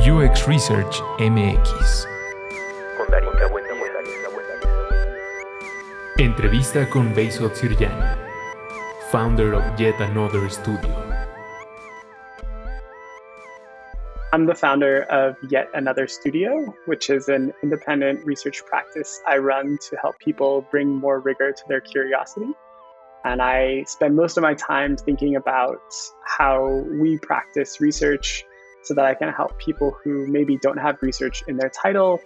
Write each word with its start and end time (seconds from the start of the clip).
UX 0.00 0.48
Research 0.48 0.96
MX. 1.18 2.06
Entrevista 6.18 6.88
con 6.88 7.12
Behzod 7.12 7.54
Sirjani, 7.54 8.16
founder 9.10 9.52
of 9.52 9.78
Yet 9.78 10.00
Another 10.00 10.48
Studio. 10.48 10.90
I'm 14.32 14.46
the 14.46 14.54
founder 14.54 15.02
of 15.10 15.36
Yet 15.50 15.68
Another 15.74 16.06
Studio, 16.06 16.74
which 16.86 17.10
is 17.10 17.28
an 17.28 17.52
independent 17.62 18.24
research 18.24 18.64
practice 18.64 19.20
I 19.28 19.36
run 19.36 19.76
to 19.90 19.96
help 19.96 20.18
people 20.18 20.66
bring 20.70 20.88
more 20.88 21.20
rigor 21.20 21.52
to 21.52 21.62
their 21.68 21.82
curiosity. 21.82 22.54
And 23.24 23.42
I 23.42 23.84
spend 23.86 24.16
most 24.16 24.38
of 24.38 24.42
my 24.42 24.54
time 24.54 24.96
thinking 24.96 25.36
about 25.36 25.82
how 26.24 26.84
we 26.98 27.18
practice 27.18 27.82
research 27.82 28.46
so 28.82 28.94
that 28.94 29.04
I 29.04 29.14
can 29.14 29.28
help 29.32 29.58
people 29.58 29.96
who 30.02 30.26
maybe 30.26 30.56
don't 30.56 30.78
have 30.78 30.96
research 31.02 31.42
in 31.48 31.56
their 31.56 31.70
title 31.70 32.20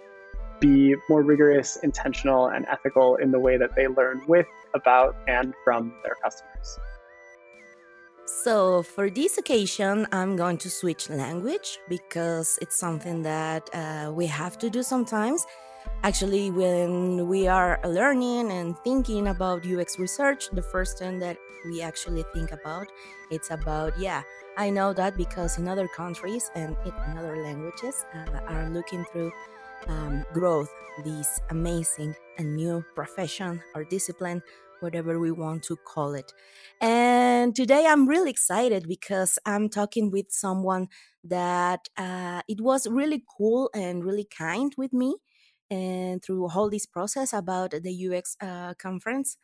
be 0.61 0.95
more 1.09 1.21
rigorous, 1.21 1.77
intentional, 1.83 2.47
and 2.47 2.65
ethical 2.71 3.17
in 3.17 3.31
the 3.31 3.39
way 3.39 3.57
that 3.57 3.75
they 3.75 3.87
learn 3.87 4.21
with, 4.25 4.47
about, 4.73 5.15
and 5.27 5.53
from 5.65 5.93
their 6.03 6.15
customers. 6.23 6.79
So, 8.25 8.81
for 8.81 9.09
this 9.09 9.37
occasion, 9.37 10.07
I'm 10.13 10.35
going 10.35 10.57
to 10.59 10.69
switch 10.69 11.09
language 11.09 11.79
because 11.89 12.57
it's 12.61 12.79
something 12.79 13.21
that 13.23 13.69
uh, 13.73 14.11
we 14.13 14.27
have 14.27 14.57
to 14.59 14.69
do 14.69 14.81
sometimes. 14.81 15.45
Actually, 16.03 16.51
when 16.51 17.27
we 17.27 17.47
are 17.47 17.79
learning 17.83 18.51
and 18.51 18.77
thinking 18.79 19.27
about 19.27 19.65
UX 19.65 19.99
research, 19.99 20.49
the 20.51 20.61
first 20.61 20.99
thing 20.99 21.19
that 21.19 21.37
we 21.65 21.81
actually 21.81 22.23
think 22.33 22.51
about 22.51 22.87
it's 23.31 23.51
about 23.51 23.97
yeah 23.99 24.21
i 24.57 24.69
know 24.69 24.93
that 24.93 25.15
because 25.17 25.57
in 25.57 25.67
other 25.67 25.87
countries 25.87 26.49
and 26.55 26.75
in 26.85 27.17
other 27.17 27.43
languages 27.43 28.05
uh, 28.13 28.39
are 28.47 28.69
looking 28.69 29.03
through 29.05 29.31
um, 29.87 30.23
growth 30.33 30.71
this 31.03 31.39
amazing 31.49 32.15
and 32.37 32.55
new 32.55 32.83
profession 32.95 33.61
or 33.75 33.83
discipline 33.83 34.41
whatever 34.81 35.19
we 35.19 35.31
want 35.31 35.63
to 35.63 35.77
call 35.77 36.13
it. 36.13 36.33
And 36.81 37.55
today 37.55 37.85
i'm 37.87 38.07
really 38.07 38.29
excited 38.29 38.87
because 38.87 39.39
i'm 39.45 39.69
talking 39.69 40.11
with 40.11 40.31
someone 40.31 40.87
that 41.23 41.89
uh, 41.97 42.41
it 42.47 42.61
was 42.61 42.87
really 42.87 43.23
cool 43.37 43.69
and 43.73 44.03
really 44.03 44.25
kind 44.25 44.73
with 44.77 44.93
me 44.93 45.15
and 45.69 46.23
through 46.23 46.49
all 46.49 46.69
this 46.69 46.85
process 46.85 47.33
about 47.33 47.71
the 47.71 48.07
ux 48.07 48.37
uh, 48.41 48.73
conference 48.75 49.37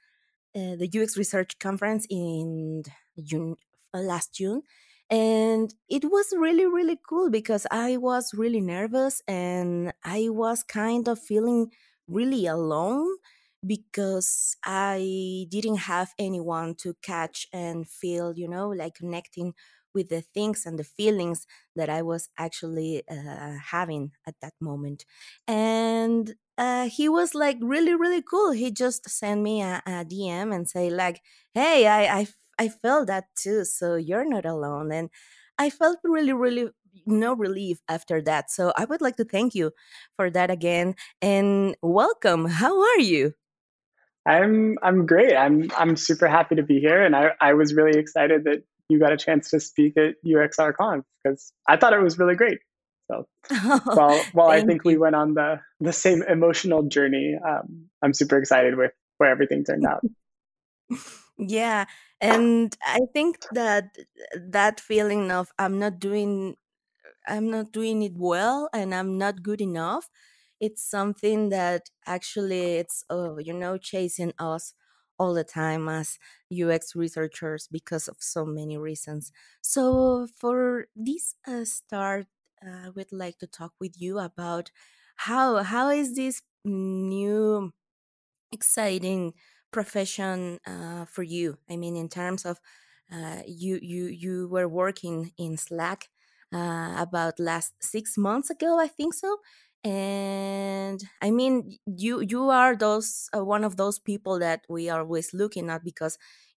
uh, 0.53 0.75
the 0.75 0.89
UX 0.93 1.17
Research 1.17 1.57
Conference 1.59 2.05
in 2.09 2.83
June 3.23 3.55
uh, 3.93 3.99
last 3.99 4.33
June, 4.33 4.63
and 5.11 5.75
it 5.89 6.05
was 6.05 6.33
really 6.37 6.65
really 6.67 6.99
cool 7.07 7.29
because 7.29 7.67
I 7.71 7.97
was 7.97 8.33
really 8.33 8.61
nervous 8.61 9.21
and 9.27 9.93
I 10.05 10.29
was 10.29 10.63
kind 10.63 11.07
of 11.09 11.19
feeling 11.19 11.71
really 12.07 12.47
alone 12.47 13.17
because 13.65 14.55
I 14.65 15.45
didn't 15.49 15.77
have 15.77 16.13
anyone 16.17 16.75
to 16.79 16.95
catch 17.03 17.47
and 17.53 17.87
feel, 17.87 18.33
you 18.35 18.47
know, 18.47 18.69
like 18.69 18.95
connecting 18.95 19.53
with 19.93 20.09
the 20.09 20.21
things 20.21 20.65
and 20.65 20.79
the 20.79 20.83
feelings 20.85 21.45
that 21.75 21.89
I 21.89 22.01
was 22.01 22.29
actually 22.37 23.03
uh, 23.09 23.57
having 23.71 24.13
at 24.25 24.35
that 24.41 24.53
moment. 24.61 25.05
And 25.47 26.33
uh, 26.61 26.87
he 26.87 27.09
was 27.09 27.33
like 27.33 27.57
really, 27.59 27.95
really 27.95 28.21
cool. 28.21 28.51
He 28.51 28.69
just 28.69 29.09
sent 29.09 29.41
me 29.41 29.63
a, 29.63 29.81
a 29.87 30.05
DM 30.05 30.53
and 30.53 30.69
say 30.69 30.91
like, 30.91 31.21
"Hey, 31.55 31.87
I, 31.87 32.19
I, 32.19 32.27
I 32.59 32.69
felt 32.69 33.07
that 33.07 33.25
too. 33.35 33.65
So 33.65 33.95
you're 33.95 34.29
not 34.29 34.45
alone." 34.45 34.91
And 34.91 35.09
I 35.57 35.71
felt 35.71 35.97
really, 36.03 36.33
really 36.33 36.69
no 37.07 37.33
relief 37.33 37.79
after 37.89 38.21
that. 38.23 38.51
So 38.51 38.73
I 38.77 38.85
would 38.85 39.01
like 39.01 39.15
to 39.17 39.25
thank 39.25 39.55
you 39.55 39.71
for 40.15 40.29
that 40.29 40.51
again 40.51 40.93
and 41.19 41.75
welcome. 41.81 42.45
How 42.45 42.79
are 42.79 42.99
you? 42.99 43.33
I'm 44.27 44.77
I'm 44.83 45.07
great. 45.07 45.35
I'm 45.35 45.71
I'm 45.75 45.95
super 45.95 46.27
happy 46.27 46.55
to 46.55 46.63
be 46.63 46.79
here, 46.79 47.01
and 47.03 47.15
I 47.15 47.31
I 47.41 47.53
was 47.55 47.73
really 47.73 47.97
excited 47.99 48.43
that 48.43 48.61
you 48.87 48.99
got 48.99 49.13
a 49.13 49.17
chance 49.17 49.49
to 49.49 49.59
speak 49.59 49.97
at 49.97 50.13
UXRConf 50.23 51.03
because 51.23 51.51
I 51.67 51.77
thought 51.77 51.93
it 51.93 52.03
was 52.03 52.19
really 52.19 52.35
great. 52.35 52.59
So 53.11 53.27
while 53.93 54.29
while 54.33 54.49
I 54.49 54.61
think 54.61 54.83
you. 54.83 54.91
we 54.91 54.97
went 54.97 55.15
on 55.15 55.33
the 55.33 55.59
the 55.79 55.93
same 55.93 56.23
emotional 56.23 56.83
journey, 56.83 57.37
um, 57.45 57.89
I'm 58.01 58.13
super 58.13 58.37
excited 58.37 58.77
with 58.77 58.91
where 59.17 59.29
everything 59.29 59.63
turned 59.63 59.85
out. 59.85 60.03
yeah, 61.37 61.85
and 62.19 62.75
I 62.83 62.99
think 63.13 63.39
that 63.53 63.97
that 64.35 64.79
feeling 64.79 65.31
of 65.31 65.51
I'm 65.59 65.79
not 65.79 65.99
doing 65.99 66.55
I'm 67.27 67.49
not 67.49 67.71
doing 67.71 68.01
it 68.03 68.13
well 68.15 68.69
and 68.73 68.93
I'm 68.95 69.17
not 69.17 69.43
good 69.43 69.61
enough. 69.61 70.09
It's 70.59 70.83
something 70.83 71.49
that 71.49 71.89
actually 72.05 72.75
it's 72.77 73.03
oh, 73.09 73.39
you 73.39 73.53
know 73.53 73.77
chasing 73.77 74.33
us 74.39 74.73
all 75.19 75.33
the 75.35 75.43
time 75.43 75.87
as 75.87 76.17
UX 76.49 76.95
researchers 76.95 77.67
because 77.71 78.07
of 78.07 78.17
so 78.19 78.45
many 78.45 78.77
reasons. 78.77 79.31
So, 79.61 80.27
for 80.35 80.87
this 80.95 81.35
uh, 81.47 81.65
start, 81.65 82.25
I 82.61 82.89
would 82.89 83.11
like 83.11 83.39
to 83.39 83.47
talk 83.47 83.73
with 83.79 83.99
you 83.99 84.19
about 84.19 84.71
how 85.15 85.63
how 85.63 85.89
is 85.89 86.15
this 86.15 86.41
new 86.63 87.73
exciting 88.51 89.33
profession 89.71 90.59
uh, 90.67 91.05
for 91.05 91.23
you? 91.23 91.57
I 91.69 91.77
mean, 91.77 91.95
in 91.97 92.09
terms 92.09 92.45
of 92.45 92.59
uh, 93.11 93.43
you 93.47 93.79
you 93.81 94.05
you 94.07 94.47
were 94.49 94.67
working 94.69 95.33
in 95.37 95.57
Slack 95.57 96.09
uh, 96.53 96.95
about 96.99 97.39
last 97.39 97.75
six 97.83 98.17
months 98.17 98.49
ago, 98.49 98.79
I 98.79 98.87
think 98.87 99.13
so, 99.13 99.37
and 99.83 101.03
i 101.21 101.31
mean 101.31 101.77
you 101.87 102.21
you 102.21 102.49
are 102.49 102.75
those 102.75 103.29
uh, 103.35 103.43
one 103.43 103.63
of 103.63 103.77
those 103.77 103.97
people 103.99 104.37
that 104.39 104.61
we 104.69 104.89
are 104.89 105.01
always 105.01 105.33
looking 105.33 105.69
at 105.71 105.83
because 105.83 106.17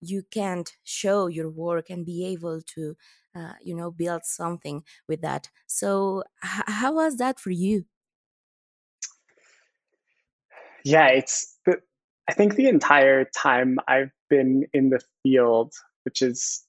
you 0.09 0.24
can't 0.31 0.72
show 0.84 1.28
your 1.28 1.50
work 1.50 1.90
and 1.90 2.06
be 2.06 2.25
able 2.25 2.62
to 2.75 2.96
uh, 3.36 3.53
you 3.62 3.75
know 3.75 3.91
build 3.91 4.25
something 4.25 4.84
with 5.08 5.22
that. 5.22 5.50
So 5.68 6.24
h- 6.44 6.64
how 6.68 6.94
was 6.96 7.18
that 7.18 7.40
for 7.40 7.52
you? 7.52 7.86
Yeah 10.84 11.08
it's 11.08 11.58
the, 11.66 11.78
i 12.30 12.34
think 12.34 12.56
the 12.56 12.68
entire 12.68 13.25
time 13.25 13.78
i've 13.88 14.12
been 14.30 14.66
in 14.74 14.90
the 14.90 15.02
field 15.24 15.74
which 16.03 16.22
is 16.22 16.66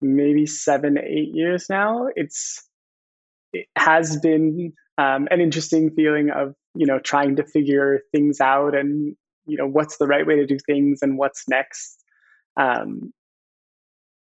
maybe 0.00 0.46
seven 0.46 0.98
eight 0.98 1.30
years 1.34 1.66
now 1.70 2.08
it's 2.16 2.68
it 3.52 3.66
has 3.76 4.18
been 4.20 4.72
um, 4.98 5.28
an 5.30 5.40
interesting 5.40 5.90
feeling 5.94 6.30
of 6.30 6.54
you 6.74 6.86
know 6.86 6.98
trying 7.00 7.36
to 7.36 7.44
figure 7.44 8.00
things 8.12 8.40
out 8.40 8.74
and 8.76 9.16
you 9.46 9.56
know 9.56 9.68
what's 9.68 9.98
the 9.98 10.06
right 10.06 10.26
way 10.26 10.36
to 10.36 10.46
do 10.46 10.58
things 10.66 11.00
and 11.02 11.18
what's 11.18 11.48
next 11.48 11.99
um, 12.56 13.12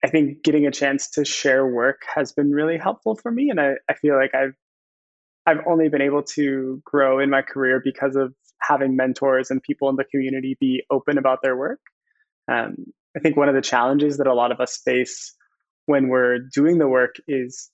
i 0.03 0.09
think 0.09 0.43
getting 0.43 0.65
a 0.65 0.71
chance 0.71 1.09
to 1.11 1.25
share 1.25 1.65
work 1.65 2.01
has 2.13 2.31
been 2.31 2.51
really 2.51 2.77
helpful 2.77 3.15
for 3.15 3.31
me 3.31 3.49
and 3.49 3.59
I, 3.59 3.73
I 3.89 3.93
feel 3.95 4.15
like 4.15 4.33
i've 4.33 4.55
i've 5.45 5.65
only 5.67 5.89
been 5.89 6.01
able 6.01 6.23
to 6.23 6.81
grow 6.85 7.19
in 7.19 7.29
my 7.29 7.41
career 7.41 7.81
because 7.83 8.15
of 8.15 8.33
having 8.61 8.95
mentors 8.95 9.51
and 9.51 9.61
people 9.61 9.89
in 9.89 9.95
the 9.95 10.05
community 10.05 10.57
be 10.59 10.83
open 10.89 11.17
about 11.17 11.39
their 11.43 11.55
work. 11.55 11.79
Um, 12.51 12.75
i 13.15 13.19
think 13.19 13.37
one 13.37 13.49
of 13.49 13.55
the 13.55 13.61
challenges 13.61 14.17
that 14.17 14.27
a 14.27 14.33
lot 14.33 14.51
of 14.51 14.59
us 14.59 14.77
face 14.77 15.33
when 15.85 16.09
we're 16.09 16.39
doing 16.53 16.77
the 16.77 16.87
work 16.87 17.15
is 17.27 17.69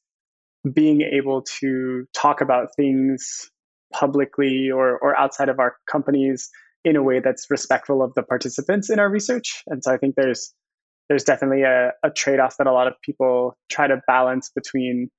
being 0.74 1.02
able 1.02 1.42
to 1.60 2.06
talk 2.14 2.42
about 2.42 2.76
things 2.76 3.50
publicly 3.94 4.70
or, 4.72 4.98
or 5.00 5.18
outside 5.18 5.50
of 5.50 5.60
our 5.60 5.76
companies 5.90 6.50
in 6.84 6.96
a 6.96 7.04
way 7.04 7.20
that's 7.20 7.50
respectful 7.50 8.02
of 8.02 8.14
the 8.16 8.24
participants 8.24 8.90
in 8.90 9.00
our 9.00 9.10
research. 9.10 9.64
And 9.68 9.84
so 9.84 9.94
I 9.94 9.98
think 9.98 10.16
there's 10.16 10.54
there's 11.10 11.24
definitely 11.24 11.64
a, 11.64 11.92
a 12.04 12.10
trade-off 12.10 12.56
that 12.58 12.68
a 12.68 12.72
lot 12.72 12.88
of 12.88 12.94
people 13.02 13.58
try 13.70 13.86
to 13.86 14.02
balance 14.08 14.50
between, 14.56 15.12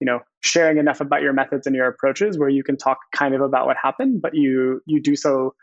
you 0.00 0.06
know, 0.06 0.20
sharing 0.40 0.78
enough 0.78 1.02
about 1.02 1.20
your 1.20 1.34
methods 1.34 1.66
and 1.66 1.76
your 1.76 1.86
approaches 1.86 2.38
where 2.38 2.48
you 2.48 2.64
can 2.64 2.78
talk 2.78 2.96
kind 3.14 3.34
of 3.34 3.42
about 3.42 3.66
what 3.66 3.76
happened, 3.82 4.22
but 4.22 4.34
you 4.34 4.80
you 4.86 5.02
do 5.02 5.16
so 5.16 5.54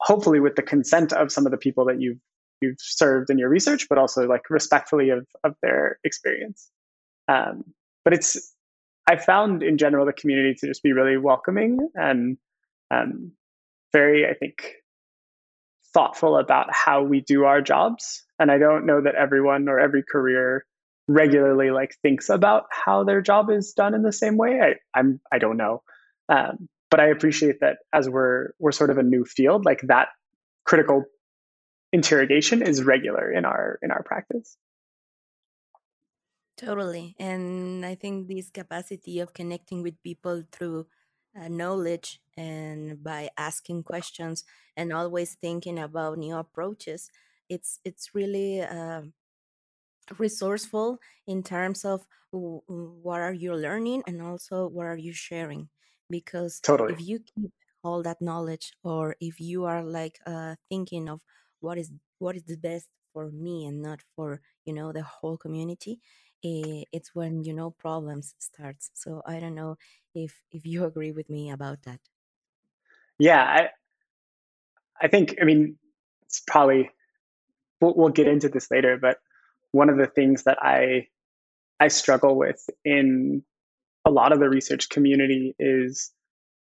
hopefully 0.00 0.40
with 0.40 0.54
the 0.54 0.62
consent 0.62 1.12
of 1.12 1.32
some 1.32 1.46
of 1.46 1.52
the 1.52 1.58
people 1.58 1.84
that 1.86 2.00
you've 2.00 2.18
you've 2.60 2.76
served 2.78 3.30
in 3.30 3.38
your 3.38 3.48
research, 3.48 3.86
but 3.88 3.98
also 3.98 4.26
like 4.26 4.42
respectfully 4.50 5.10
of 5.10 5.26
of 5.42 5.54
their 5.62 5.98
experience. 6.04 6.70
Um, 7.28 7.64
but 8.04 8.12
it's 8.14 8.54
I 9.08 9.16
found 9.16 9.62
in 9.62 9.78
general 9.78 10.04
the 10.04 10.12
community 10.12 10.54
to 10.60 10.66
just 10.66 10.82
be 10.82 10.92
really 10.92 11.16
welcoming 11.16 11.78
and 11.94 12.36
um, 12.90 13.32
very, 13.92 14.26
I 14.26 14.34
think, 14.34 14.74
thoughtful 15.94 16.36
about 16.36 16.72
how 16.72 17.02
we 17.02 17.20
do 17.20 17.44
our 17.44 17.62
jobs. 17.62 18.24
And 18.38 18.50
I 18.50 18.58
don't 18.58 18.86
know 18.86 19.00
that 19.00 19.14
everyone 19.14 19.68
or 19.68 19.80
every 19.80 20.02
career 20.02 20.64
regularly 21.08 21.70
like 21.70 21.96
thinks 22.02 22.28
about 22.28 22.64
how 22.70 23.04
their 23.04 23.22
job 23.22 23.50
is 23.50 23.72
done 23.72 23.94
in 23.94 24.02
the 24.02 24.12
same 24.12 24.36
way. 24.36 24.60
I, 24.60 24.98
I'm 24.98 25.20
I 25.32 25.38
don't 25.38 25.56
know, 25.56 25.82
um, 26.28 26.68
but 26.90 27.00
I 27.00 27.06
appreciate 27.06 27.60
that 27.60 27.78
as 27.92 28.08
we're 28.08 28.50
we're 28.58 28.72
sort 28.72 28.90
of 28.90 28.98
a 28.98 29.02
new 29.02 29.24
field, 29.24 29.64
like 29.64 29.80
that 29.88 30.08
critical 30.64 31.04
interrogation 31.92 32.62
is 32.62 32.84
regular 32.84 33.32
in 33.32 33.44
our 33.44 33.78
in 33.82 33.90
our 33.90 34.02
practice. 34.02 34.56
Totally. 36.58 37.14
And 37.20 37.86
I 37.86 37.94
think 37.94 38.26
this 38.26 38.50
capacity 38.50 39.20
of 39.20 39.32
connecting 39.32 39.80
with 39.80 40.02
people 40.02 40.42
through 40.50 40.86
uh, 41.38 41.48
knowledge 41.48 42.20
and 42.36 43.02
by 43.02 43.30
asking 43.36 43.82
questions 43.84 44.44
and 44.76 44.92
always 44.92 45.34
thinking 45.34 45.78
about 45.78 46.18
new 46.18 46.36
approaches, 46.36 47.10
it's 47.48 47.80
it's 47.84 48.14
really 48.14 48.60
uh, 48.62 49.02
resourceful 50.18 50.98
in 51.26 51.42
terms 51.42 51.84
of 51.84 52.06
w- 52.32 52.62
what 52.66 53.20
are 53.20 53.32
you 53.32 53.54
learning 53.54 54.02
and 54.06 54.22
also 54.22 54.66
what 54.68 54.86
are 54.86 54.96
you 54.96 55.12
sharing. 55.12 55.68
Because 56.10 56.62
Totally. 56.62 56.94
if 56.94 57.00
you 57.00 57.20
keep 57.20 57.52
all 57.84 58.02
that 58.02 58.20
knowledge, 58.22 58.72
or 58.82 59.16
if 59.20 59.40
you 59.40 59.64
are 59.64 59.84
like 59.84 60.18
uh, 60.26 60.56
thinking 60.68 61.08
of 61.08 61.22
what 61.60 61.78
is 61.78 61.92
what 62.18 62.36
is 62.36 62.44
the 62.44 62.56
best 62.56 62.88
for 63.12 63.30
me 63.30 63.66
and 63.66 63.82
not 63.82 64.02
for 64.16 64.40
you 64.64 64.72
know 64.72 64.92
the 64.92 65.02
whole 65.02 65.36
community 65.36 66.00
eh, 66.44 66.84
it's 66.92 67.14
when 67.14 67.42
you 67.44 67.52
know 67.54 67.70
problems 67.70 68.34
starts 68.38 68.90
so 68.94 69.22
i 69.26 69.40
don't 69.40 69.54
know 69.54 69.76
if 70.24 70.34
if 70.50 70.66
you 70.66 70.84
agree 70.90 71.12
with 71.12 71.28
me 71.30 71.50
about 71.50 71.82
that. 71.84 72.00
Yeah, 73.18 73.42
I, 73.42 73.68
I 75.00 75.08
think, 75.08 75.36
I 75.40 75.44
mean, 75.44 75.76
it's 76.22 76.42
probably, 76.46 76.90
we'll, 77.80 77.94
we'll 77.96 78.08
get 78.10 78.28
into 78.28 78.48
this 78.48 78.70
later, 78.70 78.96
but 79.00 79.18
one 79.72 79.88
of 79.88 79.98
the 79.98 80.06
things 80.06 80.44
that 80.44 80.58
I, 80.62 81.08
I 81.80 81.88
struggle 81.88 82.36
with 82.36 82.64
in 82.84 83.42
a 84.04 84.10
lot 84.10 84.32
of 84.32 84.38
the 84.38 84.48
research 84.48 84.88
community 84.88 85.54
is 85.58 86.12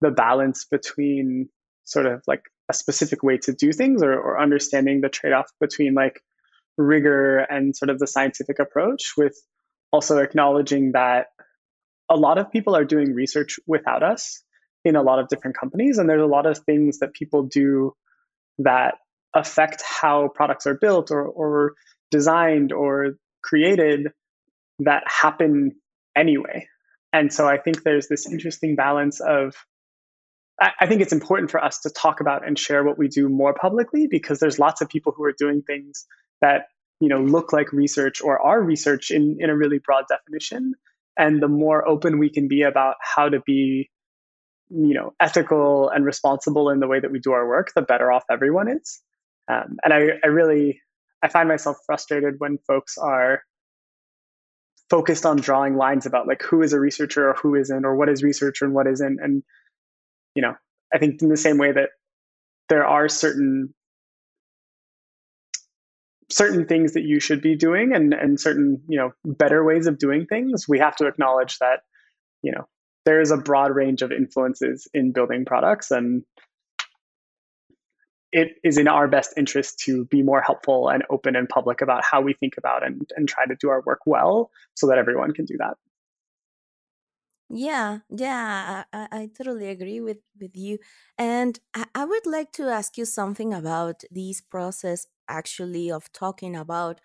the 0.01 0.11
balance 0.11 0.65
between 0.65 1.49
sort 1.85 2.07
of 2.07 2.23
like 2.27 2.43
a 2.69 2.75
specific 2.75 3.23
way 3.23 3.37
to 3.39 3.53
do 3.53 3.73
things 3.73 4.03
or, 4.03 4.13
or 4.15 4.41
understanding 4.41 5.01
the 5.01 5.09
trade-off 5.09 5.51
between 5.61 5.95
like 5.95 6.21
rigor 6.79 7.39
and 7.39 7.77
sort 7.77 7.91
of 7.91 7.99
the 7.99 8.07
scientific 8.07 8.59
approach 8.59 9.13
with 9.17 9.37
also 9.93 10.19
acknowledging 10.19 10.93
that 10.93 11.27
a 12.11 12.17
lot 12.17 12.39
of 12.39 12.51
people 12.51 12.77
are 12.77 12.85
doing 12.85 13.15
research 13.15 13.59
without 13.67 14.03
us 14.03 14.43
in 14.85 14.97
a 14.97 15.03
lot 15.03 15.19
of 15.19 15.29
different 15.29 15.57
companies 15.57 15.99
and 15.99 16.09
there's 16.09 16.23
a 16.23 16.27
lot 16.27 16.47
of 16.47 16.59
things 16.59 16.99
that 16.99 17.15
people 17.15 17.45
do 17.45 17.95
that 18.59 18.95
affect 19.35 19.83
how 19.83 20.29
products 20.29 20.67
are 20.67 20.75
built 20.75 21.11
or, 21.11 21.25
or 21.25 21.75
designed 22.11 22.73
or 22.73 23.15
created 23.43 24.09
that 24.81 25.03
happen 25.07 25.73
anyway. 26.17 26.67
And 27.13 27.33
so 27.33 27.47
i 27.47 27.59
think 27.59 27.83
there's 27.83 28.09
this 28.09 28.27
interesting 28.27 28.77
balance 28.77 29.21
of 29.21 29.55
I, 30.61 30.71
I 30.81 30.87
think 30.87 31.01
it's 31.01 31.13
important 31.13 31.51
for 31.51 31.63
us 31.63 31.81
to 31.81 31.91
talk 31.91 32.21
about 32.21 32.47
and 32.47 32.59
share 32.59 32.85
what 32.85 32.99
we 32.99 33.09
do 33.09 33.29
more 33.29 33.55
publicly 33.55 34.07
because 34.09 34.39
there's 34.39 34.59
lots 34.59 34.81
of 34.81 34.89
people 34.89 35.13
who 35.17 35.25
are 35.25 35.35
doing 35.37 35.63
things 35.63 36.07
that 36.41 36.67
you 37.01 37.09
know 37.09 37.21
look 37.21 37.53
like 37.53 37.73
research 37.73 38.21
or 38.21 38.41
are 38.41 38.63
research 38.63 39.11
in, 39.11 39.37
in 39.41 39.51
a 39.51 39.57
really 39.57 39.79
broad 39.79 40.05
definition 40.09 40.75
and 41.17 41.43
the 41.43 41.49
more 41.49 41.87
open 41.87 42.19
we 42.19 42.31
can 42.31 42.49
be 42.49 42.63
about 42.63 42.97
how 43.01 43.29
to 43.29 43.41
be 43.47 43.91
you 44.71 44.95
know 44.95 45.13
ethical 45.21 45.91
and 45.91 46.05
responsible 46.05 46.71
in 46.71 46.81
the 46.81 46.89
way 46.89 47.01
that 47.01 47.13
we 47.13 47.21
do 47.21 47.33
our 47.33 47.47
work 47.47 47.73
the 47.75 47.83
better 47.83 48.11
off 48.11 48.25
everyone 48.31 48.69
is. 48.69 49.01
Um, 49.51 49.77
and 49.85 49.93
I, 49.93 50.07
I 50.23 50.29
really 50.29 50.81
i 51.23 51.29
find 51.29 51.49
myself 51.49 51.77
frustrated 51.87 52.35
when 52.39 52.59
folks 52.67 52.97
are 52.99 53.43
focused 54.91 55.27
on 55.27 55.37
drawing 55.37 55.77
lines 55.77 56.07
about 56.07 56.27
like 56.27 56.43
who 56.43 56.63
is 56.63 56.73
a 56.73 56.81
researcher 56.81 57.31
or 57.31 57.35
who 57.35 57.55
isn't 57.55 57.85
or 57.85 57.97
what 57.97 58.09
is 58.09 58.23
research 58.23 58.63
and 58.63 58.75
what 58.75 58.87
isn't. 58.87 59.19
And 59.23 59.43
you 60.35 60.43
know 60.43 60.55
i 60.93 60.99
think 60.99 61.23
in 61.23 61.29
the 61.29 61.37
same 61.37 61.59
way 61.59 61.73
that 61.73 61.91
there 62.69 62.87
are 62.87 63.09
certain 63.09 63.75
certain 66.31 66.67
things 66.67 66.95
that 66.95 67.03
you 67.03 67.21
should 67.21 67.41
be 67.41 67.57
doing 67.57 67.95
and 67.95 68.15
and 68.15 68.41
certain 68.41 68.81
you 68.89 68.99
know 68.99 69.13
better 69.25 69.65
ways 69.65 69.87
of 69.87 69.99
doing 69.99 70.27
things 70.27 70.69
we 70.69 70.79
have 70.79 70.97
to 70.97 71.07
acknowledge 71.07 71.59
that 71.59 71.81
you 72.43 72.53
know 72.53 72.67
there 73.05 73.21
is 73.21 73.31
a 73.31 73.37
broad 73.37 73.75
range 73.75 74.03
of 74.03 74.11
influences 74.11 74.89
in 74.95 75.13
building 75.13 75.45
products 75.45 75.91
and 75.91 76.25
it 78.33 78.57
is 78.65 78.79
in 78.79 78.89
our 78.89 79.07
best 79.07 79.33
interest 79.37 79.79
to 79.79 80.07
be 80.07 80.23
more 80.23 80.41
helpful 80.41 80.89
and 80.89 81.05
open 81.09 81.37
and 81.37 81.49
public 81.49 81.81
about 81.81 82.03
how 82.05 82.21
we 82.21 82.33
think 82.33 82.55
about 82.59 82.85
and, 82.85 83.09
and 83.17 83.29
try 83.29 83.47
to 83.47 83.55
do 83.61 83.69
our 83.69 83.83
work 83.87 84.01
well 84.07 84.51
so 84.75 84.89
that 84.89 84.99
everyone 84.99 85.33
can 85.33 85.45
do 85.45 85.57
that 85.59 85.77
Yeah, 87.51 87.99
yeah, 88.09 88.85
I, 88.93 89.09
I 89.13 89.31
totally 89.37 89.69
agree 89.69 90.01
with 90.01 90.19
with 90.41 90.57
you. 90.57 90.79
And 91.19 91.61
I, 91.75 91.85
I 91.95 92.05
would 92.05 92.27
like 92.27 92.53
to 92.53 92.65
ask 92.69 92.97
you 92.97 93.05
something 93.05 93.53
about 93.53 94.03
this 94.11 94.41
process 94.41 95.07
actually 95.29 95.91
of 95.91 96.11
talking 96.13 96.57
about 96.57 97.01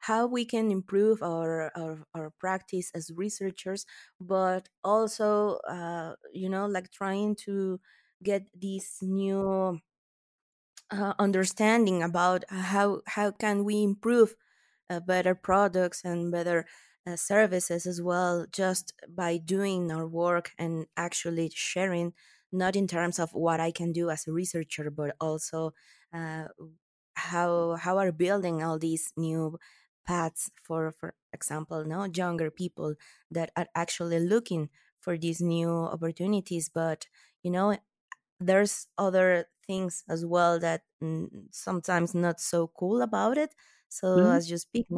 how 0.00 0.26
we 0.26 0.44
can 0.44 0.70
improve 0.70 1.22
our 1.22 1.70
our, 1.76 2.04
our 2.14 2.30
practice 2.30 2.90
as 2.94 3.10
researchers, 3.14 3.86
but 4.20 4.68
also 4.82 5.56
uh, 5.68 6.16
you 6.32 6.48
know, 6.48 6.66
like 6.66 6.90
trying 6.90 7.36
to 7.36 7.80
get 8.22 8.46
this 8.54 9.02
new 9.02 9.80
uh, 10.90 11.14
understanding 11.18 12.02
about 12.02 12.44
how 12.50 13.00
how 13.06 13.30
can 13.30 13.64
we 13.64 13.82
improve 13.82 14.34
uh, 14.90 15.00
better 15.00 15.34
products 15.34 16.04
and 16.04 16.30
better 16.32 16.66
uh, 17.06 17.16
services 17.16 17.86
as 17.86 18.00
well 18.02 18.46
just 18.52 18.92
by 19.08 19.36
doing 19.38 19.90
our 19.92 20.06
work 20.06 20.52
and 20.58 20.86
actually 20.96 21.50
sharing 21.54 22.12
not 22.52 22.76
in 22.76 22.86
terms 22.86 23.18
of 23.18 23.32
what 23.32 23.60
i 23.60 23.70
can 23.72 23.92
do 23.92 24.10
as 24.10 24.26
a 24.28 24.32
researcher 24.32 24.90
but 24.90 25.16
also 25.20 25.72
uh, 26.12 26.46
how 27.14 27.74
how 27.76 27.98
are 27.98 28.12
building 28.12 28.62
all 28.62 28.78
these 28.78 29.12
new 29.16 29.58
paths 30.06 30.50
for 30.62 30.92
for 30.92 31.14
example 31.32 31.84
no 31.84 32.04
younger 32.04 32.50
people 32.50 32.94
that 33.30 33.50
are 33.56 33.66
actually 33.74 34.20
looking 34.20 34.68
for 35.00 35.16
these 35.18 35.40
new 35.40 35.68
opportunities 35.70 36.68
but 36.68 37.06
you 37.42 37.50
know 37.50 37.76
there's 38.40 38.86
other 38.98 39.46
things 39.66 40.04
as 40.08 40.26
well 40.26 40.58
that 40.60 40.82
mm, 41.02 41.28
sometimes 41.52 42.14
not 42.14 42.40
so 42.40 42.68
cool 42.68 43.02
about 43.02 43.38
it 43.38 43.54
so 43.88 44.06
Mhm. 44.14 44.30
as 44.30 44.50
you 44.50 44.58
speak 44.58 44.88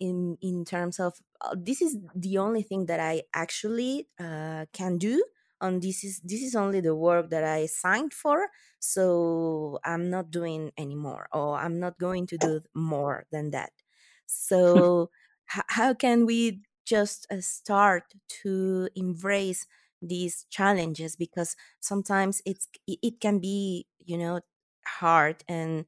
in 0.00 0.36
in 0.40 0.64
terms 0.64 0.98
of 1.00 1.14
uh, 1.40 1.54
this 1.58 1.80
is 1.80 1.96
the 2.14 2.38
only 2.38 2.62
thing 2.62 2.86
that 2.86 3.00
i 3.00 3.22
actually 3.34 4.08
uh, 4.18 4.66
can 4.72 4.98
do 4.98 5.22
and 5.60 5.82
this 5.82 6.04
is 6.04 6.20
this 6.20 6.42
is 6.42 6.54
only 6.56 6.80
the 6.80 6.94
work 6.94 7.30
that 7.30 7.44
i 7.44 7.66
signed 7.66 8.12
for 8.12 8.48
so 8.78 9.78
i'm 9.84 10.10
not 10.10 10.30
doing 10.30 10.72
anymore 10.76 11.28
or 11.32 11.56
i'm 11.58 11.78
not 11.78 11.98
going 11.98 12.26
to 12.26 12.38
do 12.38 12.60
more 12.74 13.24
than 13.30 13.50
that. 13.50 13.72
So 14.26 15.10
h- 15.54 15.64
how 15.68 15.94
can 15.94 16.26
we 16.26 16.62
just 16.86 17.26
uh, 17.30 17.40
start 17.40 18.14
to 18.42 18.88
embrace 18.94 19.66
these 20.00 20.44
challenges? 20.50 21.14
Because 21.16 21.56
sometimes 21.80 22.40
it's 22.46 22.68
it 22.86 22.98
it 23.02 23.20
can 23.20 23.38
be 23.38 23.86
you 23.98 24.16
know 24.18 24.40
hard 24.86 25.44
and 25.48 25.84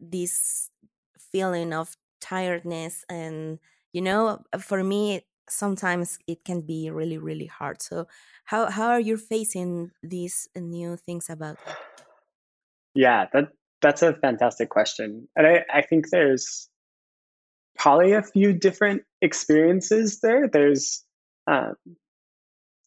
this 0.00 0.70
feeling 1.18 1.72
of 1.72 1.96
tiredness 2.20 3.04
and 3.08 3.58
you 3.92 4.00
know 4.00 4.42
for 4.60 4.82
me 4.84 5.26
sometimes 5.48 6.18
it 6.26 6.44
can 6.44 6.60
be 6.60 6.90
really 6.90 7.18
really 7.18 7.46
hard. 7.46 7.82
So 7.82 8.06
how 8.44 8.70
how 8.70 8.88
are 8.88 9.00
you 9.00 9.16
facing 9.16 9.90
these 10.02 10.48
new 10.56 10.96
things 10.96 11.30
about 11.30 11.58
yeah 12.94 13.26
that 13.32 13.48
that's 13.80 14.02
a 14.02 14.12
fantastic 14.12 14.68
question 14.68 15.26
and 15.34 15.46
i, 15.46 15.64
I 15.72 15.80
think 15.82 16.10
there's 16.10 16.68
probably 17.76 18.12
a 18.12 18.22
few 18.22 18.52
different 18.52 19.02
experiences 19.20 20.20
there. 20.20 20.48
There's 20.48 21.04
um, 21.46 21.74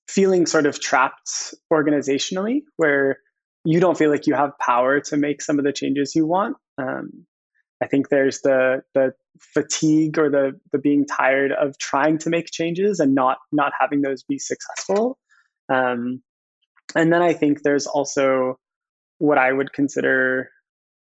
feeling 0.07 0.45
sort 0.45 0.65
of 0.65 0.79
trapped 0.79 1.53
organizationally 1.71 2.61
where 2.77 3.17
you 3.63 3.79
don't 3.79 3.97
feel 3.97 4.11
like 4.11 4.27
you 4.27 4.35
have 4.35 4.57
power 4.59 4.99
to 4.99 5.17
make 5.17 5.41
some 5.41 5.59
of 5.59 5.65
the 5.65 5.73
changes 5.73 6.13
you 6.15 6.25
want. 6.25 6.57
Um, 6.77 7.25
I 7.81 7.87
think 7.87 8.09
there's 8.09 8.41
the 8.41 8.83
the 8.93 9.13
fatigue 9.39 10.17
or 10.17 10.29
the 10.29 10.59
the 10.71 10.79
being 10.79 11.05
tired 11.05 11.51
of 11.51 11.77
trying 11.77 12.17
to 12.19 12.29
make 12.29 12.47
changes 12.51 12.99
and 12.99 13.13
not 13.13 13.37
not 13.51 13.73
having 13.79 14.01
those 14.01 14.23
be 14.23 14.39
successful. 14.39 15.17
Um, 15.71 16.21
and 16.95 17.11
then 17.11 17.21
I 17.21 17.33
think 17.33 17.63
there's 17.63 17.87
also 17.87 18.57
what 19.17 19.37
I 19.37 19.51
would 19.51 19.73
consider 19.73 20.49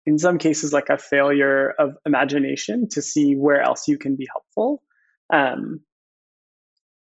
in 0.07 0.19
some 0.19 0.39
cases 0.39 0.73
like 0.73 0.89
a 0.89 0.99
failure 0.99 1.75
of 1.79 1.91
imagination 2.07 2.89
to 2.91 3.03
see 3.03 3.35
where 3.35 3.61
else 3.61 3.87
you 3.87 3.99
can 3.99 4.17
be 4.17 4.27
helpful. 4.33 4.83
Um, 5.33 5.81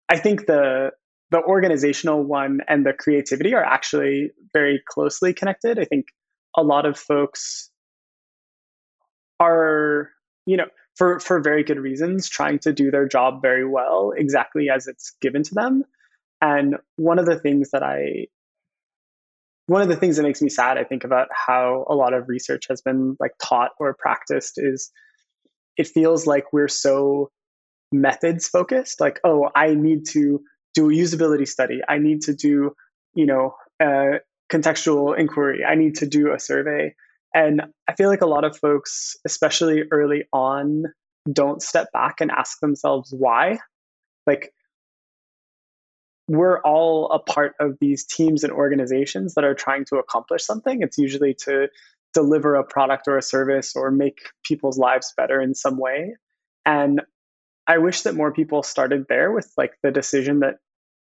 I 0.08 0.18
think 0.18 0.46
the 0.46 0.92
the 1.32 1.42
organizational 1.42 2.24
one 2.24 2.60
and 2.68 2.86
the 2.86 2.94
creativity 2.94 3.54
are 3.54 3.64
actually 3.64 4.32
very 4.54 4.84
closely 4.88 5.34
connected. 5.34 5.80
I 5.80 5.86
think 5.86 6.08
a 6.58 6.62
lot 6.62 6.86
of 6.86 7.00
folks 7.00 7.72
are, 9.40 10.10
you 10.46 10.58
know, 10.58 10.66
for 10.96 11.20
for 11.20 11.40
very 11.40 11.64
good 11.64 11.80
reasons, 11.80 12.30
trying 12.30 12.60
to 12.60 12.74
do 12.74 12.92
their 12.92 13.08
job 13.08 13.42
very 13.42 13.68
well, 13.68 14.14
exactly 14.16 14.70
as 14.70 14.88
it's 14.88 15.16
given 15.22 15.44
to 15.44 15.54
them. 15.54 15.84
And 16.42 16.78
one 16.96 17.20
of 17.20 17.26
the 17.26 17.40
things 17.40 17.72
that 17.72 17.84
I 17.84 18.28
one 19.68 19.82
of 19.82 19.88
the 19.88 19.96
things 19.96 20.18
that 20.18 20.24
makes 20.24 20.42
me 20.42 20.50
sad, 20.50 20.78
I 20.78 20.84
think, 20.84 21.04
about 21.04 21.28
how 21.32 21.86
a 21.90 21.96
lot 21.96 22.14
of 22.14 22.28
research 22.28 22.66
has 22.70 22.82
been 22.82 23.16
like 23.20 23.32
taught 23.42 23.72
or 23.80 23.94
practiced 23.94 24.56
is 24.58 24.92
it 25.78 25.88
feels 25.88 26.28
like 26.28 26.52
we're 26.52 26.68
so 26.68 27.32
methods 27.94 28.48
focused 28.48 29.02
like 29.02 29.20
oh 29.26 29.50
i 29.54 29.74
need 29.74 30.06
to 30.06 30.42
do 30.74 30.90
a 30.90 30.94
usability 30.94 31.48
study. 31.48 31.82
I 31.88 31.98
need 31.98 32.22
to 32.22 32.34
do 32.34 32.76
you 33.14 33.26
know 33.26 33.56
contextual 34.52 35.18
inquiry. 35.18 35.64
I 35.66 35.76
need 35.76 35.96
to 35.96 36.06
do 36.06 36.34
a 36.34 36.40
survey 36.40 36.96
and 37.34 37.62
i 37.88 37.94
feel 37.94 38.10
like 38.10 38.22
a 38.22 38.28
lot 38.28 38.44
of 38.44 38.58
folks 38.58 39.16
especially 39.26 39.84
early 39.92 40.24
on 40.34 40.84
don't 41.32 41.62
step 41.62 41.92
back 41.92 42.22
and 42.22 42.32
ask 42.32 42.60
themselves 42.60 43.14
why 43.18 43.60
like 44.26 44.54
we're 46.28 46.62
all 46.62 47.12
a 47.12 47.20
part 47.20 47.54
of 47.60 47.78
these 47.82 48.06
teams 48.06 48.44
and 48.44 48.54
organizations 48.54 49.34
that 49.34 49.44
are 49.44 49.54
trying 49.54 49.86
to 49.86 49.98
accomplish 49.98 50.44
something 50.44 50.82
it's 50.82 50.98
usually 50.98 51.34
to 51.34 51.68
deliver 52.14 52.56
a 52.56 52.64
product 52.64 53.08
or 53.08 53.18
a 53.18 53.22
service 53.22 53.76
or 53.76 53.90
make 53.90 54.20
people's 54.44 54.78
lives 54.78 55.14
better 55.16 55.40
in 55.42 55.54
some 55.56 55.78
way 55.78 56.16
and 56.66 57.02
I 57.68 57.78
wish 57.78 58.02
that 58.02 58.16
more 58.16 58.34
people 58.34 58.64
started 58.64 59.06
there 59.08 59.32
with 59.32 59.52
like 59.58 59.74
the 59.84 59.92
decision 59.92 60.40
that 60.40 60.56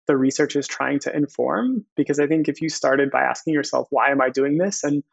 the 0.08 0.18
research 0.18 0.56
is 0.56 0.68
trying 0.68 1.00
to 1.00 1.16
inform. 1.16 1.86
Because 1.96 2.20
I 2.20 2.28
think 2.28 2.48
if 2.48 2.62
you 2.62 2.70
started 2.70 3.12
by 3.12 3.22
asking 3.22 3.54
yourself, 3.54 3.88
why 3.90 4.12
am 4.12 4.22
I 4.22 4.30
doing 4.30 4.58
this? 4.58 4.84
And 4.84 5.04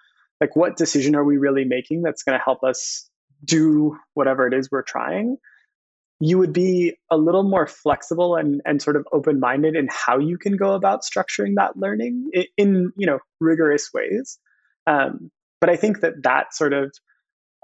like, 0.41 0.55
what 0.55 0.77
decision 0.77 1.15
are 1.15 1.25
we 1.25 1.37
really 1.37 1.65
making 1.65 2.03
that's 2.03 2.23
going 2.23 2.39
to 2.39 2.45
help 2.45 2.63
us 2.63 3.09
do 3.45 3.97
whatever 4.15 4.47
it 4.47 4.55
is 4.55 4.71
we're 4.71 4.83
trying? 4.83 5.37
You 6.21 6.39
would 6.39 6.53
be 6.53 6.97
a 7.11 7.17
little 7.17 7.45
more 7.45 7.67
flexible 7.67 8.37
and, 8.37 8.61
and 8.65 8.83
sort 8.83 8.97
of 8.97 9.07
open 9.13 9.39
minded 9.39 9.77
in 9.77 9.89
how 9.91 10.19
you 10.19 10.37
can 10.37 10.57
go 10.57 10.73
about 10.73 11.03
structuring 11.03 11.55
that 11.57 11.77
learning 11.77 12.31
in, 12.33 12.45
in 12.57 12.93
you 12.97 13.07
know 13.07 13.19
rigorous 13.41 13.91
ways. 13.95 14.39
Um, 14.87 15.31
but 15.61 15.71
I 15.71 15.77
think 15.77 16.01
that 16.01 16.23
that 16.25 16.55
sort 16.55 16.73
of 16.73 16.93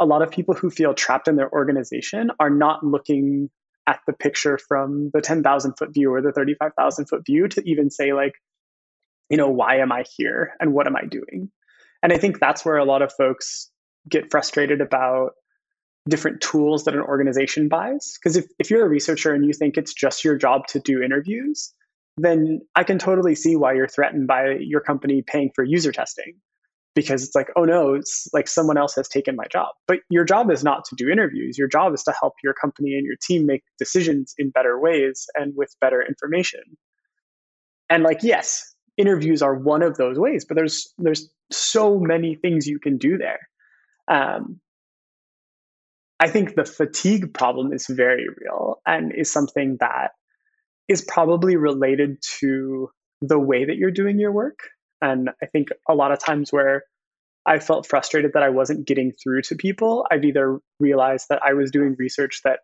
a 0.01 0.07
lot 0.07 0.23
of 0.23 0.31
people 0.31 0.55
who 0.55 0.71
feel 0.71 0.95
trapped 0.95 1.29
in 1.29 1.37
their 1.37 1.51
organization 1.51 2.31
are 2.41 2.51
not 2.51 2.85
looking 2.85 3.51
at 3.87 4.01
the 4.07 4.13
picture 4.13 4.59
from 4.59 5.11
the 5.13 5.21
10,000 5.21 5.75
foot 5.75 5.93
view 5.93 6.13
or 6.13 6.23
the 6.23 6.33
35,000 6.33 7.07
foot 7.07 7.25
view 7.27 7.49
to 7.49 7.63
even 7.69 7.91
say, 7.91 8.13
like, 8.13 8.35
you 9.29 9.37
know, 9.37 9.49
why 9.49 9.77
am 9.77 9.93
I 9.93 10.05
here 10.17 10.53
and 10.61 10.73
what 10.73 10.87
am 10.87 10.97
I 10.97 11.05
doing? 11.05 11.51
And 12.05 12.13
I 12.13 12.19
think 12.19 12.39
that's 12.39 12.65
where 12.67 12.77
a 12.77 12.85
lot 12.85 13.01
of 13.01 13.13
folks 13.15 13.71
get 14.09 14.31
frustrated 14.31 14.83
about 14.83 15.31
different 16.07 16.43
tools 16.43 16.85
that 16.85 16.95
an 16.95 17.01
organization 17.01 17.67
buys. 17.69 18.19
Because 18.23 18.37
if, 18.37 18.45
if 18.59 18.71
you're 18.71 18.85
a 18.85 18.89
researcher 18.89 19.33
and 19.33 19.47
you 19.47 19.55
think 19.55 19.79
it's 19.79 19.95
just 19.95 20.23
your 20.23 20.37
job 20.37 20.67
to 20.69 20.81
do 20.81 21.03
interviews, 21.03 21.73
then 22.19 22.61
I 22.77 22.85
can 22.85 22.99
totally 22.99 23.35
see 23.35 23.57
why 23.57 23.73
you're 23.73 23.89
threatened 23.89 24.27
by 24.27 24.57
your 24.61 24.83
company 24.83 25.23
paying 25.27 25.51
for 25.55 25.65
user 25.65 25.93
testing 25.93 26.35
because 26.95 27.25
it's 27.25 27.35
like, 27.35 27.49
oh 27.57 27.65
no, 27.65 27.95
it's 27.95 28.29
like 28.35 28.49
someone 28.49 28.77
else 28.77 28.95
has 28.97 29.09
taken 29.09 29.35
my 29.35 29.47
job. 29.51 29.69
But 29.89 30.01
your 30.11 30.25
job 30.25 30.51
is 30.51 30.63
not 30.63 30.85
to 30.91 30.97
do 30.97 31.09
interviews. 31.09 31.57
Your 31.57 31.69
job 31.69 31.95
is 31.95 32.03
to 32.05 32.15
help 32.21 32.35
your 32.45 32.53
company 32.53 32.95
and 32.95 33.07
your 33.07 33.17
team 33.21 33.47
make 33.47 33.65
decisions 33.79 34.35
in 34.37 34.51
better 34.51 34.79
ways 34.79 35.27
and 35.35 35.55
with 35.57 35.75
better 35.81 36.05
information. 36.07 36.61
And 37.89 38.03
like, 38.03 38.23
yes, 38.23 38.74
interviews 38.97 39.43
are 39.43 39.55
one 39.55 39.83
of 39.83 39.97
those 39.97 40.19
ways, 40.19 40.45
but 40.45 40.57
there's 40.57 40.93
there's 40.99 41.29
so 41.51 41.99
many 41.99 42.35
things 42.35 42.67
you 42.67 42.79
can 42.79 42.99
do 42.99 43.19
there. 43.19 43.49
Um, 44.09 44.61
I 46.21 46.29
think 46.29 46.55
the 46.55 46.65
fatigue 46.65 47.35
problem 47.35 47.73
is 47.73 47.87
very 47.87 48.27
real 48.29 48.81
and 48.87 49.13
is 49.15 49.31
something 49.31 49.77
that 49.81 50.13
is 50.89 51.03
probably 51.03 51.57
related 51.57 52.19
to 52.41 52.89
the 53.21 53.39
way 53.39 53.65
that 53.65 53.77
you're 53.77 53.91
doing 53.91 54.19
your 54.19 54.33
work. 54.33 54.59
And 55.01 55.31
I 55.43 55.47
think 55.47 55.69
a 55.89 55.95
lot 55.95 56.13
of 56.13 56.19
times 56.19 56.53
where 56.53 56.85
I 57.47 57.59
felt 57.59 57.87
frustrated 57.87 58.33
that 58.35 58.43
I 58.43 58.51
wasn't 58.51 58.87
getting 58.87 59.13
through 59.13 59.43
to 59.43 59.55
people, 59.55 60.07
I've 60.11 60.25
either 60.25 60.59
realized 60.81 61.27
that 61.31 61.43
I 61.45 61.53
was 61.55 61.71
doing 61.71 61.97
research 61.99 62.41
that 62.45 62.61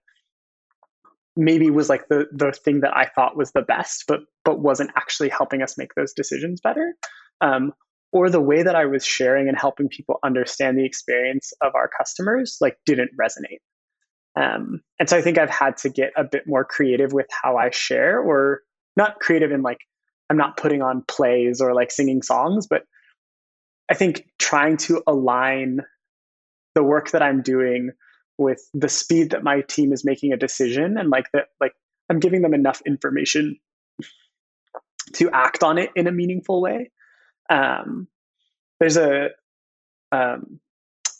maybe 1.40 1.70
was 1.70 1.88
like 1.88 2.06
the 2.08 2.26
the 2.30 2.52
thing 2.52 2.80
that 2.80 2.96
I 2.96 3.06
thought 3.06 3.36
was 3.36 3.50
the 3.52 3.62
best, 3.62 4.04
but 4.06 4.20
but 4.44 4.60
wasn't 4.60 4.90
actually 4.96 5.30
helping 5.30 5.62
us 5.62 5.78
make 5.78 5.94
those 5.94 6.12
decisions 6.12 6.60
better. 6.60 6.94
Um, 7.40 7.72
or 8.12 8.28
the 8.28 8.40
way 8.40 8.62
that 8.62 8.74
I 8.74 8.86
was 8.86 9.04
sharing 9.04 9.48
and 9.48 9.56
helping 9.58 9.88
people 9.88 10.18
understand 10.24 10.76
the 10.76 10.84
experience 10.84 11.52
of 11.62 11.74
our 11.74 11.88
customers 11.88 12.56
like 12.60 12.76
didn't 12.84 13.10
resonate. 13.20 13.60
Um, 14.36 14.80
and 14.98 15.08
so 15.08 15.16
I 15.16 15.22
think 15.22 15.38
I've 15.38 15.50
had 15.50 15.76
to 15.78 15.90
get 15.90 16.12
a 16.16 16.24
bit 16.24 16.42
more 16.46 16.64
creative 16.64 17.12
with 17.12 17.26
how 17.42 17.56
I 17.56 17.70
share, 17.70 18.20
or 18.20 18.60
not 18.96 19.20
creative 19.20 19.50
in 19.50 19.62
like 19.62 19.78
I'm 20.28 20.36
not 20.36 20.56
putting 20.56 20.82
on 20.82 21.04
plays 21.08 21.60
or 21.60 21.74
like 21.74 21.90
singing 21.90 22.22
songs, 22.22 22.66
but 22.68 22.82
I 23.90 23.94
think 23.94 24.24
trying 24.38 24.76
to 24.78 25.02
align 25.06 25.80
the 26.74 26.84
work 26.84 27.10
that 27.12 27.22
I'm 27.22 27.42
doing 27.42 27.90
with 28.40 28.68
the 28.74 28.88
speed 28.88 29.30
that 29.30 29.44
my 29.44 29.60
team 29.60 29.92
is 29.92 30.04
making 30.04 30.32
a 30.32 30.36
decision 30.36 30.96
and 30.98 31.10
like 31.10 31.26
that 31.32 31.46
like 31.60 31.72
I'm 32.08 32.18
giving 32.18 32.42
them 32.42 32.54
enough 32.54 32.82
information 32.86 33.58
to 35.14 35.30
act 35.30 35.62
on 35.62 35.78
it 35.78 35.90
in 35.94 36.06
a 36.06 36.12
meaningful 36.12 36.60
way. 36.60 36.90
Um, 37.48 38.08
there's 38.80 38.96
a 38.96 39.28
um, 40.10 40.58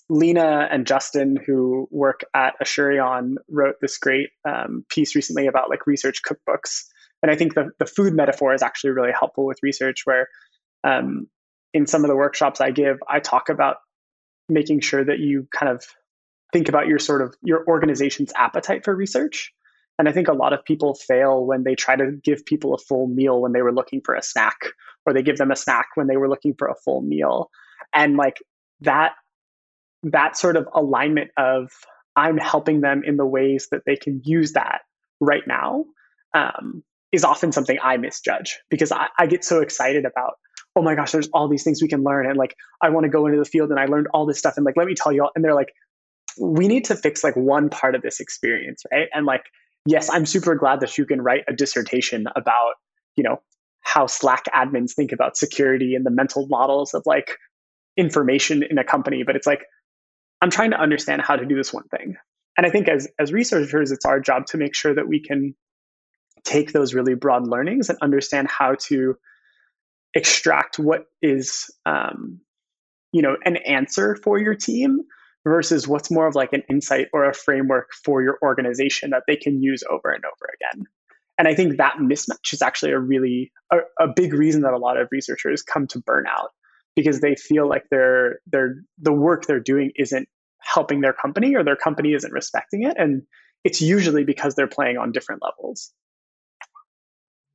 Lena 0.08 0.68
and 0.70 0.86
Justin 0.86 1.36
who 1.36 1.86
work 1.92 2.22
at 2.34 2.54
Asurion 2.60 3.36
wrote 3.48 3.76
this 3.80 3.98
great 3.98 4.30
um, 4.48 4.84
piece 4.88 5.14
recently 5.14 5.46
about 5.46 5.70
like 5.70 5.86
research 5.86 6.22
cookbooks 6.22 6.86
and 7.22 7.30
I 7.30 7.36
think 7.36 7.54
the, 7.54 7.70
the 7.78 7.86
food 7.86 8.14
metaphor 8.14 8.54
is 8.54 8.62
actually 8.62 8.90
really 8.90 9.12
helpful 9.12 9.44
with 9.44 9.58
research 9.62 10.02
where 10.04 10.28
um, 10.84 11.28
in 11.74 11.86
some 11.86 12.04
of 12.04 12.08
the 12.08 12.16
workshops 12.16 12.60
I 12.60 12.70
give, 12.70 12.98
I 13.08 13.20
talk 13.20 13.48
about 13.48 13.76
making 14.48 14.80
sure 14.80 15.04
that 15.04 15.18
you 15.18 15.46
kind 15.52 15.70
of 15.70 15.84
think 16.52 16.69
about 16.69 16.87
your 16.87 16.99
sort 16.99 17.23
of 17.23 17.35
your 17.42 17.64
organization's 17.66 18.33
appetite 18.37 18.85
for 18.85 18.95
research. 18.95 19.52
And 19.99 20.09
I 20.09 20.12
think 20.12 20.28
a 20.28 20.33
lot 20.33 20.52
of 20.54 20.64
people 20.64 20.95
fail 20.95 21.45
when 21.45 21.62
they 21.62 21.75
try 21.75 21.95
to 21.95 22.12
give 22.25 22.47
people 22.47 22.73
a 22.75 22.78
full 22.78 23.07
meal 23.07 23.40
when 23.40 23.52
they 23.52 23.61
were 23.61 23.73
looking 23.73 24.00
for 24.02 24.14
a 24.14 24.23
snack, 24.23 24.57
or 25.04 25.12
they 25.12 25.23
give 25.23 25.37
them 25.37 25.50
a 25.50 25.57
snack 25.57 25.88
when 25.95 26.07
they 26.07 26.16
were 26.16 26.28
looking 26.28 26.54
for 26.59 26.69
a 26.69 26.75
full 26.75 27.02
meal. 27.02 27.50
And 27.95 28.16
like 28.16 28.38
that, 28.80 29.12
that 30.04 30.38
sort 30.38 30.57
of 30.57 30.66
alignment 30.75 31.30
of 31.37 31.71
I'm 32.16 32.38
helping 32.38 32.80
them 32.80 33.02
in 33.04 33.16
the 33.16 33.26
ways 33.26 33.69
that 33.73 33.83
they 33.85 33.97
can 33.97 34.23
use 34.25 34.52
that 34.52 34.80
right 35.21 35.47
now 35.47 35.85
um, 36.35 36.83
is 37.12 37.25
often 37.25 37.52
something 37.52 37.78
I 37.83 37.97
misjudge 37.99 38.59
because 38.71 38.92
I, 38.92 39.09
I 39.19 39.26
get 39.26 39.45
so 39.45 39.61
excited 39.61 40.04
about, 40.07 40.35
oh 40.76 40.83
my 40.83 40.95
gosh, 40.95 41.12
there's 41.12 41.28
all 41.28 41.49
these 41.49 41.64
things 41.64 41.83
we 41.83 41.88
can 41.88 42.02
learn. 42.02 42.26
And 42.26 42.37
like, 42.37 42.54
I 42.80 42.88
want 42.90 43.04
to 43.04 43.11
go 43.11 43.26
into 43.26 43.38
the 43.38 43.45
field 43.45 43.71
and 43.71 43.78
I 43.78 43.87
learned 43.87 44.09
all 44.14 44.26
this 44.26 44.38
stuff. 44.38 44.54
And 44.57 44.64
like, 44.64 44.76
let 44.76 44.87
me 44.87 44.95
tell 44.95 45.12
you 45.12 45.25
all. 45.25 45.30
And 45.35 45.45
they're 45.45 45.54
like, 45.54 45.73
we 46.38 46.68
need 46.68 46.84
to 46.87 46.96
fix 46.96 47.25
like 47.25 47.37
one 47.37 47.68
part 47.68 47.94
of 47.94 48.02
this 48.02 48.20
experience, 48.20 48.82
right? 48.92 49.08
And 49.12 49.26
like, 49.26 49.44
yes, 49.87 50.10
I'm 50.10 50.26
super 50.26 50.54
glad 50.54 50.80
that 50.80 50.99
you 50.99 51.06
can 51.06 51.22
write 51.22 51.44
a 51.49 51.52
dissertation 51.52 52.26
about, 52.37 52.75
you 53.16 53.25
know, 53.25 53.40
how 53.80 54.06
Slack 54.06 54.44
admins 54.54 54.94
think 54.94 55.12
about 55.12 55.37
security 55.37 55.94
and 55.94 56.04
the 56.04 56.10
mental 56.10 56.46
models 56.49 56.94
of 56.94 57.02
like 57.06 57.37
information 57.96 58.62
in 58.62 58.78
a 58.78 58.84
company. 58.84 59.22
But 59.25 59.37
it's 59.37 59.46
like, 59.46 59.64
I'm 60.42 60.50
trying 60.50 60.70
to 60.70 60.80
understand 60.80 61.22
how 61.22 61.37
to 61.37 61.44
do 61.44 61.56
this 61.56 61.72
one 61.72 61.88
thing. 61.88 62.16
And 62.56 62.66
I 62.66 62.70
think 62.70 62.88
as 62.88 63.08
as 63.18 63.32
researchers, 63.32 63.90
it's 63.90 64.04
our 64.04 64.20
job 64.20 64.46
to 64.46 64.58
make 64.58 64.75
sure 64.75 64.94
that 64.94 65.08
we 65.08 65.20
can 65.22 65.54
take 66.44 66.72
those 66.72 66.94
really 66.94 67.14
broad 67.14 67.46
learnings 67.46 67.88
and 67.88 67.99
understand 68.02 68.49
how 68.49 68.75
to 68.87 69.16
extract 70.14 70.78
what 70.78 71.04
is 71.22 71.70
um, 71.87 72.40
you 73.12 73.22
know 73.22 73.37
an 73.44 73.56
answer 73.56 74.16
for 74.16 74.38
your 74.38 74.54
team 74.54 75.00
versus 75.44 75.88
what's 75.88 76.11
more 76.11 76.26
of 76.26 76.35
like 76.35 76.52
an 76.52 76.62
insight 76.68 77.09
or 77.12 77.25
a 77.25 77.35
framework 77.35 77.88
for 78.04 78.23
your 78.23 78.38
organization 78.42 79.11
that 79.11 79.23
they 79.26 79.37
can 79.37 79.62
use 79.62 79.82
over 79.90 80.11
and 80.11 80.25
over 80.25 80.50
again 80.54 80.85
and 81.38 81.49
i 81.49 81.54
think 81.54 81.76
that 81.76 81.97
mismatch 82.00 82.52
is 82.52 82.62
actually 82.62 82.92
a 82.92 82.99
really 82.99 83.50
a, 83.73 83.78
a 83.99 84.09
big 84.09 84.35
reason 84.35 84.62
that 84.62 84.75
a 84.75 84.78
lot 84.78 84.97
of 84.97 85.09
researchers 85.11 85.62
come 85.62 85.87
to 85.87 86.00
burnout 86.00 86.49
because 86.94 87.20
they 87.20 87.35
feel 87.35 87.68
like 87.68 87.85
they're 87.90 88.40
they're 88.47 88.76
the 88.99 89.12
work 89.12 89.47
they're 89.47 89.61
doing 89.61 89.90
isn't 89.97 90.28
helping 90.59 91.00
their 91.00 91.14
company 91.14 91.54
or 91.56 91.64
their 91.64 91.76
company 91.76 92.12
isn't 92.12 92.32
respecting 92.32 92.82
it 92.85 92.97
and 92.99 93.23
it's 93.64 93.80
usually 93.80 94.25
because 94.25 94.54
they're 94.54 94.66
playing 94.66 94.99
on 94.99 95.12
different 95.12 95.42
levels 95.42 95.92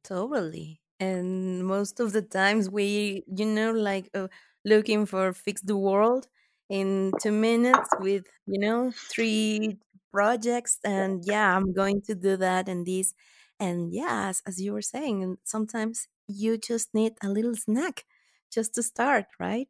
Totally. 0.05 0.81
And 0.99 1.65
most 1.65 1.99
of 1.99 2.13
the 2.13 2.21
times 2.21 2.69
we, 2.69 3.23
you 3.27 3.45
know, 3.45 3.71
like 3.71 4.09
uh, 4.13 4.27
looking 4.63 5.07
for 5.07 5.33
fix 5.33 5.61
the 5.61 5.75
world 5.75 6.27
in 6.69 7.11
two 7.21 7.31
minutes 7.31 7.89
with, 7.99 8.25
you 8.47 8.59
know, 8.59 8.91
three 8.95 9.77
projects. 10.11 10.79
And 10.83 11.23
yeah, 11.25 11.55
I'm 11.55 11.73
going 11.73 12.01
to 12.03 12.15
do 12.15 12.37
that 12.37 12.67
and 12.69 12.85
this. 12.85 13.13
And 13.59 13.93
yeah, 13.93 14.31
as, 14.45 14.61
you 14.61 14.73
were 14.73 14.81
saying, 14.81 15.23
and 15.23 15.37
sometimes 15.43 16.07
you 16.27 16.57
just 16.57 16.93
need 16.93 17.13
a 17.23 17.29
little 17.29 17.55
snack 17.55 18.05
just 18.51 18.75
to 18.75 18.83
start, 18.83 19.25
right? 19.39 19.69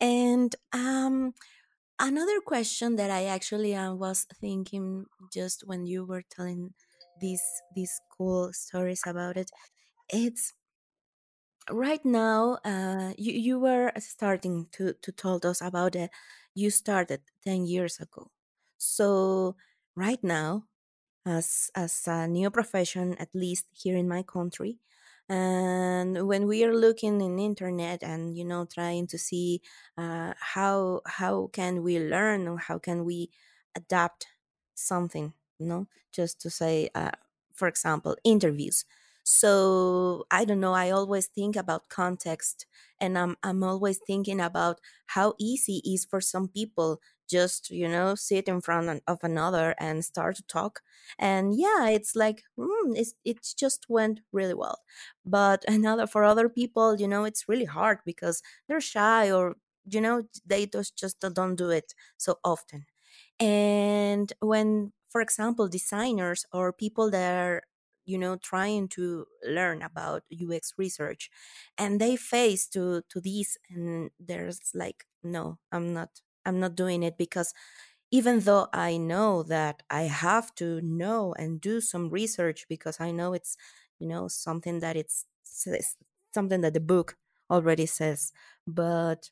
And 0.00 0.54
um, 0.72 1.34
another 1.98 2.40
question 2.40 2.96
that 2.96 3.10
I 3.10 3.24
actually 3.26 3.74
uh, 3.74 3.94
was 3.94 4.26
thinking 4.40 5.06
just 5.32 5.64
when 5.66 5.86
you 5.86 6.04
were 6.04 6.22
telling 6.30 6.74
these 7.20 7.42
these 7.74 8.00
cool 8.16 8.52
stories 8.52 9.02
about 9.06 9.36
it 9.38 9.50
it's 10.10 10.54
right 11.70 12.04
now 12.04 12.58
uh, 12.64 13.12
you, 13.18 13.32
you 13.32 13.58
were 13.60 13.92
starting 13.98 14.66
to 14.72 14.94
to 14.94 15.12
told 15.12 15.44
us 15.46 15.60
about 15.60 15.96
it 15.96 16.10
you 16.54 16.70
started 16.70 17.22
10 17.44 17.66
years 17.66 17.98
ago 18.00 18.30
so 18.78 19.56
right 19.94 20.22
now 20.22 20.64
as 21.26 21.70
as 21.74 22.06
a 22.08 22.28
new 22.28 22.50
profession, 22.50 23.16
at 23.18 23.34
least 23.34 23.66
here 23.72 23.96
in 23.96 24.08
my 24.08 24.22
country. 24.22 24.78
And 25.28 26.28
when 26.28 26.46
we 26.46 26.64
are 26.64 26.74
looking 26.74 27.20
in 27.20 27.38
internet 27.38 28.02
and 28.02 28.36
you 28.36 28.44
know 28.44 28.64
trying 28.66 29.06
to 29.08 29.18
see 29.18 29.62
uh, 29.98 30.34
how 30.38 31.02
how 31.06 31.48
can 31.52 31.82
we 31.82 31.98
learn 32.00 32.48
or 32.48 32.58
how 32.58 32.78
can 32.78 33.04
we 33.04 33.30
adapt 33.76 34.28
something, 34.74 35.34
you 35.58 35.66
know, 35.66 35.88
just 36.12 36.40
to 36.42 36.50
say, 36.50 36.90
uh, 36.94 37.12
for 37.54 37.68
example, 37.68 38.16
interviews. 38.24 38.84
So 39.28 40.24
I 40.30 40.44
don't 40.44 40.60
know. 40.60 40.72
I 40.74 40.90
always 40.90 41.26
think 41.26 41.56
about 41.56 41.88
context, 41.88 42.66
and 43.00 43.18
I'm 43.18 43.36
I'm 43.42 43.62
always 43.64 43.98
thinking 44.06 44.40
about 44.40 44.78
how 45.06 45.34
easy 45.38 45.82
it 45.84 45.88
is 45.94 46.04
for 46.04 46.20
some 46.20 46.48
people 46.48 47.00
just 47.28 47.70
you 47.70 47.88
know 47.88 48.14
sit 48.14 48.46
in 48.46 48.60
front 48.60 49.02
of 49.08 49.18
another 49.24 49.74
and 49.80 50.04
start 50.04 50.36
to 50.36 50.44
talk 50.44 50.80
and 51.18 51.58
yeah 51.58 51.88
it's 51.88 52.14
like 52.14 52.44
mm, 52.56 52.94
it's 52.96 53.14
it's 53.24 53.52
just 53.52 53.86
went 53.88 54.20
really 54.32 54.54
well 54.54 54.78
but 55.24 55.64
another 55.68 56.06
for 56.06 56.22
other 56.22 56.48
people 56.48 56.96
you 57.00 57.08
know 57.08 57.24
it's 57.24 57.48
really 57.48 57.64
hard 57.64 57.98
because 58.04 58.42
they're 58.68 58.80
shy 58.80 59.28
or 59.30 59.56
you 59.90 60.00
know 60.00 60.22
they 60.46 60.66
just 60.66 60.96
just 60.96 61.18
don't 61.20 61.56
do 61.56 61.70
it 61.70 61.94
so 62.16 62.38
often 62.44 62.86
and 63.40 64.32
when 64.40 64.92
for 65.10 65.20
example 65.20 65.68
designers 65.68 66.44
or 66.52 66.72
people 66.72 67.10
that 67.10 67.34
are 67.36 67.62
you 68.06 68.18
know 68.18 68.36
trying 68.36 68.88
to 68.88 69.26
learn 69.46 69.82
about 69.82 70.22
ux 70.48 70.74
research 70.78 71.30
and 71.78 72.00
they 72.00 72.16
face 72.16 72.68
to 72.68 73.02
to 73.08 73.20
this 73.20 73.58
and 73.70 74.10
there's 74.20 74.60
like 74.74 75.06
no 75.22 75.58
i'm 75.72 75.92
not 75.92 76.20
i'm 76.46 76.60
not 76.60 76.74
doing 76.76 77.02
it 77.02 77.18
because 77.18 77.52
even 78.10 78.40
though 78.40 78.68
i 78.72 78.96
know 78.96 79.42
that 79.42 79.82
i 79.90 80.02
have 80.02 80.54
to 80.54 80.80
know 80.82 81.34
and 81.38 81.60
do 81.60 81.80
some 81.80 82.08
research 82.10 82.66
because 82.68 83.00
i 83.00 83.10
know 83.10 83.32
it's 83.32 83.56
you 83.98 84.06
know 84.08 84.28
something 84.28 84.80
that 84.80 84.96
it's 84.96 85.26
something 86.32 86.60
that 86.60 86.74
the 86.74 86.80
book 86.80 87.16
already 87.50 87.86
says 87.86 88.32
but 88.66 89.30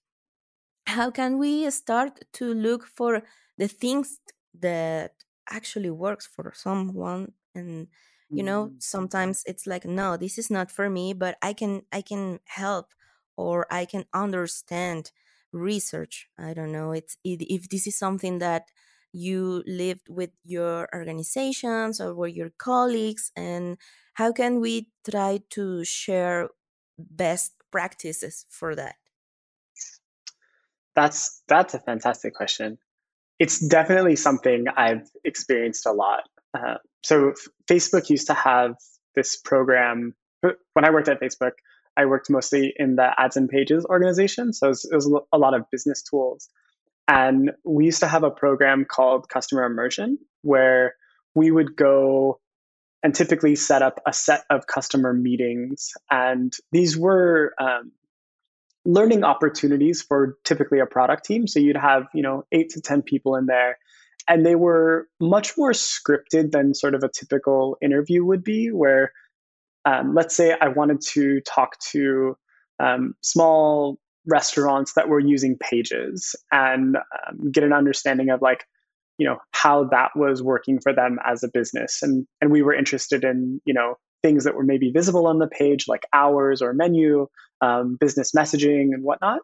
how 0.86 1.10
can 1.10 1.38
we 1.38 1.70
start 1.70 2.20
to 2.32 2.54
look 2.54 2.86
for 2.86 3.22
the 3.58 3.68
things 3.68 4.20
that 4.54 5.24
actually 5.50 5.90
works 5.90 6.26
for 6.26 6.52
someone 6.54 7.32
and 7.54 7.88
you 8.36 8.42
know 8.42 8.66
mm-hmm. 8.66 8.76
sometimes 8.78 9.42
it's 9.46 9.66
like 9.66 9.84
no 9.84 10.16
this 10.16 10.38
is 10.38 10.50
not 10.50 10.70
for 10.70 10.90
me 10.90 11.12
but 11.12 11.36
i 11.42 11.52
can 11.52 11.82
i 11.92 12.00
can 12.00 12.40
help 12.46 12.86
or 13.36 13.66
i 13.70 13.84
can 13.84 14.04
understand 14.12 15.10
research 15.52 16.28
i 16.38 16.52
don't 16.52 16.72
know 16.72 16.92
it's 16.92 17.16
if 17.24 17.68
this 17.68 17.86
is 17.86 17.96
something 17.96 18.38
that 18.38 18.68
you 19.12 19.62
lived 19.66 20.08
with 20.08 20.30
your 20.44 20.88
organizations 20.92 22.00
or 22.00 22.14
with 22.14 22.34
your 22.34 22.50
colleagues 22.58 23.30
and 23.36 23.78
how 24.14 24.32
can 24.32 24.60
we 24.60 24.88
try 25.08 25.38
to 25.50 25.84
share 25.84 26.48
best 26.98 27.54
practices 27.70 28.46
for 28.50 28.74
that 28.74 28.96
that's 30.96 31.42
that's 31.48 31.74
a 31.74 31.78
fantastic 31.78 32.34
question 32.34 32.78
it's 33.38 33.58
definitely 33.60 34.16
something 34.16 34.66
i've 34.76 35.08
experienced 35.24 35.86
a 35.86 35.92
lot 35.92 36.22
uh, 36.54 36.78
so 37.04 37.34
Facebook 37.70 38.08
used 38.08 38.26
to 38.28 38.34
have 38.34 38.76
this 39.14 39.36
program. 39.36 40.14
When 40.40 40.84
I 40.84 40.90
worked 40.90 41.08
at 41.08 41.20
Facebook, 41.20 41.52
I 41.96 42.06
worked 42.06 42.30
mostly 42.30 42.72
in 42.76 42.96
the 42.96 43.10
ads 43.18 43.36
and 43.36 43.48
pages 43.48 43.84
organization. 43.84 44.52
So 44.52 44.66
it 44.66 44.70
was, 44.70 44.88
it 44.90 44.94
was 44.94 45.20
a 45.32 45.38
lot 45.38 45.54
of 45.54 45.70
business 45.70 46.02
tools. 46.02 46.48
And 47.06 47.52
we 47.64 47.84
used 47.84 48.00
to 48.00 48.08
have 48.08 48.24
a 48.24 48.30
program 48.30 48.86
called 48.86 49.28
Customer 49.28 49.64
Immersion 49.64 50.18
where 50.42 50.94
we 51.34 51.50
would 51.50 51.76
go 51.76 52.40
and 53.02 53.14
typically 53.14 53.54
set 53.54 53.82
up 53.82 54.00
a 54.06 54.12
set 54.12 54.44
of 54.48 54.66
customer 54.66 55.12
meetings. 55.12 55.92
And 56.10 56.52
these 56.72 56.96
were 56.96 57.54
um, 57.60 57.92
learning 58.86 59.24
opportunities 59.24 60.00
for 60.00 60.38
typically 60.44 60.80
a 60.80 60.86
product 60.86 61.26
team. 61.26 61.46
So 61.46 61.60
you'd 61.60 61.76
have, 61.76 62.04
you 62.14 62.22
know, 62.22 62.46
eight 62.50 62.70
to 62.70 62.80
10 62.80 63.02
people 63.02 63.36
in 63.36 63.44
there 63.44 63.76
and 64.28 64.44
they 64.44 64.54
were 64.54 65.08
much 65.20 65.56
more 65.56 65.72
scripted 65.72 66.50
than 66.50 66.74
sort 66.74 66.94
of 66.94 67.02
a 67.02 67.10
typical 67.10 67.76
interview 67.82 68.24
would 68.24 68.44
be 68.44 68.68
where 68.68 69.12
um, 69.84 70.14
let's 70.14 70.34
say 70.34 70.56
i 70.60 70.68
wanted 70.68 71.00
to 71.00 71.40
talk 71.42 71.78
to 71.78 72.36
um, 72.80 73.14
small 73.22 73.98
restaurants 74.26 74.94
that 74.94 75.08
were 75.08 75.20
using 75.20 75.56
pages 75.58 76.34
and 76.50 76.96
um, 76.96 77.50
get 77.50 77.62
an 77.62 77.72
understanding 77.72 78.30
of 78.30 78.40
like 78.40 78.64
you 79.18 79.26
know 79.26 79.38
how 79.52 79.84
that 79.84 80.10
was 80.16 80.42
working 80.42 80.80
for 80.80 80.92
them 80.92 81.18
as 81.24 81.42
a 81.42 81.48
business. 81.48 82.02
And 82.02 82.26
and 82.40 82.50
we 82.50 82.62
were 82.62 82.74
interested 82.74 83.24
in 83.24 83.60
you 83.64 83.74
know 83.74 83.96
things 84.22 84.44
that 84.44 84.54
were 84.54 84.64
maybe 84.64 84.90
visible 84.90 85.26
on 85.26 85.38
the 85.38 85.46
page 85.46 85.86
like 85.86 86.04
hours 86.12 86.62
or 86.62 86.72
menu 86.72 87.26
um, 87.60 87.96
business 88.00 88.32
messaging 88.32 88.92
and 88.92 89.02
whatnot. 89.02 89.40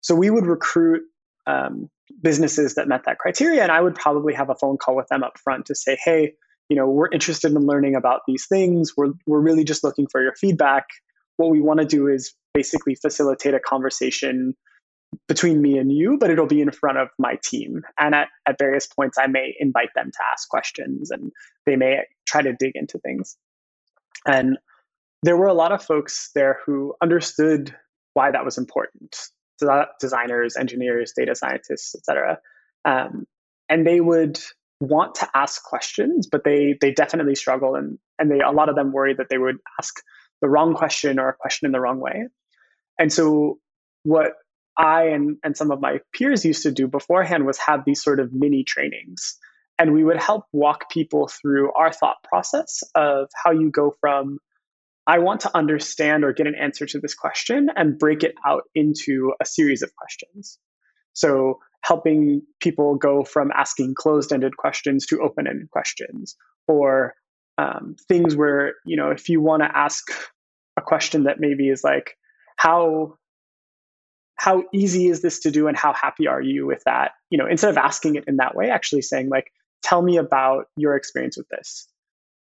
So 0.00 0.14
we 0.14 0.30
would 0.30 0.46
recruit 0.46 1.02
um, 1.46 1.90
businesses 2.22 2.74
that 2.74 2.88
met 2.88 3.04
that 3.04 3.18
criteria 3.18 3.62
and 3.62 3.72
i 3.72 3.80
would 3.80 3.94
probably 3.94 4.32
have 4.32 4.48
a 4.48 4.54
phone 4.54 4.76
call 4.76 4.94
with 4.94 5.08
them 5.08 5.22
up 5.22 5.38
front 5.38 5.66
to 5.66 5.74
say 5.74 5.96
hey 6.04 6.32
you 6.68 6.76
know 6.76 6.88
we're 6.88 7.10
interested 7.10 7.52
in 7.52 7.58
learning 7.66 7.94
about 7.94 8.22
these 8.26 8.46
things. 8.46 8.96
We're, 8.96 9.12
we're 9.26 9.40
really 9.40 9.64
just 9.64 9.84
looking 9.84 10.06
for 10.06 10.22
your 10.22 10.34
feedback. 10.34 10.86
What 11.36 11.50
we 11.50 11.60
want 11.60 11.80
to 11.80 11.86
do 11.86 12.08
is 12.08 12.34
basically 12.54 12.94
facilitate 12.94 13.54
a 13.54 13.60
conversation 13.60 14.54
between 15.28 15.62
me 15.62 15.78
and 15.78 15.92
you 15.92 16.18
but 16.18 16.30
it'll 16.30 16.46
be 16.46 16.60
in 16.60 16.70
front 16.70 16.98
of 16.98 17.08
my 17.18 17.38
team. 17.42 17.82
And 17.98 18.14
at, 18.14 18.28
at 18.46 18.58
various 18.58 18.86
points 18.86 19.16
i 19.18 19.26
may 19.26 19.54
invite 19.60 19.90
them 19.94 20.10
to 20.10 20.18
ask 20.32 20.48
questions 20.48 21.10
and 21.10 21.30
they 21.64 21.76
may 21.76 22.02
try 22.26 22.42
to 22.42 22.52
dig 22.52 22.72
into 22.74 22.98
things. 22.98 23.36
And 24.26 24.58
there 25.22 25.36
were 25.36 25.46
a 25.46 25.54
lot 25.54 25.72
of 25.72 25.82
folks 25.82 26.30
there 26.34 26.58
who 26.66 26.94
understood 27.00 27.74
why 28.14 28.30
that 28.30 28.44
was 28.44 28.58
important 28.58 29.16
designers, 30.00 30.56
engineers, 30.56 31.12
data 31.16 31.34
scientists, 31.34 31.94
etc. 31.94 32.38
Um, 32.84 33.26
and 33.68 33.86
they 33.86 34.00
would 34.00 34.38
want 34.80 35.16
to 35.16 35.28
ask 35.34 35.62
questions, 35.62 36.28
but 36.30 36.44
they 36.44 36.76
they 36.80 36.92
definitely 36.92 37.34
struggle, 37.34 37.74
and 37.74 37.98
and 38.18 38.30
they 38.30 38.40
a 38.40 38.50
lot 38.50 38.68
of 38.68 38.76
them 38.76 38.92
worry 38.92 39.14
that 39.14 39.28
they 39.28 39.38
would 39.38 39.56
ask 39.80 39.94
the 40.42 40.48
wrong 40.48 40.74
question 40.74 41.18
or 41.18 41.28
a 41.28 41.34
question 41.34 41.66
in 41.66 41.72
the 41.72 41.80
wrong 41.80 42.00
way. 42.00 42.28
And 42.98 43.12
so 43.12 43.58
what 44.04 44.34
I 44.76 45.04
and, 45.04 45.38
and 45.42 45.56
some 45.56 45.70
of 45.70 45.80
my 45.80 46.00
peers 46.12 46.44
used 46.44 46.62
to 46.64 46.72
do 46.72 46.86
beforehand 46.86 47.46
was 47.46 47.58
have 47.58 47.84
these 47.84 48.02
sort 48.02 48.20
of 48.20 48.32
mini 48.32 48.64
trainings. 48.64 49.36
And 49.78 49.92
we 49.92 50.04
would 50.04 50.20
help 50.22 50.44
walk 50.52 50.90
people 50.90 51.28
through 51.28 51.72
our 51.74 51.92
thought 51.92 52.16
process 52.24 52.82
of 52.94 53.28
how 53.34 53.50
you 53.50 53.70
go 53.70 53.94
from 54.00 54.38
I 55.06 55.18
want 55.18 55.40
to 55.42 55.56
understand 55.56 56.24
or 56.24 56.32
get 56.32 56.46
an 56.46 56.54
answer 56.54 56.86
to 56.86 56.98
this 56.98 57.14
question 57.14 57.68
and 57.74 57.98
break 57.98 58.22
it 58.24 58.34
out 58.44 58.64
into 58.74 59.32
a 59.40 59.44
series 59.44 59.82
of 59.82 59.94
questions. 59.94 60.58
So, 61.12 61.60
helping 61.82 62.42
people 62.60 62.96
go 62.96 63.22
from 63.22 63.50
asking 63.54 63.94
closed 63.96 64.32
ended 64.32 64.56
questions 64.56 65.06
to 65.06 65.20
open 65.20 65.46
ended 65.46 65.70
questions, 65.70 66.36
or 66.66 67.14
um, 67.58 67.96
things 68.08 68.34
where, 68.34 68.74
you 68.84 68.96
know, 68.96 69.10
if 69.10 69.28
you 69.28 69.40
want 69.40 69.62
to 69.62 69.76
ask 69.76 70.04
a 70.76 70.82
question 70.82 71.24
that 71.24 71.38
maybe 71.38 71.68
is 71.68 71.82
like, 71.84 72.16
how 72.56 73.16
how 74.36 74.64
easy 74.72 75.06
is 75.06 75.22
this 75.22 75.40
to 75.40 75.50
do 75.50 75.66
and 75.66 75.76
how 75.76 75.92
happy 75.94 76.26
are 76.26 76.40
you 76.40 76.66
with 76.66 76.82
that 76.84 77.12
you 77.30 77.38
know 77.38 77.46
instead 77.46 77.70
of 77.70 77.78
asking 77.78 78.16
it 78.16 78.24
in 78.26 78.36
that 78.36 78.54
way 78.54 78.70
actually 78.70 79.02
saying 79.02 79.28
like 79.28 79.50
tell 79.82 80.02
me 80.02 80.18
about 80.18 80.66
your 80.76 80.94
experience 80.94 81.36
with 81.36 81.48
this 81.48 81.88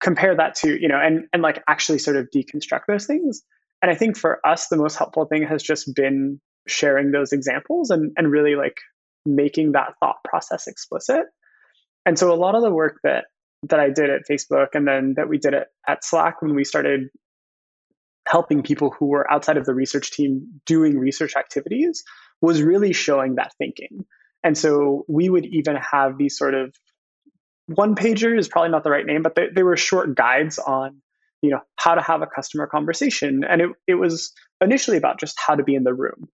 compare 0.02 0.36
that 0.36 0.56
to 0.56 0.80
you 0.80 0.88
know 0.88 1.00
and 1.00 1.26
and 1.34 1.42
like 1.42 1.64
actually 1.68 2.00
sort 2.00 2.18
of 2.18 2.28
deconstruct 2.36 2.82
those 2.88 3.06
things. 3.06 3.42
And 3.82 3.92
i 3.92 3.96
think 3.96 4.18
for 4.18 4.46
us 4.46 4.68
the 4.68 4.78
most 4.78 4.96
helpful 4.98 5.26
thing 5.26 5.44
has 5.44 5.64
just 5.64 5.94
been 5.96 6.40
sharing 6.68 7.12
those 7.12 7.32
examples 7.32 7.90
and 7.90 8.12
and 8.18 8.32
really 8.32 8.56
like 8.56 8.78
making 9.26 9.74
that 9.74 9.94
thought 10.00 10.18
process 10.24 10.68
explicit. 10.68 11.26
And 12.06 12.20
so 12.20 12.32
a 12.32 12.36
lot 12.36 12.56
of 12.56 12.62
the 12.62 12.72
work 12.72 13.00
that 13.04 13.26
that 13.70 13.80
i 13.80 13.90
did 13.90 14.10
at 14.10 14.22
facebook 14.30 14.70
and 14.74 14.88
then 14.88 15.16
that 15.18 15.28
we 15.28 15.38
did 15.38 15.54
it 15.54 15.68
at 15.88 16.04
slack 16.04 16.42
when 16.42 16.54
we 16.54 16.64
started 16.64 17.10
helping 18.28 18.64
people 18.64 18.94
who 18.98 19.08
were 19.08 19.32
outside 19.32 19.58
of 19.58 19.66
the 19.66 19.74
research 19.74 20.12
team 20.12 20.62
doing 20.66 20.98
research 20.98 21.36
activities 21.36 22.04
was 22.42 22.62
really 22.62 22.94
showing 22.94 23.36
that 23.36 23.54
thinking. 23.58 24.06
And 24.44 24.58
so 24.58 25.06
we 25.08 25.30
would 25.30 25.46
even 25.46 25.76
have 25.76 26.18
these 26.18 26.38
sort 26.38 26.54
of 26.54 26.76
one 27.68 27.96
pager 27.96 28.38
is 28.38 28.48
probably 28.48 28.72
not 28.72 28.84
the 28.84 28.92
right 28.92 29.06
name, 29.06 29.24
but 29.24 29.36
they, 29.36 29.48
they 29.54 29.64
were 29.64 29.78
short 29.78 30.16
guides 30.16 30.60
on 30.60 31.02
you 31.42 31.52
know 31.52 31.60
how 31.76 31.96
to 31.96 32.02
have 32.02 32.22
a 32.22 32.28
customer 32.28 32.68
conversation. 32.68 33.44
And 33.48 33.62
it, 33.62 33.70
it 33.88 33.96
was 33.96 34.34
initially 34.62 34.98
about 34.98 35.20
just 35.20 35.38
how 35.40 35.56
to 35.56 35.64
be 35.64 35.76
in 35.76 35.84
the 35.84 35.94
room. 35.94 36.28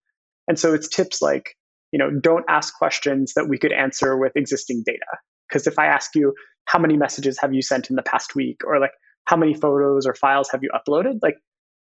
And 0.48 0.58
so 0.60 0.74
it's 0.74 0.88
tips 0.88 1.22
like 1.22 1.56
you 1.92 2.00
know 2.00 2.12
don't 2.12 2.46
ask 2.50 2.74
questions 2.76 3.34
that 3.36 3.48
we 3.48 3.58
could 3.58 3.72
answer 3.72 4.18
with 4.18 4.36
existing 4.36 4.84
data. 4.86 5.18
Because 5.48 5.68
if 5.68 5.78
i 5.78 5.86
ask 5.86 6.16
you 6.16 6.34
how 6.66 6.80
many 6.80 6.96
messages 6.96 7.38
have 7.40 7.54
you 7.54 7.62
sent 7.62 7.90
in 7.90 7.96
the 7.96 8.04
past 8.04 8.36
week? 8.36 8.62
or 8.66 8.80
like 8.80 8.94
how 9.26 9.38
many 9.38 9.54
photos 9.54 10.06
or 10.06 10.14
files 10.14 10.50
have 10.52 10.64
you 10.64 10.70
uploaded? 10.74 11.20
like 11.22 11.36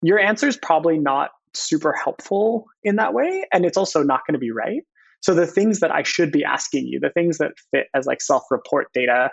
your 0.04 0.20
answer 0.20 0.48
is 0.48 0.58
probably 0.58 1.00
not 1.00 1.32
super 1.54 1.92
helpful 1.92 2.66
in 2.84 2.98
that 2.98 3.14
way 3.14 3.46
and 3.52 3.66
it's 3.66 3.78
also 3.78 4.04
not 4.04 4.22
going 4.28 4.34
to 4.34 4.40
be 4.40 4.52
right 4.52 4.84
so 5.22 5.34
the 5.34 5.48
things 5.48 5.80
that 5.80 5.92
I 5.92 6.04
should 6.04 6.32
be 6.32 6.44
asking 6.44 6.88
you, 6.88 7.00
the 7.00 7.10
things 7.10 7.40
that 7.40 7.52
fit 7.72 7.88
as 7.94 8.06
like 8.06 8.22
self-report 8.22 8.88
data, 8.94 9.32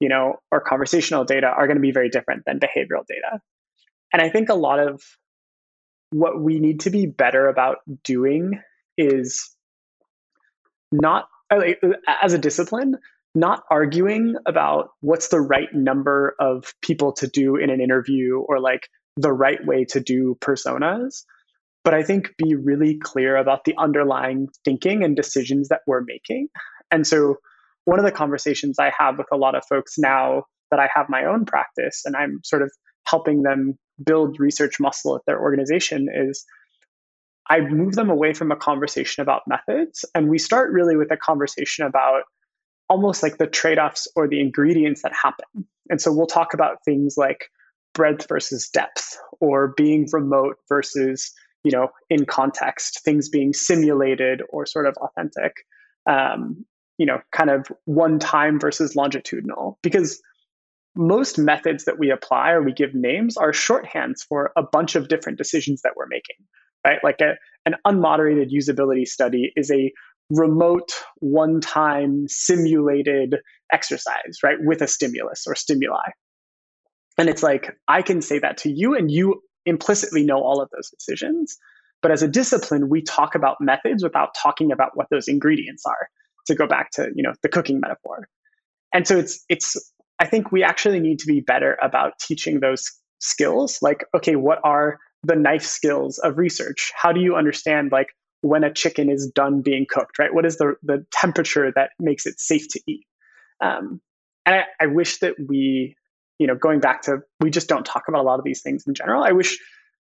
you 0.00 0.08
know, 0.08 0.34
or 0.50 0.60
conversational 0.60 1.24
data 1.24 1.46
are 1.46 1.66
going 1.66 1.76
to 1.76 1.82
be 1.82 1.92
very 1.92 2.08
different 2.08 2.42
than 2.46 2.58
behavioral 2.58 3.06
data. 3.06 3.40
And 4.12 4.22
I 4.22 4.30
think 4.30 4.48
a 4.48 4.54
lot 4.54 4.78
of 4.78 5.02
what 6.10 6.40
we 6.40 6.60
need 6.60 6.80
to 6.80 6.90
be 6.90 7.06
better 7.06 7.48
about 7.48 7.78
doing 8.04 8.60
is 8.96 9.50
not 10.92 11.26
uh, 11.50 11.60
as 12.22 12.32
a 12.32 12.38
discipline 12.38 12.96
not 13.34 13.64
arguing 13.68 14.36
about 14.46 14.90
what's 15.00 15.28
the 15.28 15.40
right 15.40 15.72
number 15.74 16.36
of 16.38 16.72
people 16.82 17.12
to 17.12 17.26
do 17.26 17.56
in 17.56 17.68
an 17.68 17.80
interview 17.80 18.38
or 18.38 18.60
like 18.60 18.88
the 19.16 19.32
right 19.32 19.64
way 19.66 19.84
to 19.84 20.00
do 20.00 20.36
personas 20.40 21.24
but 21.84 21.94
i 21.94 22.02
think 22.02 22.30
be 22.38 22.54
really 22.54 22.98
clear 22.98 23.36
about 23.36 23.64
the 23.64 23.74
underlying 23.78 24.48
thinking 24.64 25.04
and 25.04 25.16
decisions 25.16 25.68
that 25.68 25.80
we're 25.86 26.02
making 26.06 26.48
and 26.90 27.06
so 27.06 27.36
one 27.84 27.98
of 27.98 28.04
the 28.04 28.12
conversations 28.12 28.78
i 28.78 28.92
have 28.98 29.18
with 29.18 29.28
a 29.32 29.36
lot 29.36 29.54
of 29.54 29.62
folks 29.68 29.94
now 29.98 30.42
that 30.70 30.80
i 30.80 30.88
have 30.94 31.06
my 31.08 31.24
own 31.24 31.44
practice 31.44 32.02
and 32.04 32.16
i'm 32.16 32.40
sort 32.44 32.62
of 32.62 32.70
helping 33.06 33.42
them 33.42 33.78
build 34.04 34.40
research 34.40 34.80
muscle 34.80 35.14
at 35.14 35.22
their 35.26 35.40
organization 35.40 36.08
is 36.12 36.44
I 37.48 37.60
move 37.60 37.94
them 37.94 38.08
away 38.08 38.32
from 38.32 38.50
a 38.50 38.56
conversation 38.56 39.22
about 39.22 39.42
methods 39.46 40.04
and 40.14 40.28
we 40.28 40.38
start 40.38 40.72
really 40.72 40.96
with 40.96 41.10
a 41.10 41.16
conversation 41.16 41.84
about 41.84 42.22
almost 42.88 43.22
like 43.22 43.38
the 43.38 43.46
trade 43.46 43.78
offs 43.78 44.06
or 44.16 44.28
the 44.28 44.40
ingredients 44.40 45.02
that 45.02 45.12
happen. 45.12 45.66
And 45.90 46.00
so 46.00 46.12
we'll 46.12 46.26
talk 46.26 46.54
about 46.54 46.78
things 46.84 47.14
like 47.16 47.46
breadth 47.94 48.26
versus 48.28 48.68
depth 48.68 49.18
or 49.40 49.74
being 49.76 50.06
remote 50.12 50.56
versus 50.68 51.32
you 51.64 51.72
know 51.72 51.88
in 52.10 52.24
context 52.26 53.00
things 53.04 53.28
being 53.28 53.52
simulated 53.52 54.42
or 54.50 54.66
sort 54.66 54.86
of 54.86 54.96
authentic 54.98 55.52
um, 56.08 56.64
you 56.98 57.06
know 57.06 57.18
kind 57.32 57.50
of 57.50 57.66
one 57.84 58.18
time 58.18 58.60
versus 58.60 58.94
longitudinal. 58.94 59.78
Because 59.82 60.22
most 60.96 61.38
methods 61.38 61.86
that 61.86 61.98
we 61.98 62.12
apply 62.12 62.50
or 62.50 62.62
we 62.62 62.72
give 62.72 62.94
names 62.94 63.36
are 63.36 63.50
shorthands 63.50 64.24
for 64.28 64.52
a 64.56 64.62
bunch 64.62 64.94
of 64.94 65.08
different 65.08 65.38
decisions 65.38 65.82
that 65.82 65.94
we're 65.96 66.06
making 66.06 66.36
right? 66.84 66.98
Like 67.02 67.20
a, 67.20 67.34
an 67.66 67.74
unmoderated 67.86 68.52
usability 68.52 69.06
study 69.06 69.52
is 69.56 69.70
a 69.70 69.92
remote 70.30 70.92
one 71.16 71.60
time 71.60 72.26
simulated 72.28 73.36
exercise 73.72 74.38
right 74.42 74.56
with 74.60 74.80
a 74.80 74.86
stimulus 74.86 75.44
or 75.46 75.54
stimuli. 75.54 76.10
And 77.18 77.28
it's 77.28 77.42
like 77.42 77.76
i 77.86 78.02
can 78.02 78.22
say 78.22 78.38
that 78.38 78.56
to 78.58 78.70
you 78.70 78.96
and 78.96 79.10
you 79.10 79.42
implicitly 79.66 80.24
know 80.24 80.38
all 80.38 80.60
of 80.60 80.68
those 80.70 80.90
decisions 80.90 81.56
but 82.02 82.10
as 82.10 82.22
a 82.22 82.28
discipline 82.28 82.88
we 82.88 83.02
talk 83.02 83.34
about 83.34 83.56
methods 83.60 84.02
without 84.02 84.34
talking 84.34 84.72
about 84.72 84.90
what 84.94 85.06
those 85.10 85.28
ingredients 85.28 85.84
are 85.86 86.08
to 86.46 86.54
go 86.54 86.66
back 86.66 86.90
to 86.90 87.10
you 87.14 87.22
know 87.22 87.32
the 87.42 87.48
cooking 87.48 87.80
metaphor 87.80 88.28
and 88.92 89.06
so 89.06 89.18
it's 89.18 89.44
it's 89.48 89.76
I 90.20 90.26
think 90.26 90.52
we 90.52 90.62
actually 90.62 91.00
need 91.00 91.18
to 91.20 91.26
be 91.26 91.40
better 91.40 91.76
about 91.82 92.18
teaching 92.20 92.60
those 92.60 92.90
skills. 93.18 93.78
Like, 93.82 94.04
okay, 94.14 94.36
what 94.36 94.58
are 94.62 94.98
the 95.22 95.34
knife 95.34 95.64
skills 95.64 96.18
of 96.18 96.38
research? 96.38 96.92
How 96.94 97.12
do 97.12 97.20
you 97.20 97.34
understand 97.34 97.90
like 97.90 98.08
when 98.42 98.62
a 98.62 98.72
chicken 98.72 99.10
is 99.10 99.30
done 99.34 99.62
being 99.62 99.86
cooked, 99.88 100.18
right? 100.18 100.32
What 100.32 100.46
is 100.46 100.58
the 100.58 100.74
the 100.82 101.04
temperature 101.12 101.72
that 101.74 101.90
makes 101.98 102.26
it 102.26 102.38
safe 102.38 102.68
to 102.68 102.80
eat? 102.86 103.04
Um, 103.60 104.00
and 104.46 104.56
I, 104.56 104.84
I 104.84 104.86
wish 104.86 105.18
that 105.20 105.34
we, 105.48 105.96
you 106.38 106.46
know, 106.46 106.54
going 106.54 106.80
back 106.80 107.02
to 107.02 107.18
we 107.40 107.50
just 107.50 107.68
don't 107.68 107.86
talk 107.86 108.04
about 108.08 108.20
a 108.20 108.26
lot 108.26 108.38
of 108.38 108.44
these 108.44 108.62
things 108.62 108.84
in 108.86 108.94
general. 108.94 109.22
I 109.22 109.32
wish 109.32 109.58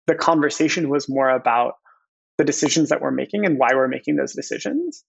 the 0.07 0.15
conversation 0.15 0.89
was 0.89 1.09
more 1.09 1.29
about 1.29 1.73
the 2.37 2.43
decisions 2.43 2.89
that 2.89 3.01
we're 3.01 3.11
making 3.11 3.45
and 3.45 3.57
why 3.57 3.69
we're 3.73 3.87
making 3.87 4.15
those 4.15 4.33
decisions. 4.33 5.03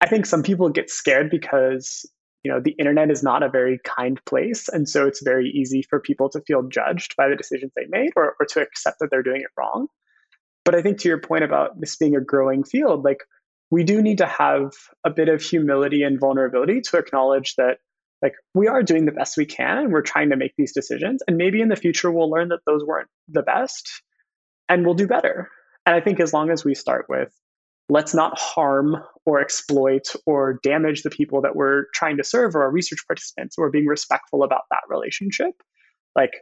I 0.00 0.08
think 0.08 0.26
some 0.26 0.42
people 0.42 0.68
get 0.68 0.90
scared 0.90 1.30
because 1.30 2.04
you 2.44 2.52
know 2.52 2.60
the 2.60 2.76
internet 2.78 3.10
is 3.10 3.24
not 3.24 3.42
a 3.42 3.48
very 3.48 3.80
kind 3.82 4.24
place 4.24 4.68
and 4.68 4.88
so 4.88 5.04
it's 5.04 5.20
very 5.20 5.50
easy 5.50 5.82
for 5.82 5.98
people 5.98 6.28
to 6.30 6.40
feel 6.46 6.62
judged 6.62 7.16
by 7.16 7.28
the 7.28 7.34
decisions 7.34 7.72
they 7.74 7.86
made 7.88 8.10
or, 8.14 8.36
or 8.38 8.46
to 8.46 8.60
accept 8.60 8.98
that 9.00 9.08
they're 9.10 9.24
doing 9.24 9.40
it 9.40 9.50
wrong 9.58 9.88
but 10.64 10.76
i 10.76 10.80
think 10.80 11.00
to 11.00 11.08
your 11.08 11.18
point 11.18 11.42
about 11.42 11.80
this 11.80 11.96
being 11.96 12.14
a 12.14 12.20
growing 12.20 12.62
field 12.62 13.02
like 13.02 13.24
we 13.72 13.82
do 13.82 14.00
need 14.00 14.18
to 14.18 14.26
have 14.26 14.70
a 15.04 15.10
bit 15.10 15.28
of 15.28 15.42
humility 15.42 16.04
and 16.04 16.20
vulnerability 16.20 16.80
to 16.82 16.98
acknowledge 16.98 17.56
that 17.56 17.78
like 18.22 18.34
we 18.54 18.68
are 18.68 18.82
doing 18.82 19.04
the 19.04 19.12
best 19.12 19.36
we 19.36 19.46
can 19.46 19.78
and 19.78 19.92
we're 19.92 20.02
trying 20.02 20.30
to 20.30 20.36
make 20.36 20.52
these 20.56 20.72
decisions 20.72 21.22
and 21.26 21.36
maybe 21.36 21.60
in 21.60 21.68
the 21.68 21.76
future 21.76 22.10
we'll 22.10 22.30
learn 22.30 22.48
that 22.48 22.60
those 22.66 22.84
weren't 22.84 23.08
the 23.28 23.42
best 23.42 24.02
and 24.68 24.84
we'll 24.84 24.94
do 24.94 25.06
better. 25.06 25.48
And 25.84 25.94
i 25.94 26.00
think 26.00 26.20
as 26.20 26.32
long 26.32 26.50
as 26.50 26.64
we 26.64 26.74
start 26.74 27.06
with 27.08 27.32
let's 27.88 28.14
not 28.14 28.36
harm 28.36 28.96
or 29.24 29.40
exploit 29.40 30.08
or 30.26 30.58
damage 30.62 31.02
the 31.02 31.10
people 31.10 31.42
that 31.42 31.54
we're 31.54 31.84
trying 31.94 32.16
to 32.16 32.24
serve 32.24 32.56
or 32.56 32.62
our 32.62 32.70
research 32.70 32.98
participants 33.06 33.56
or 33.56 33.70
being 33.70 33.86
respectful 33.86 34.42
about 34.42 34.62
that 34.70 34.80
relationship 34.88 35.52
like 36.16 36.32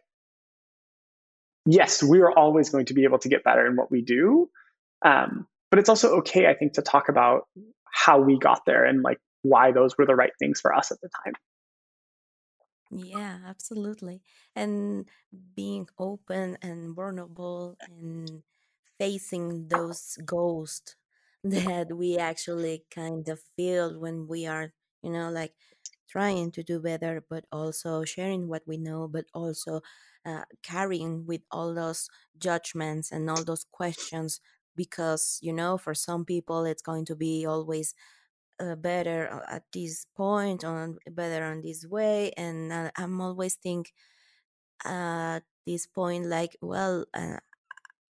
yes 1.66 2.02
we're 2.02 2.32
always 2.32 2.70
going 2.70 2.86
to 2.86 2.94
be 2.94 3.04
able 3.04 3.18
to 3.18 3.28
get 3.28 3.44
better 3.44 3.66
in 3.66 3.76
what 3.76 3.90
we 3.90 4.02
do. 4.02 4.48
Um, 5.04 5.46
but 5.70 5.80
it's 5.80 5.88
also 5.88 6.18
okay 6.18 6.46
i 6.46 6.54
think 6.54 6.74
to 6.74 6.82
talk 6.82 7.08
about 7.08 7.48
how 7.92 8.20
we 8.20 8.38
got 8.38 8.60
there 8.64 8.84
and 8.84 9.02
like 9.02 9.18
why 9.42 9.72
those 9.72 9.98
were 9.98 10.06
the 10.06 10.14
right 10.14 10.32
things 10.38 10.60
for 10.60 10.72
us 10.72 10.92
at 10.92 10.98
the 11.02 11.08
time 11.24 11.34
Yeah, 12.90 13.40
absolutely. 13.44 14.22
And 14.54 15.08
being 15.54 15.88
open 15.98 16.58
and 16.62 16.94
vulnerable 16.94 17.76
and 17.80 18.42
facing 18.98 19.68
those 19.68 20.18
ghosts 20.24 20.96
that 21.44 21.92
we 21.96 22.18
actually 22.18 22.84
kind 22.90 23.28
of 23.28 23.40
feel 23.56 23.98
when 23.98 24.28
we 24.28 24.46
are, 24.46 24.72
you 25.02 25.10
know, 25.10 25.30
like 25.30 25.54
trying 26.08 26.52
to 26.52 26.62
do 26.62 26.80
better, 26.80 27.24
but 27.28 27.46
also 27.52 28.04
sharing 28.04 28.48
what 28.48 28.62
we 28.66 28.76
know, 28.78 29.08
but 29.08 29.26
also 29.34 29.80
uh, 30.24 30.44
carrying 30.62 31.26
with 31.26 31.42
all 31.50 31.74
those 31.74 32.08
judgments 32.38 33.10
and 33.12 33.28
all 33.30 33.44
those 33.44 33.64
questions. 33.72 34.40
Because, 34.76 35.38
you 35.42 35.52
know, 35.52 35.78
for 35.78 35.94
some 35.94 36.24
people, 36.24 36.64
it's 36.64 36.82
going 36.82 37.04
to 37.06 37.16
be 37.16 37.46
always 37.46 37.94
uh, 38.60 38.74
better 38.76 39.28
uh, 39.32 39.54
at 39.56 39.64
this 39.72 40.06
point, 40.16 40.64
on 40.64 40.98
better 41.10 41.44
on 41.44 41.60
this 41.62 41.86
way. 41.86 42.32
And 42.32 42.72
uh, 42.72 42.90
I'm 42.96 43.20
always 43.20 43.54
think 43.56 43.92
at 44.84 45.40
this 45.66 45.86
point, 45.86 46.26
like, 46.26 46.56
well, 46.60 47.06
uh, 47.14 47.38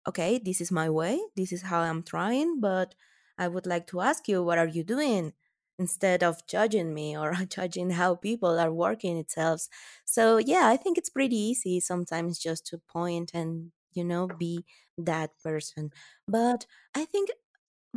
okay, 0.09 0.39
this 0.39 0.61
is 0.61 0.73
my 0.73 0.89
way, 0.91 1.21
this 1.37 1.53
is 1.53 1.63
how 1.63 1.81
I'm 1.81 2.03
trying, 2.03 2.61
but 2.61 2.95
I 3.39 3.49
would 3.49 3.67
like 3.67 3.87
to 3.89 4.01
ask 4.01 4.29
you, 4.29 4.43
what 4.43 4.59
are 4.59 4.69
you 4.69 4.85
doing? 4.85 5.33
Instead 5.79 6.23
of 6.23 6.47
judging 6.47 6.95
me 6.95 7.17
or 7.17 7.33
judging 7.49 7.91
how 7.91 8.15
people 8.15 8.59
are 8.59 8.73
working 8.73 9.19
itself. 9.19 9.69
So, 10.05 10.39
yeah, 10.39 10.69
I 10.69 10.77
think 10.77 10.97
it's 10.99 11.11
pretty 11.11 11.37
easy 11.37 11.81
sometimes 11.81 12.39
just 12.39 12.67
to 12.69 12.79
point 12.79 13.33
and, 13.35 13.73
you 13.93 14.05
know, 14.05 14.27
be 14.29 14.65
that 14.97 15.39
person. 15.43 15.91
But 16.27 16.67
I 16.95 17.05
think 17.05 17.31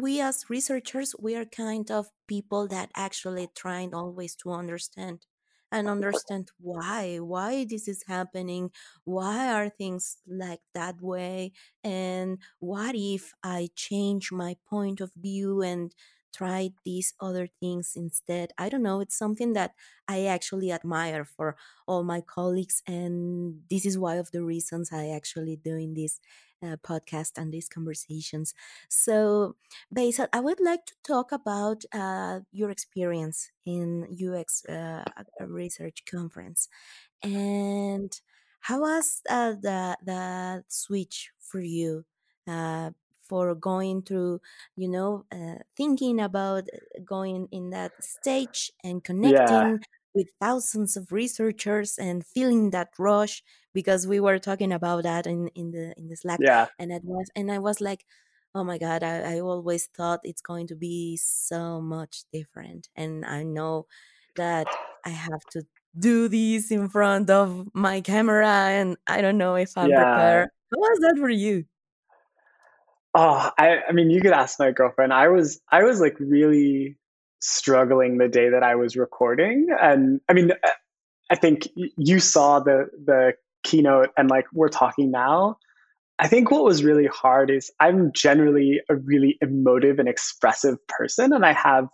we 0.01 0.21
as 0.21 0.49
researchers, 0.49 1.15
we 1.19 1.35
are 1.35 1.45
kind 1.45 1.89
of 1.91 2.09
people 2.27 2.67
that 2.67 2.91
actually 2.95 3.47
trying 3.55 3.93
always 3.93 4.35
to 4.37 4.51
understand 4.51 5.25
and 5.71 5.87
understand 5.87 6.49
why 6.59 7.17
why 7.17 7.63
this 7.63 7.87
is 7.87 8.03
happening 8.07 8.71
why 9.03 9.53
are 9.53 9.69
things 9.69 10.17
like 10.25 10.61
that 10.73 10.99
way 10.99 11.51
and 11.83 12.39
what 12.59 12.95
if 12.95 13.33
i 13.43 13.69
change 13.75 14.31
my 14.31 14.55
point 14.67 14.99
of 14.99 15.13
view 15.13 15.61
and 15.61 15.93
try 16.33 16.69
these 16.85 17.13
other 17.19 17.47
things 17.47 17.93
instead? 17.95 18.51
I 18.57 18.69
don't 18.69 18.83
know 18.83 18.99
it's 18.99 19.15
something 19.17 19.53
that 19.53 19.75
i 20.07 20.25
actually 20.25 20.71
admire 20.71 21.23
for 21.23 21.55
all 21.87 22.03
my 22.03 22.21
colleagues 22.21 22.81
and 22.87 23.63
this 23.69 23.85
is 23.85 23.97
one 23.97 24.17
of 24.17 24.31
the 24.31 24.43
reasons 24.43 24.91
i 24.91 25.07
actually 25.09 25.55
doing 25.55 25.93
this 25.93 26.19
uh, 26.63 26.77
podcast 26.83 27.37
and 27.37 27.53
these 27.53 27.69
conversations. 27.69 28.53
So 28.89 29.55
Basil, 29.91 30.27
I 30.33 30.39
would 30.39 30.59
like 30.59 30.85
to 30.85 30.93
talk 31.03 31.31
about 31.31 31.83
uh, 31.93 32.41
your 32.51 32.69
experience 32.69 33.51
in 33.65 34.07
UX 34.09 34.65
uh, 34.65 35.03
research 35.39 36.03
conference, 36.09 36.67
and 37.23 38.11
how 38.61 38.81
was 38.81 39.21
uh, 39.29 39.53
the 39.61 39.97
the 40.03 40.63
switch 40.67 41.31
for 41.39 41.61
you 41.61 42.05
uh, 42.47 42.91
for 43.29 43.53
going 43.55 44.01
through, 44.01 44.41
you 44.75 44.89
know, 44.89 45.23
uh, 45.31 45.61
thinking 45.77 46.19
about 46.19 46.63
uh, 46.63 46.99
going 47.05 47.47
in 47.51 47.69
that 47.69 47.91
stage 48.03 48.71
and 48.83 49.01
yeah. 49.23 49.45
connecting 49.45 49.79
with 50.13 50.29
thousands 50.39 50.97
of 50.97 51.11
researchers 51.11 51.97
and 51.97 52.25
feeling 52.25 52.71
that 52.71 52.89
rush 52.99 53.43
because 53.73 54.07
we 54.07 54.19
were 54.19 54.39
talking 54.39 54.71
about 54.73 55.03
that 55.03 55.27
in 55.27 55.47
in 55.49 55.71
the 55.71 55.93
in 55.97 56.07
the 56.07 56.15
Slack, 56.17 56.39
yeah 56.39 56.67
and 56.79 56.91
it 56.91 57.03
was 57.03 57.29
and 57.35 57.51
I 57.51 57.59
was 57.59 57.81
like 57.81 58.05
Oh 58.55 58.63
my 58.63 58.79
God, 58.79 59.03
I, 59.03 59.35
I 59.35 59.39
always 59.41 59.85
thought 59.87 60.21
it's 60.23 60.41
going 60.41 60.67
to 60.67 60.75
be 60.75 61.17
so 61.17 61.79
much 61.81 62.23
different. 62.33 62.89
And 62.95 63.23
I 63.25 63.43
know 63.43 63.85
that 64.35 64.77
I 65.05 65.09
have 65.09 65.45
to 65.51 65.63
do 65.97 66.27
this 66.27 66.71
in 66.71 66.89
front 66.89 67.29
of 67.29 67.69
my 67.75 68.01
camera, 68.01 68.47
and 68.47 68.97
I 69.07 69.21
don't 69.21 69.37
know 69.37 69.55
if 69.55 69.77
I'm 69.77 69.89
yeah 69.89 69.93
prepared. 69.93 70.49
How 70.71 70.79
was 70.79 70.99
that 71.01 71.17
for 71.19 71.29
you? 71.29 71.65
oh 73.15 73.51
I, 73.57 73.81
I 73.89 73.91
mean 73.91 74.09
you 74.09 74.21
could 74.21 74.31
ask 74.33 74.59
my 74.59 74.71
girlfriend 74.71 75.13
i 75.13 75.27
was 75.27 75.61
i 75.71 75.83
was 75.83 75.99
like 75.99 76.19
really 76.19 76.97
struggling 77.39 78.17
the 78.17 78.27
day 78.27 78.49
that 78.49 78.63
i 78.63 78.75
was 78.75 78.95
recording 78.95 79.67
and 79.81 80.19
i 80.29 80.33
mean 80.33 80.51
I 81.29 81.35
think 81.35 81.67
you 81.75 82.19
saw 82.19 82.59
the 82.59 82.87
the 83.05 83.33
keynote 83.63 84.09
and 84.17 84.29
like 84.29 84.45
we're 84.53 84.69
talking 84.69 85.11
now. 85.11 85.57
I 86.17 86.27
think 86.27 86.51
what 86.51 86.65
was 86.65 86.83
really 86.83 87.07
hard 87.07 87.49
is 87.49 87.71
I'm 87.79 88.11
generally 88.13 88.81
a 88.89 88.95
really 88.95 89.37
emotive 89.41 89.99
and 89.99 90.09
expressive 90.09 90.75
person, 90.87 91.31
and 91.31 91.45
I 91.45 91.53
have 91.53 91.85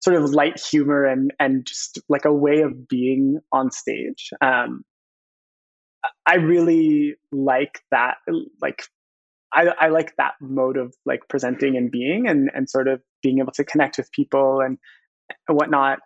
sort 0.00 0.16
of 0.16 0.30
light 0.30 0.60
humor 0.60 1.04
and 1.04 1.32
and 1.40 1.66
just 1.66 2.00
like 2.08 2.24
a 2.24 2.32
way 2.32 2.60
of 2.60 2.86
being 2.86 3.38
on 3.50 3.70
stage. 3.70 4.30
Um, 4.40 4.82
I 6.26 6.36
really 6.36 7.16
like 7.32 7.80
that, 7.90 8.16
like 8.60 8.84
I, 9.52 9.66
I 9.80 9.88
like 9.88 10.14
that 10.16 10.34
mode 10.40 10.76
of 10.76 10.94
like 11.04 11.20
presenting 11.28 11.76
and 11.76 11.90
being 11.90 12.28
and 12.28 12.50
and 12.54 12.68
sort 12.68 12.88
of 12.88 13.00
being 13.22 13.38
able 13.38 13.52
to 13.52 13.64
connect 13.64 13.98
with 13.98 14.10
people 14.12 14.60
and, 14.60 14.78
and 15.48 15.56
whatnot 15.56 15.98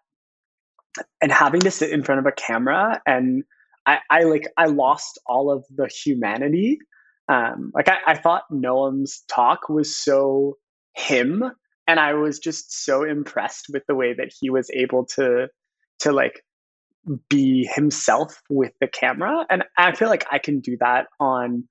and 1.20 1.33
having 1.33 1.61
to 1.61 1.70
sit 1.70 1.90
in 1.90 2.02
front 2.02 2.20
of 2.20 2.26
a 2.26 2.33
camera 2.33 3.00
and 3.07 3.44
I, 3.87 3.98
I 4.11 4.22
like 4.22 4.48
I 4.57 4.66
lost 4.66 5.18
all 5.26 5.50
of 5.50 5.64
the 5.74 5.88
humanity. 5.88 6.78
Um, 7.28 7.72
like 7.74 7.88
I, 7.88 7.98
I 8.07 8.14
thought 8.14 8.44
Noam's 8.50 9.22
talk 9.28 9.68
was 9.68 9.96
so 9.96 10.57
him, 10.94 11.44
and 11.87 12.00
I 12.00 12.14
was 12.14 12.38
just 12.38 12.85
so 12.85 13.04
impressed 13.04 13.66
with 13.72 13.83
the 13.87 13.94
way 13.94 14.14
that 14.14 14.33
he 14.38 14.50
was 14.50 14.70
able 14.72 15.07
to 15.16 15.48
to 16.00 16.12
like 16.12 16.42
be 17.28 17.68
himself 17.74 18.40
with 18.48 18.72
the 18.80 18.88
camera. 18.88 19.44
And 19.50 19.64
I 19.76 19.94
feel 19.94 20.09
like 20.09 20.26
I 20.30 20.38
can 20.38 20.61
do 20.61 20.76
that 20.80 21.07
on 21.20 21.64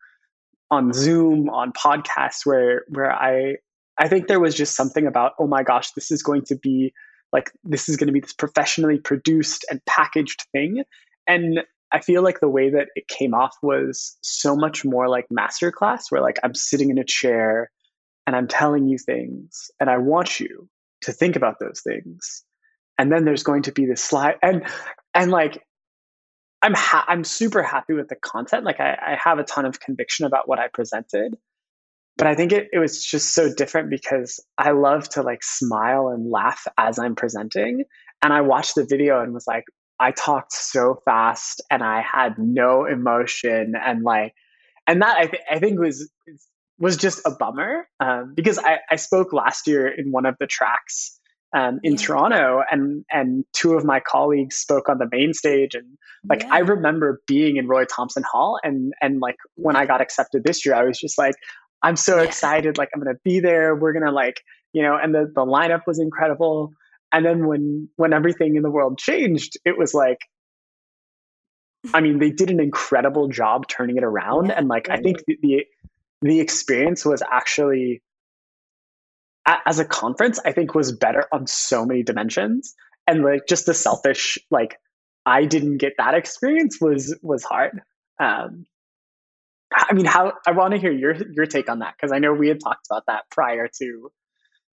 on 0.74 0.92
Zoom, 0.94 1.50
on 1.50 1.72
podcasts 1.72 2.46
where 2.46 2.84
where 2.90 3.12
I 3.12 3.56
I 3.98 4.08
think 4.08 4.28
there 4.28 4.40
was 4.40 4.56
just 4.56 4.76
something 4.76 5.06
about, 5.06 5.34
oh 5.40 5.48
my 5.48 5.64
gosh, 5.64 5.92
this 5.92 6.12
is 6.12 6.24
going 6.24 6.44
to 6.46 6.56
be 6.56 6.94
like 7.32 7.52
this 7.64 7.88
is 7.88 7.98
going 7.98 8.08
to 8.08 8.14
be 8.14 8.20
this 8.20 8.34
professionally 8.34 9.00
produced 9.00 9.66
and 9.70 9.84
packaged 9.86 10.46
thing. 10.52 10.84
And 11.28 11.62
I 11.92 12.00
feel 12.00 12.24
like 12.24 12.40
the 12.40 12.50
way 12.50 12.72
that 12.72 12.88
it 12.96 13.08
came 13.08 13.34
off 13.36 13.56
was 13.62 14.18
so 14.22 14.56
much 14.56 14.84
more 14.84 15.08
like 15.08 15.28
masterclass, 15.32 16.06
where 16.10 16.22
like 16.22 16.40
I'm 16.44 16.56
sitting 16.56 16.90
in 16.90 16.98
a 16.98 17.06
chair 17.06 17.70
and 18.26 18.36
I'm 18.36 18.48
telling 18.48 18.88
you 18.88 18.98
things, 18.98 19.70
and 19.80 19.90
I 19.90 19.98
want 19.98 20.40
you 20.40 20.68
to 21.02 21.12
think 21.12 21.36
about 21.36 21.60
those 21.60 21.82
things. 21.82 22.44
And 22.98 23.12
then 23.12 23.26
there's 23.26 23.44
going 23.44 23.64
to 23.64 23.72
be 23.72 23.86
this 23.86 24.04
slide, 24.04 24.36
and 24.42 24.66
and 25.14 25.30
like 25.32 25.62
I'm 26.64 26.74
ha- 26.74 27.06
I'm 27.10 27.26
super 27.26 27.62
happy 27.62 27.94
with 27.94 28.08
the 28.08 28.16
content. 28.16 28.64
Like 28.64 28.80
I, 28.80 28.94
I 28.94 29.18
have 29.22 29.38
a 29.38 29.44
ton 29.44 29.66
of 29.66 29.82
conviction 29.82 30.26
about 30.26 30.48
what 30.48 30.60
I 30.60 30.70
presented, 30.70 31.36
but 32.18 32.26
I 32.26 32.36
think 32.36 32.54
it, 32.54 32.70
it 32.72 32.80
was 32.80 33.04
just 33.04 33.36
so 33.36 33.54
different 33.54 33.90
because 33.90 34.40
I 34.58 34.72
love 34.72 35.10
to 35.10 35.24
like 35.24 35.44
smile 35.44 36.08
and 36.08 36.32
laugh 36.32 36.66
as 36.78 36.98
I'm 37.00 37.16
presenting. 37.16 37.84
And 38.22 38.32
I 38.32 38.42
watched 38.42 38.76
the 38.76 38.86
video 38.90 39.22
and 39.22 39.34
was 39.34 39.46
like, 39.46 39.66
I 40.00 40.12
talked 40.12 40.54
so 40.54 41.02
fast 41.04 41.62
and 41.70 41.84
I 41.84 42.02
had 42.02 42.38
no 42.38 42.86
emotion 42.86 43.74
and 43.76 44.04
like, 44.04 44.34
and 44.88 45.02
that 45.02 45.18
I, 45.18 45.26
th- 45.28 45.44
I 45.52 45.60
think 45.60 45.80
was 45.80 46.10
was 46.80 46.98
just 46.98 47.22
a 47.26 47.32
bummer 47.32 47.88
um, 48.00 48.34
because 48.36 48.58
I, 48.58 48.80
I 48.90 48.96
spoke 48.96 49.32
last 49.32 49.68
year 49.68 49.88
in 49.88 50.12
one 50.12 50.26
of 50.26 50.36
the 50.40 50.48
tracks 50.48 51.20
um, 51.54 51.80
in 51.84 51.94
yeah. 51.94 51.98
Toronto, 52.00 52.64
and 52.72 53.06
and 53.12 53.46
two 53.54 53.74
of 53.74 53.86
my 53.86 54.00
colleagues 54.00 54.56
spoke 54.56 54.90
on 54.90 54.98
the 54.98 55.08
main 55.12 55.34
stage, 55.34 55.76
and 55.76 55.98
like 56.28 56.42
yeah. 56.42 56.50
I 56.52 56.60
remember 56.60 57.22
being 57.28 57.58
in 57.58 57.68
Roy 57.68 57.86
Thomson 57.86 58.24
Hall, 58.24 58.60
and 58.64 58.94
and 59.02 59.20
like 59.20 59.38
when 59.56 59.76
I 59.76 59.86
got 59.86 60.02
accepted 60.02 60.44
this 60.44 60.66
year, 60.66 60.76
I 60.76 60.84
was 60.84 61.00
just 61.00 61.18
like, 61.18 61.36
I'm 61.82 61.96
so 61.96 62.18
yeah. 62.18 62.24
excited, 62.24 62.78
like 62.78 62.90
I'm 62.94 63.02
gonna 63.02 63.18
be 63.24 63.40
there. 63.40 63.76
We're 63.76 63.94
gonna 63.94 64.12
like 64.12 64.42
you 64.74 64.82
know, 64.82 64.98
and 65.02 65.14
the 65.14 65.32
the 65.34 65.46
lineup 65.46 65.82
was 65.86 66.00
incredible 66.00 66.74
and 67.14 67.24
then 67.26 67.46
when 67.46 67.88
when 67.96 68.12
everything 68.12 68.56
in 68.56 68.64
the 68.64 68.72
world 68.72 68.98
changed 68.98 69.58
it 69.64 69.78
was 69.78 69.94
like 69.94 70.18
i 71.94 72.02
mean 72.02 72.20
they 72.20 72.32
did 72.32 72.50
an 72.50 72.60
incredible 72.60 73.30
job 73.30 73.68
turning 73.68 73.96
it 73.96 74.04
around 74.04 74.48
yeah, 74.48 74.56
and 74.58 74.68
like 74.68 74.90
i 74.90 74.98
think 74.98 75.24
the, 75.28 75.38
the, 75.42 75.66
the 76.22 76.40
experience 76.40 77.06
was 77.06 77.22
actually 77.32 78.02
as 79.46 79.80
a 79.80 79.86
conference 79.86 80.40
i 80.46 80.52
think 80.52 80.74
was 80.74 80.92
better 80.92 81.26
on 81.32 81.48
so 81.48 81.86
many 81.86 82.04
dimensions. 82.04 82.76
And 83.06 83.24
like 83.24 83.48
just 83.48 83.66
the 83.66 83.74
selfish 83.74 84.38
like 84.50 84.80
i 85.26 85.46
didn't 85.46 85.78
get 85.78 85.94
that 85.98 86.14
experience 86.14 86.80
was 86.80 87.18
was 87.22 87.44
hard. 87.44 87.82
Um 88.20 88.66
i 89.74 89.94
mean 89.94 90.06
how 90.06 90.34
i 90.48 90.52
want 90.52 90.74
to 90.74 90.80
hear 90.80 90.92
your 90.92 91.16
your 91.34 91.48
take 91.48 91.68
on 91.68 91.80
that 91.80 91.96
because 91.98 92.12
i 92.12 92.20
know 92.20 92.32
we 92.32 92.48
had 92.48 92.60
talked 92.60 92.86
about 92.90 93.04
that 93.08 93.24
prior 93.32 93.68
to 93.80 94.12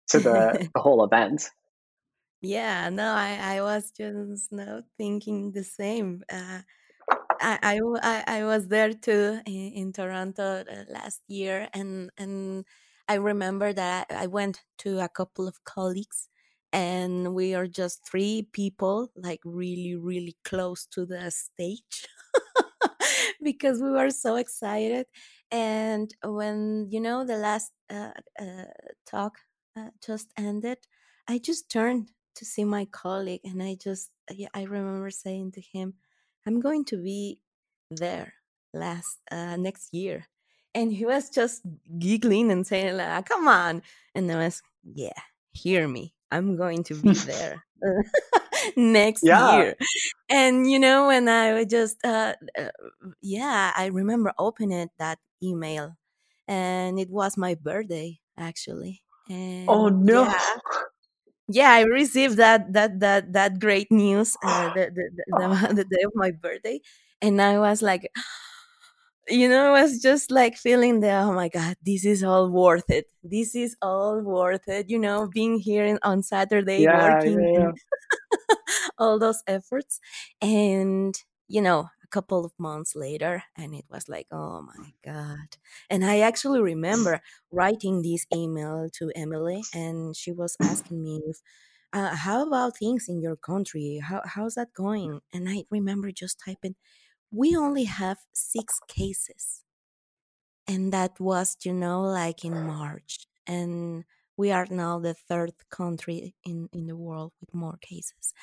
to 0.09 0.19
the 0.19 0.69
the 0.73 0.81
whole 0.81 1.03
event. 1.03 1.49
Yeah, 2.41 2.89
no, 2.89 3.11
I, 3.11 3.57
I 3.57 3.61
was 3.61 3.91
just 3.91 4.51
now 4.51 4.83
thinking 4.97 5.51
the 5.51 5.63
same. 5.63 6.23
Uh, 6.31 6.61
I, 7.41 7.79
I, 8.01 8.23
I, 8.27 8.43
was 8.45 8.67
there 8.67 8.93
too 8.93 9.39
in, 9.45 9.71
in 9.73 9.93
Toronto 9.93 10.63
uh, 10.63 10.83
last 10.89 11.21
year, 11.27 11.67
and 11.73 12.11
and 12.17 12.65
I 13.09 13.15
remember 13.15 13.73
that 13.73 14.07
I 14.11 14.27
went 14.27 14.61
to 14.79 14.99
a 14.99 15.09
couple 15.09 15.47
of 15.47 15.63
colleagues, 15.65 16.29
and 16.71 17.33
we 17.35 17.55
are 17.55 17.67
just 17.67 18.05
three 18.09 18.47
people, 18.53 19.11
like 19.15 19.41
really, 19.43 19.95
really 19.95 20.37
close 20.45 20.85
to 20.93 21.05
the 21.05 21.31
stage, 21.31 22.07
because 23.43 23.81
we 23.81 23.91
were 23.91 24.11
so 24.11 24.35
excited. 24.35 25.07
And 25.51 26.13
when 26.23 26.87
you 26.91 27.01
know 27.01 27.25
the 27.25 27.37
last 27.37 27.71
uh, 27.89 28.11
uh, 28.39 28.65
talk 29.09 29.39
uh, 29.77 29.89
just 30.05 30.31
ended, 30.37 30.77
I 31.27 31.39
just 31.39 31.69
turned 31.69 32.11
to 32.35 32.45
see 32.45 32.63
my 32.63 32.85
colleague 32.85 33.41
and 33.43 33.61
i 33.61 33.75
just 33.75 34.11
i 34.53 34.63
remember 34.63 35.09
saying 35.09 35.51
to 35.51 35.59
him 35.59 35.93
i'm 36.47 36.61
going 36.61 36.85
to 36.85 36.95
be 37.03 37.41
there 37.91 38.33
last 38.73 39.19
uh, 39.31 39.57
next 39.57 39.93
year 39.93 40.27
and 40.75 40.93
he 40.93 41.05
was 41.05 41.29
just 41.29 41.61
giggling 41.97 42.51
and 42.51 42.65
saying 42.65 42.97
like 42.97 43.25
come 43.25 43.47
on. 43.47 43.81
And 44.15 44.31
i 44.31 44.35
was 44.37 44.61
yeah 44.83 45.19
hear 45.51 45.87
me. 45.87 46.13
I'm 46.31 46.55
going 46.55 46.83
to 46.85 46.95
be 46.95 47.13
there 47.31 47.65
next 48.75 49.23
yeah. 49.23 49.57
year. 49.57 49.75
And 50.29 50.69
you 50.69 50.79
know 50.79 51.07
when 51.07 51.27
i 51.27 51.53
was 51.53 51.65
just 51.67 51.97
uh, 52.03 52.33
uh, 52.57 52.69
yeah 53.21 53.71
i 53.75 53.87
remember 53.87 54.33
opening 54.37 54.89
that 54.99 55.19
email 55.41 55.95
and 56.47 56.99
it 56.99 57.09
was 57.09 57.37
my 57.37 57.55
birthday 57.55 58.19
actually. 58.37 59.01
Oh, 59.29 59.33
and 59.33 59.69
oh 59.69 59.89
no. 59.89 60.23
yeah, 60.23 60.57
yeah 61.49 61.71
i 61.71 61.81
received 61.81 62.37
that 62.37 62.71
that 62.73 62.99
that 62.99 63.33
that 63.33 63.59
great 63.59 63.91
news 63.91 64.37
uh, 64.43 64.73
the, 64.73 64.89
the, 64.93 65.05
the, 65.17 65.73
the, 65.73 65.83
day 65.91 66.03
of 66.05 66.11
my 66.15 66.31
birthday 66.31 66.79
and 67.21 67.41
i 67.41 67.59
was 67.59 67.81
like 67.81 68.09
you 69.29 69.47
know 69.47 69.73
i 69.73 69.81
was 69.81 70.01
just 70.01 70.31
like 70.31 70.57
feeling 70.57 70.99
the 70.99 71.11
oh 71.11 71.33
my 71.33 71.49
god 71.49 71.75
this 71.85 72.05
is 72.05 72.23
all 72.23 72.49
worth 72.49 72.89
it. 72.89 73.05
This 73.23 73.55
is 73.55 73.75
all 73.81 74.21
worth 74.21 74.67
it 74.67 74.89
you 74.89 74.99
know 74.99 75.27
being 75.31 75.59
here 75.59 75.85
in, 75.85 75.99
on 76.03 76.23
saturday 76.23 76.81
yeah, 76.83 77.15
working 77.15 77.39
yeah, 77.53 77.59
yeah. 77.59 78.55
all 78.97 79.19
those 79.19 79.43
efforts. 79.47 79.99
And 80.41 81.15
you 81.47 81.61
know 81.61 81.89
a 82.03 82.07
couple 82.07 82.45
of 82.45 82.53
months 82.57 82.95
later 82.95 83.43
and 83.57 83.73
it 83.75 83.85
was 83.89 84.07
like 84.09 84.27
oh 84.31 84.61
my 84.61 84.91
god. 85.03 85.57
And 85.89 86.05
i 86.05 86.19
actually 86.19 86.61
remember 86.61 87.21
writing 87.51 88.01
this 88.01 88.25
email 88.33 88.89
to 88.99 89.11
emily 89.15 89.63
and 89.73 90.15
she 90.15 90.31
was 90.31 90.55
asking 90.61 91.03
me 91.03 91.21
if 91.27 91.37
uh, 91.91 92.15
how 92.15 92.45
about 92.45 92.77
things 92.77 93.05
in 93.09 93.19
your 93.19 93.35
country? 93.35 93.99
How, 94.03 94.21
how's 94.23 94.53
that 94.55 94.73
going? 94.75 95.21
And 95.33 95.49
i 95.49 95.63
remember 95.71 96.11
just 96.11 96.39
typing 96.45 96.75
we 97.31 97.55
only 97.55 97.85
have 97.85 98.19
six 98.33 98.79
cases 98.87 99.63
and 100.67 100.93
that 100.93 101.19
was 101.19 101.57
you 101.63 101.73
know 101.73 102.01
like 102.01 102.45
in 102.45 102.65
march 102.65 103.27
and 103.47 104.03
we 104.37 104.51
are 104.51 104.67
now 104.69 104.99
the 104.99 105.13
third 105.13 105.51
country 105.69 106.35
in 106.45 106.69
in 106.71 106.85
the 106.87 106.95
world 106.95 107.33
with 107.41 107.53
more 107.53 107.77
cases. 107.81 108.33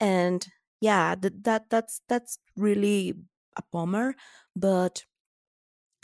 And 0.00 0.46
yeah 0.80 1.16
that, 1.16 1.44
that 1.44 1.70
that's 1.70 2.02
that's 2.08 2.38
really 2.56 3.14
a 3.56 3.62
bummer 3.72 4.14
but 4.56 5.06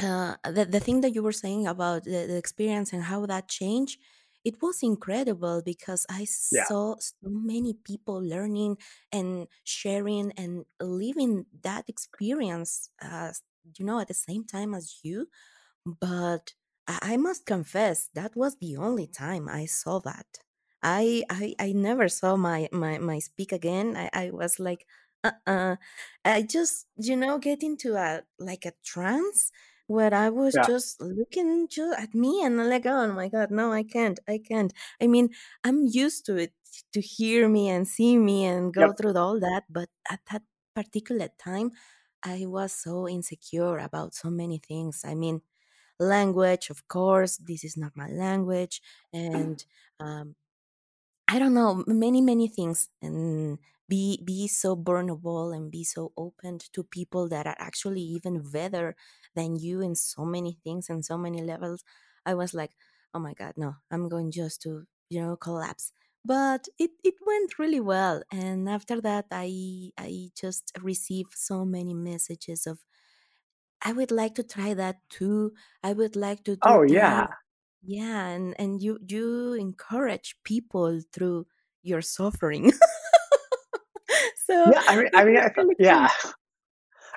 uh, 0.02 0.36
the, 0.44 0.64
the 0.64 0.80
thing 0.80 1.00
that 1.00 1.14
you 1.14 1.22
were 1.22 1.32
saying 1.32 1.66
about 1.66 2.04
the, 2.04 2.26
the 2.26 2.36
experience 2.36 2.92
and 2.92 3.02
how 3.04 3.26
that 3.26 3.48
changed 3.48 4.00
it 4.44 4.62
was 4.62 4.82
incredible 4.82 5.62
because 5.64 6.06
I 6.10 6.24
yeah. 6.50 6.68
saw 6.68 6.96
so 7.00 7.16
many 7.22 7.74
people 7.74 8.22
learning 8.22 8.78
and 9.12 9.48
sharing 9.64 10.32
and 10.32 10.64
living 10.80 11.46
that 11.62 11.88
experience, 11.88 12.90
uh, 13.02 13.32
you 13.78 13.84
know, 13.84 14.00
at 14.00 14.08
the 14.08 14.14
same 14.14 14.44
time 14.44 14.74
as 14.74 15.00
you. 15.02 15.28
But 15.84 16.54
I 16.86 17.16
must 17.16 17.46
confess, 17.46 18.08
that 18.14 18.36
was 18.36 18.56
the 18.58 18.76
only 18.76 19.06
time 19.06 19.48
I 19.48 19.66
saw 19.66 19.98
that. 20.00 20.38
I 20.82 21.24
I, 21.30 21.54
I 21.58 21.72
never 21.72 22.08
saw 22.08 22.36
my, 22.36 22.68
my 22.72 22.98
my 22.98 23.18
speak 23.18 23.52
again. 23.52 23.96
I, 23.96 24.10
I 24.12 24.30
was 24.30 24.58
like, 24.60 24.86
uh 25.24 25.32
uh 25.46 25.76
I 26.24 26.42
just 26.42 26.86
you 26.96 27.16
know 27.16 27.38
get 27.38 27.62
into 27.62 27.94
a 27.96 28.22
like 28.38 28.64
a 28.64 28.72
trance 28.84 29.50
where 29.88 30.14
I 30.14 30.28
was 30.28 30.54
yeah. 30.54 30.66
just 30.66 31.00
looking 31.00 31.66
just 31.68 31.98
at 31.98 32.14
me 32.14 32.44
and 32.44 32.60
I'm 32.60 32.68
like, 32.68 32.86
oh 32.86 33.12
my 33.12 33.28
god, 33.28 33.50
no, 33.50 33.72
I 33.72 33.82
can't, 33.82 34.20
I 34.28 34.38
can't. 34.38 34.72
I 35.00 35.08
mean, 35.08 35.30
I'm 35.64 35.86
used 35.86 36.26
to 36.26 36.36
it 36.36 36.52
to 36.92 37.00
hear 37.00 37.48
me 37.48 37.68
and 37.68 37.88
see 37.88 38.16
me 38.18 38.44
and 38.44 38.72
go 38.72 38.88
yep. 38.88 38.96
through 38.96 39.16
all 39.16 39.40
that, 39.40 39.64
but 39.70 39.88
at 40.10 40.20
that 40.30 40.42
particular 40.74 41.28
time, 41.38 41.72
I 42.22 42.44
was 42.46 42.72
so 42.72 43.08
insecure 43.08 43.78
about 43.78 44.14
so 44.14 44.30
many 44.30 44.58
things. 44.58 45.02
I 45.04 45.14
mean, 45.14 45.40
language, 45.98 46.70
of 46.70 46.86
course, 46.88 47.38
this 47.38 47.64
is 47.64 47.76
not 47.76 47.96
my 47.96 48.08
language, 48.08 48.82
and 49.12 49.64
um, 50.00 50.36
I 51.28 51.38
don't 51.38 51.54
know 51.54 51.84
many 51.86 52.20
many 52.20 52.48
things, 52.48 52.88
and 53.02 53.58
be 53.88 54.20
be 54.24 54.48
so 54.48 54.74
vulnerable 54.74 55.52
and 55.52 55.70
be 55.70 55.84
so 55.84 56.12
open 56.16 56.58
to 56.72 56.84
people 56.84 57.28
that 57.28 57.46
are 57.46 57.56
actually 57.58 58.02
even 58.02 58.42
better 58.50 58.96
than 59.34 59.56
you 59.56 59.80
in 59.80 59.94
so 59.94 60.24
many 60.24 60.58
things 60.64 60.88
and 60.90 61.04
so 61.04 61.16
many 61.18 61.42
levels. 61.42 61.84
I 62.26 62.34
was 62.34 62.54
like, 62.54 62.72
oh 63.14 63.18
my 63.18 63.34
god, 63.34 63.54
no, 63.56 63.74
I'm 63.90 64.08
going 64.08 64.30
just 64.30 64.62
to 64.62 64.86
you 65.08 65.20
know 65.22 65.36
collapse 65.36 65.92
but 66.24 66.68
it, 66.78 66.90
it 67.02 67.14
went 67.24 67.58
really 67.58 67.80
well 67.80 68.22
and 68.30 68.68
after 68.68 69.00
that 69.00 69.24
i 69.30 69.90
i 69.96 70.28
just 70.34 70.70
received 70.82 71.32
so 71.34 71.64
many 71.64 71.94
messages 71.94 72.66
of 72.66 72.80
i 73.82 73.92
would 73.92 74.10
like 74.10 74.34
to 74.34 74.42
try 74.42 74.74
that 74.74 74.96
too 75.08 75.52
i 75.82 75.92
would 75.92 76.16
like 76.16 76.44
to 76.44 76.58
Oh 76.62 76.82
that 76.86 77.24
yeah. 77.24 77.34
yeah 77.82 78.28
and 78.28 78.54
and 78.60 78.82
you 78.82 78.98
you 79.08 79.54
encourage 79.54 80.36
people 80.44 81.00
through 81.12 81.46
your 81.82 82.02
suffering 82.02 82.72
so 84.36 84.56
Yeah, 84.64 84.82
I 84.86 84.96
mean 84.96 85.08
I 85.14 85.24
mean 85.24 85.36
I 85.38 85.48
yeah. 85.78 86.08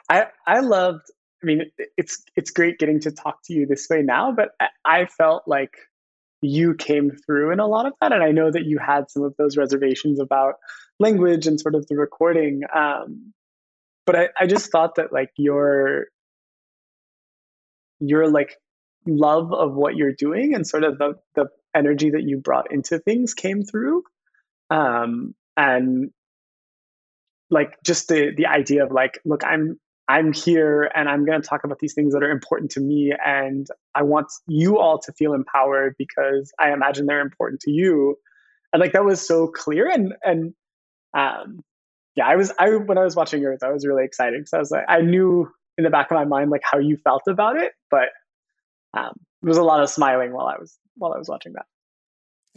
I 0.09 0.27
I 0.47 0.59
loved 0.59 1.09
I 1.41 1.45
mean 1.45 1.71
it's 1.97 2.23
it's 2.35 2.51
great 2.51 2.77
getting 2.77 2.99
to 3.01 3.11
talk 3.11 3.39
to 3.45 3.53
you 3.53 3.65
this 3.65 3.87
way 3.89 4.01
now, 4.01 4.31
but 4.31 4.49
I, 4.85 5.05
felt 5.05 5.43
like 5.47 5.73
you 6.41 6.73
came 6.75 7.11
through 7.11 7.51
in 7.51 7.59
a 7.59 7.67
lot 7.67 7.85
of 7.85 7.93
that 8.01 8.11
and 8.11 8.23
I 8.23 8.31
know 8.31 8.51
that 8.51 8.65
you 8.65 8.79
had 8.79 9.09
some 9.09 9.23
of 9.23 9.35
those 9.37 9.57
reservations 9.57 10.19
about 10.19 10.55
language 10.99 11.47
and 11.47 11.59
sort 11.59 11.75
of 11.75 11.87
the 11.87 11.95
recording 11.95 12.61
um 12.75 13.33
but 14.05 14.15
I, 14.15 14.29
I 14.39 14.47
just 14.47 14.71
thought 14.71 14.95
that 14.95 15.13
like 15.13 15.29
your 15.37 16.07
your 17.99 18.29
like 18.29 18.57
love 19.05 19.53
of 19.53 19.73
what 19.75 19.95
you're 19.95 20.13
doing 20.13 20.55
and 20.55 20.65
sort 20.65 20.83
of 20.83 20.97
the 20.97 21.13
the 21.35 21.45
energy 21.75 22.09
that 22.11 22.23
you 22.23 22.37
brought 22.37 22.71
into 22.71 22.99
things 22.99 23.33
came 23.35 23.63
through 23.63 24.03
um 24.71 25.35
and 25.55 26.09
like 27.51 27.77
just 27.83 28.07
the 28.07 28.31
the 28.35 28.47
idea 28.47 28.83
of 28.83 28.91
like 28.91 29.19
look 29.25 29.43
i'm 29.43 29.79
i'm 30.11 30.33
here 30.33 30.91
and 30.95 31.09
i'm 31.09 31.25
going 31.25 31.41
to 31.41 31.47
talk 31.47 31.63
about 31.63 31.79
these 31.79 31.93
things 31.93 32.13
that 32.13 32.23
are 32.23 32.31
important 32.31 32.71
to 32.71 32.79
me 32.79 33.13
and 33.25 33.67
i 33.95 34.01
want 34.01 34.27
you 34.47 34.77
all 34.77 34.99
to 34.99 35.11
feel 35.13 35.33
empowered 35.33 35.95
because 35.97 36.51
i 36.59 36.71
imagine 36.71 37.05
they're 37.05 37.21
important 37.21 37.61
to 37.61 37.71
you. 37.71 38.15
And 38.73 38.79
like 38.79 38.93
that 38.93 39.03
was 39.03 39.25
so 39.25 39.47
clear 39.47 39.89
and 39.89 40.13
and 40.23 40.53
um 41.13 41.61
yeah 42.15 42.27
i 42.27 42.35
was 42.35 42.53
i 42.59 42.69
when 42.69 42.97
i 42.97 43.03
was 43.03 43.15
watching 43.15 43.41
yours 43.41 43.59
i 43.63 43.69
was 43.69 43.85
really 43.85 44.05
excited 44.05 44.39
because 44.39 44.53
i 44.53 44.59
was 44.59 44.71
like 44.71 44.85
i 44.87 45.01
knew 45.01 45.49
in 45.77 45.83
the 45.83 45.89
back 45.89 46.09
of 46.09 46.15
my 46.15 46.25
mind 46.25 46.51
like 46.51 46.61
how 46.63 46.79
you 46.79 46.97
felt 46.97 47.23
about 47.27 47.57
it 47.57 47.73
but 47.89 48.09
um 48.93 49.13
there 49.41 49.49
was 49.49 49.57
a 49.57 49.63
lot 49.63 49.81
of 49.81 49.89
smiling 49.89 50.31
while 50.31 50.47
i 50.47 50.57
was 50.57 50.77
while 50.95 51.13
i 51.13 51.17
was 51.17 51.27
watching 51.27 51.53
that. 51.53 51.65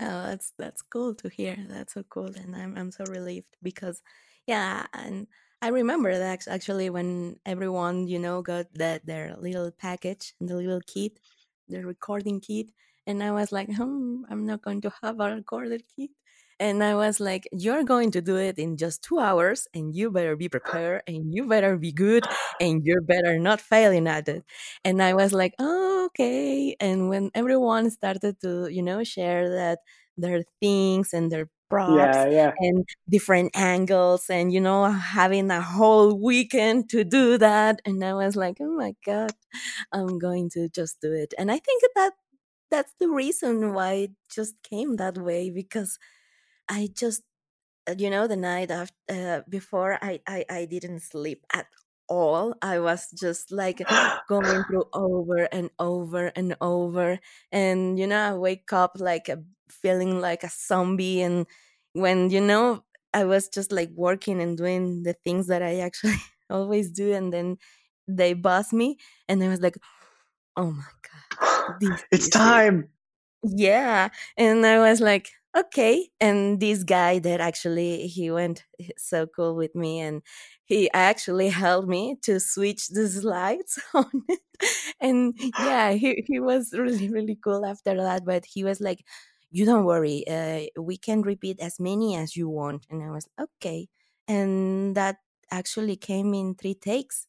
Oh, 0.01 0.27
that's 0.27 0.53
that's 0.59 0.83
cool 0.83 1.15
to 1.17 1.29
hear. 1.29 1.57
That's 1.69 1.95
so 1.95 2.03
cool, 2.09 2.27
and 2.27 2.57
I'm 2.57 2.77
I'm 2.77 2.91
so 2.91 3.05
relieved 3.09 3.57
because, 3.63 4.03
yeah, 4.47 4.87
and 4.93 5.29
I 5.65 5.69
remember 5.69 6.13
that 6.17 6.47
actually 6.49 6.91
when 6.91 7.37
everyone 7.47 8.07
you 8.07 8.19
know 8.19 8.43
got 8.43 8.67
that 8.75 9.07
their 9.07 9.37
little 9.37 9.71
package 9.73 10.35
and 10.41 10.49
the 10.49 10.57
little 10.57 10.81
kit, 10.87 11.19
the 11.69 11.85
recording 11.85 12.41
kit, 12.41 12.67
and 13.07 13.23
I 13.23 13.31
was 13.33 13.51
like, 13.53 13.69
hmm, 13.73 14.23
I'm 14.31 14.45
not 14.47 14.63
going 14.63 14.81
to 14.83 14.93
have 15.03 15.21
a 15.21 15.35
recorded 15.35 15.83
kit, 15.97 16.11
and 16.61 16.85
I 16.85 16.95
was 16.95 17.19
like, 17.21 17.49
you're 17.53 17.85
going 17.85 18.11
to 18.13 18.21
do 18.21 18.37
it 18.37 18.59
in 18.59 18.77
just 18.77 19.03
two 19.03 19.19
hours, 19.19 19.67
and 19.75 19.95
you 19.95 20.11
better 20.11 20.37
be 20.37 20.49
prepared, 20.51 21.03
and 21.07 21.33
you 21.35 21.47
better 21.49 21.77
be 21.79 21.93
good, 21.93 22.25
and 22.61 22.83
you 22.85 23.01
better 23.01 23.39
not 23.39 23.61
failing 23.61 24.07
at 24.07 24.29
it. 24.29 24.45
And 24.85 25.03
I 25.03 25.15
was 25.15 25.33
like, 25.33 25.55
oh, 25.59 26.07
okay. 26.13 26.77
And 26.81 27.09
when 27.09 27.31
everyone 27.35 27.91
started 27.91 28.41
to, 28.43 28.69
you 28.69 28.83
know, 28.83 29.03
share 29.05 29.49
that 29.51 29.79
their 30.17 30.43
things 30.61 31.13
and 31.13 31.31
their 31.33 31.49
props 31.71 32.17
yeah. 32.17 32.29
yeah 32.29 32.53
and 32.59 32.87
different 33.09 33.51
angles 33.55 34.29
and 34.31 34.53
you 34.53 34.61
know 34.61 34.85
having 34.91 35.51
a 35.51 35.61
whole 35.61 36.15
weekend 36.21 36.89
to 36.91 37.05
do 37.05 37.39
that. 37.39 37.81
And 37.85 38.05
i 38.05 38.15
was 38.15 38.37
like 38.37 38.59
oh 38.61 38.77
my 38.77 38.95
god 39.05 39.33
i'm 39.93 40.19
going 40.19 40.51
to 40.51 40.69
just 40.69 41.01
do 41.01 41.13
it. 41.13 41.35
And 41.39 41.51
i 41.51 41.59
think 41.59 41.83
that 41.95 42.13
that's 42.71 42.95
the 42.99 43.09
reason 43.09 43.75
why 43.75 43.93
it 43.93 44.13
just 44.35 44.55
came 44.63 44.97
that 44.97 45.17
way 45.19 45.51
because 45.51 45.99
i 46.69 46.89
just 46.95 47.23
uh, 47.89 47.95
you 47.99 48.11
know 48.11 48.27
the 48.27 48.37
night 48.37 48.71
after 48.71 48.95
uh, 49.11 49.41
before 49.49 49.99
I, 50.03 50.21
I 50.27 50.45
i 50.51 50.65
didn't 50.65 51.01
sleep 51.01 51.45
at 51.53 51.67
all. 52.09 52.55
I 52.63 52.79
was 52.81 53.09
just 53.19 53.51
like 53.51 53.81
going 54.29 54.65
through 54.65 54.85
over 54.93 55.45
and 55.53 55.71
over 55.79 56.33
and 56.37 56.57
over. 56.61 57.19
And 57.53 57.99
you 57.99 58.07
know 58.07 58.21
i 58.21 58.35
wake 58.35 58.73
up 58.73 58.97
like 58.99 59.29
a, 59.29 59.43
feeling 59.71 60.21
like 60.21 60.43
a 60.45 60.49
zombie 60.51 61.23
and 61.23 61.47
when 61.93 62.31
you 62.31 62.41
know 62.41 62.85
i 63.13 63.25
was 63.25 63.49
just 63.49 63.73
like 63.73 63.91
working 63.95 64.41
and 64.41 64.57
doing 64.57 65.03
the 65.03 65.15
things 65.25 65.47
that 65.47 65.63
i 65.63 65.77
actually 65.81 66.17
always 66.51 66.91
do 66.91 67.13
and 67.13 67.33
then 67.33 67.57
they 68.09 68.33
buzz 68.35 68.73
me 68.73 68.97
and 69.29 69.43
i 69.43 69.49
was 69.49 69.61
like 69.61 69.77
oh 70.57 70.71
my 70.73 70.85
god 71.03 71.77
this 71.81 72.05
it's 72.13 72.29
time 72.29 72.89
yeah, 73.43 74.09
and 74.37 74.65
I 74.65 74.79
was 74.79 75.01
like, 75.01 75.31
okay. 75.57 76.09
And 76.21 76.61
this 76.61 76.83
guy 76.85 77.19
that 77.21 77.41
actually 77.41 78.07
he 78.07 78.31
went 78.31 78.65
so 78.97 79.27
cool 79.27 79.55
with 79.57 79.75
me, 79.75 80.01
and 80.01 80.23
he 80.65 80.91
actually 80.93 81.49
helped 81.51 81.89
me 81.89 82.17
to 82.23 82.41
switch 82.41 82.89
the 82.89 83.09
slides 83.09 83.79
on 83.95 84.11
it. 84.29 84.41
And 85.01 85.35
yeah, 85.59 85.93
he 85.93 86.25
he 86.27 86.41
was 86.41 86.73
really 86.73 87.09
really 87.11 87.39
cool 87.43 87.67
after 87.67 87.95
that. 87.97 88.25
But 88.25 88.45
he 88.47 88.65
was 88.65 88.81
like, 88.81 89.05
"You 89.55 89.65
don't 89.65 89.87
worry, 89.87 90.27
uh, 90.27 90.67
we 90.83 90.99
can 90.99 91.23
repeat 91.23 91.63
as 91.63 91.79
many 91.79 92.17
as 92.19 92.35
you 92.35 92.51
want." 92.51 92.87
And 92.91 93.03
I 93.03 93.11
was 93.15 93.31
okay, 93.39 93.87
and 94.27 94.97
that 94.99 95.23
actually 95.51 95.97
came 95.97 96.35
in 96.35 96.55
three 96.59 96.75
takes. 96.75 97.27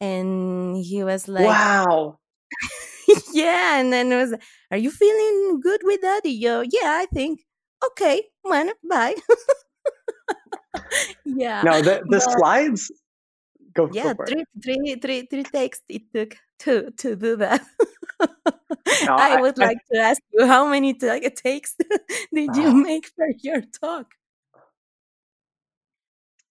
And 0.00 0.78
he 0.80 1.04
was 1.04 1.28
like, 1.28 1.44
wow 1.44 2.18
yeah, 3.32 3.80
and 3.80 3.92
then 3.92 4.12
it 4.12 4.16
was, 4.16 4.34
are 4.70 4.78
you 4.78 4.90
feeling 4.90 5.60
good 5.60 5.80
with 5.84 6.00
that? 6.02 6.22
Yo, 6.24 6.62
yeah, 6.62 6.98
I 7.02 7.06
think. 7.12 7.40
Okay, 7.92 8.24
bueno, 8.44 8.72
bye. 8.88 9.14
yeah, 11.24 11.62
no 11.62 11.80
the 11.80 12.02
the 12.08 12.20
but 12.24 12.38
slides 12.38 12.92
go 13.74 13.86
go 13.86 13.92
yeah, 13.94 14.12
it 14.12 14.18
three, 14.28 14.44
three, 14.62 14.94
three, 14.96 15.26
three 15.30 15.42
takes 15.44 15.80
it 15.88 16.02
took 16.12 16.36
to 16.60 16.90
to 16.98 17.16
do 17.16 17.36
that. 17.36 17.62
No 18.20 19.16
I 19.16 19.36
i 19.36 19.40
would 19.40 19.60
i 19.60 19.66
like 19.66 19.78
to 19.92 19.98
ask 19.98 20.20
you, 20.32 20.46
how 20.46 20.68
many 20.68 20.94
ta- 20.94 21.18
takes 21.34 21.76
did 22.34 22.56
you 22.56 22.72
make 22.74 23.06
for 23.16 23.28
your 23.42 23.62
talk? 23.80 24.06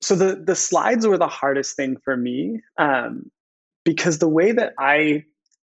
so 0.01 0.15
the 0.15 0.35
the 0.35 0.55
slides 0.55 1.05
were 1.05 1.17
the 1.17 1.27
hardest 1.27 1.75
thing 1.75 1.97
for 2.03 2.15
me 2.15 2.61
um, 2.77 3.29
because 3.83 4.19
the 4.19 4.29
way 4.29 4.51
that 4.51 4.73
I 4.77 5.25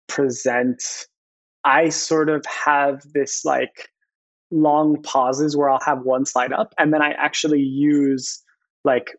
present, 0.08 0.82
I 1.64 1.88
sort 1.88 2.28
of 2.28 2.44
have 2.46 3.02
this 3.12 3.44
like 3.44 3.88
long 4.50 5.00
pauses 5.02 5.56
where 5.56 5.70
I'll 5.70 5.80
have 5.84 6.02
one 6.02 6.26
slide 6.26 6.52
up 6.52 6.74
and 6.78 6.92
then 6.92 7.02
I 7.02 7.12
actually 7.12 7.60
use 7.60 8.42
like 8.84 9.16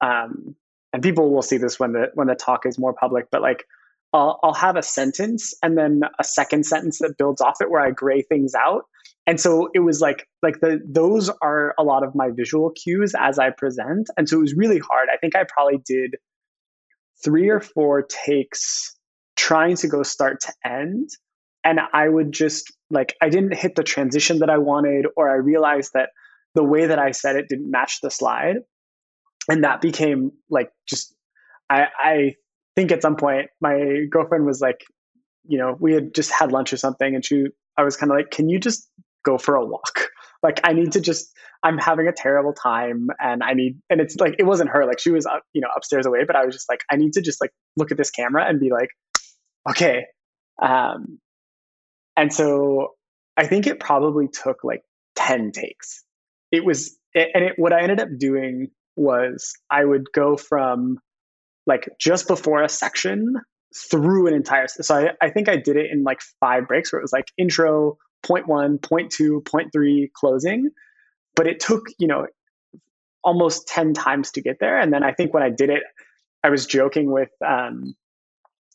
um, 0.00 0.54
and 0.92 1.02
people 1.02 1.30
will 1.30 1.42
see 1.42 1.58
this 1.58 1.78
when 1.78 1.92
the 1.92 2.10
when 2.14 2.28
the 2.28 2.34
talk 2.34 2.66
is 2.66 2.78
more 2.78 2.94
public, 2.94 3.26
but 3.30 3.42
like 3.42 3.64
I'll, 4.12 4.38
I'll 4.42 4.54
have 4.54 4.76
a 4.76 4.82
sentence 4.82 5.54
and 5.62 5.76
then 5.76 6.00
a 6.18 6.24
second 6.24 6.64
sentence 6.64 6.98
that 6.98 7.18
builds 7.18 7.40
off 7.40 7.56
it 7.60 7.70
where 7.70 7.82
I 7.82 7.90
gray 7.90 8.22
things 8.22 8.54
out. 8.54 8.84
And 9.26 9.38
so 9.38 9.68
it 9.74 9.80
was 9.80 10.00
like 10.00 10.26
like 10.42 10.60
the 10.60 10.80
those 10.88 11.30
are 11.42 11.74
a 11.78 11.82
lot 11.82 12.02
of 12.02 12.14
my 12.14 12.30
visual 12.30 12.70
cues 12.70 13.12
as 13.18 13.38
I 13.38 13.50
present. 13.50 14.08
And 14.16 14.26
so 14.26 14.38
it 14.38 14.40
was 14.40 14.54
really 14.54 14.78
hard. 14.78 15.08
I 15.12 15.18
think 15.18 15.36
I 15.36 15.44
probably 15.44 15.82
did 15.84 16.16
three 17.22 17.50
or 17.50 17.60
four 17.60 18.02
takes 18.02 18.96
trying 19.36 19.76
to 19.76 19.88
go 19.88 20.02
start 20.02 20.40
to 20.40 20.52
end. 20.64 21.10
And 21.62 21.78
I 21.92 22.08
would 22.08 22.32
just 22.32 22.72
like 22.90 23.16
I 23.20 23.28
didn't 23.28 23.54
hit 23.54 23.74
the 23.74 23.82
transition 23.82 24.38
that 24.38 24.48
I 24.48 24.56
wanted, 24.56 25.06
or 25.14 25.28
I 25.28 25.34
realized 25.34 25.90
that 25.92 26.08
the 26.54 26.64
way 26.64 26.86
that 26.86 26.98
I 26.98 27.10
said 27.10 27.36
it 27.36 27.48
didn't 27.50 27.70
match 27.70 28.00
the 28.00 28.10
slide. 28.10 28.56
And 29.46 29.64
that 29.64 29.82
became 29.82 30.32
like 30.48 30.70
just 30.88 31.14
I 31.68 31.88
I 31.98 32.34
think 32.78 32.92
at 32.92 33.02
some 33.02 33.16
point 33.16 33.50
my 33.60 34.04
girlfriend 34.08 34.46
was 34.46 34.60
like, 34.60 34.84
you 35.48 35.58
know, 35.58 35.76
we 35.80 35.92
had 35.92 36.14
just 36.14 36.30
had 36.30 36.52
lunch 36.52 36.72
or 36.72 36.76
something, 36.76 37.12
and 37.12 37.24
she, 37.24 37.46
I 37.76 37.82
was 37.82 37.96
kind 37.96 38.12
of 38.12 38.16
like, 38.16 38.30
can 38.30 38.48
you 38.48 38.60
just 38.60 38.88
go 39.24 39.36
for 39.36 39.56
a 39.56 39.64
walk? 39.64 40.06
Like, 40.40 40.60
I 40.62 40.72
need 40.72 40.92
to 40.92 41.00
just, 41.00 41.36
I'm 41.64 41.78
having 41.78 42.06
a 42.06 42.12
terrible 42.12 42.52
time, 42.52 43.08
and 43.18 43.42
I 43.42 43.54
need, 43.54 43.76
and 43.90 44.00
it's 44.00 44.14
like, 44.20 44.36
it 44.38 44.44
wasn't 44.44 44.70
her, 44.70 44.86
like 44.86 45.00
she 45.00 45.10
was, 45.10 45.26
up, 45.26 45.42
you 45.52 45.60
know, 45.60 45.66
upstairs 45.76 46.06
away, 46.06 46.20
but 46.24 46.36
I 46.36 46.44
was 46.44 46.54
just 46.54 46.68
like, 46.68 46.78
I 46.92 46.94
need 46.94 47.14
to 47.14 47.20
just 47.20 47.40
like 47.40 47.50
look 47.76 47.90
at 47.90 47.96
this 47.96 48.12
camera 48.12 48.44
and 48.48 48.60
be 48.60 48.70
like, 48.70 48.90
okay. 49.68 50.04
Um, 50.62 51.18
and 52.16 52.32
so 52.32 52.90
I 53.36 53.48
think 53.48 53.66
it 53.66 53.80
probably 53.80 54.28
took 54.28 54.62
like 54.62 54.82
10 55.16 55.50
takes. 55.50 56.04
It 56.52 56.64
was, 56.64 56.96
and 57.16 57.42
it, 57.42 57.54
what 57.56 57.72
I 57.72 57.82
ended 57.82 57.98
up 57.98 58.10
doing 58.16 58.68
was 58.94 59.54
I 59.72 59.84
would 59.84 60.06
go 60.14 60.36
from 60.36 61.00
like 61.68 61.88
just 62.00 62.26
before 62.26 62.62
a 62.62 62.68
section 62.68 63.36
through 63.90 64.26
an 64.26 64.34
entire 64.34 64.66
so 64.66 64.94
I, 64.94 65.26
I 65.26 65.30
think 65.30 65.48
i 65.48 65.54
did 65.54 65.76
it 65.76 65.90
in 65.92 66.02
like 66.02 66.20
five 66.40 66.66
breaks 66.66 66.90
where 66.90 66.98
it 66.98 67.04
was 67.04 67.12
like 67.12 67.30
intro 67.36 67.98
point 68.22 68.46
one 68.46 68.78
point 68.78 69.10
two 69.10 69.42
point 69.42 69.72
three 69.72 70.10
closing. 70.14 70.70
But 71.34 71.46
it 71.46 71.60
took 71.60 71.86
you 71.98 72.06
know 72.06 72.26
almost 73.24 73.68
10 73.68 73.94
times 73.94 74.30
to 74.32 74.40
get 74.40 74.58
there. 74.60 74.78
And 74.78 74.92
then 74.92 75.02
i 75.02 75.12
think 75.12 75.34
when 75.34 75.42
i 75.42 75.50
did 75.50 75.70
it 75.70 75.82
i 76.44 76.50
was 76.50 76.66
joking 76.66 77.10
with 77.10 77.30
um 77.46 77.94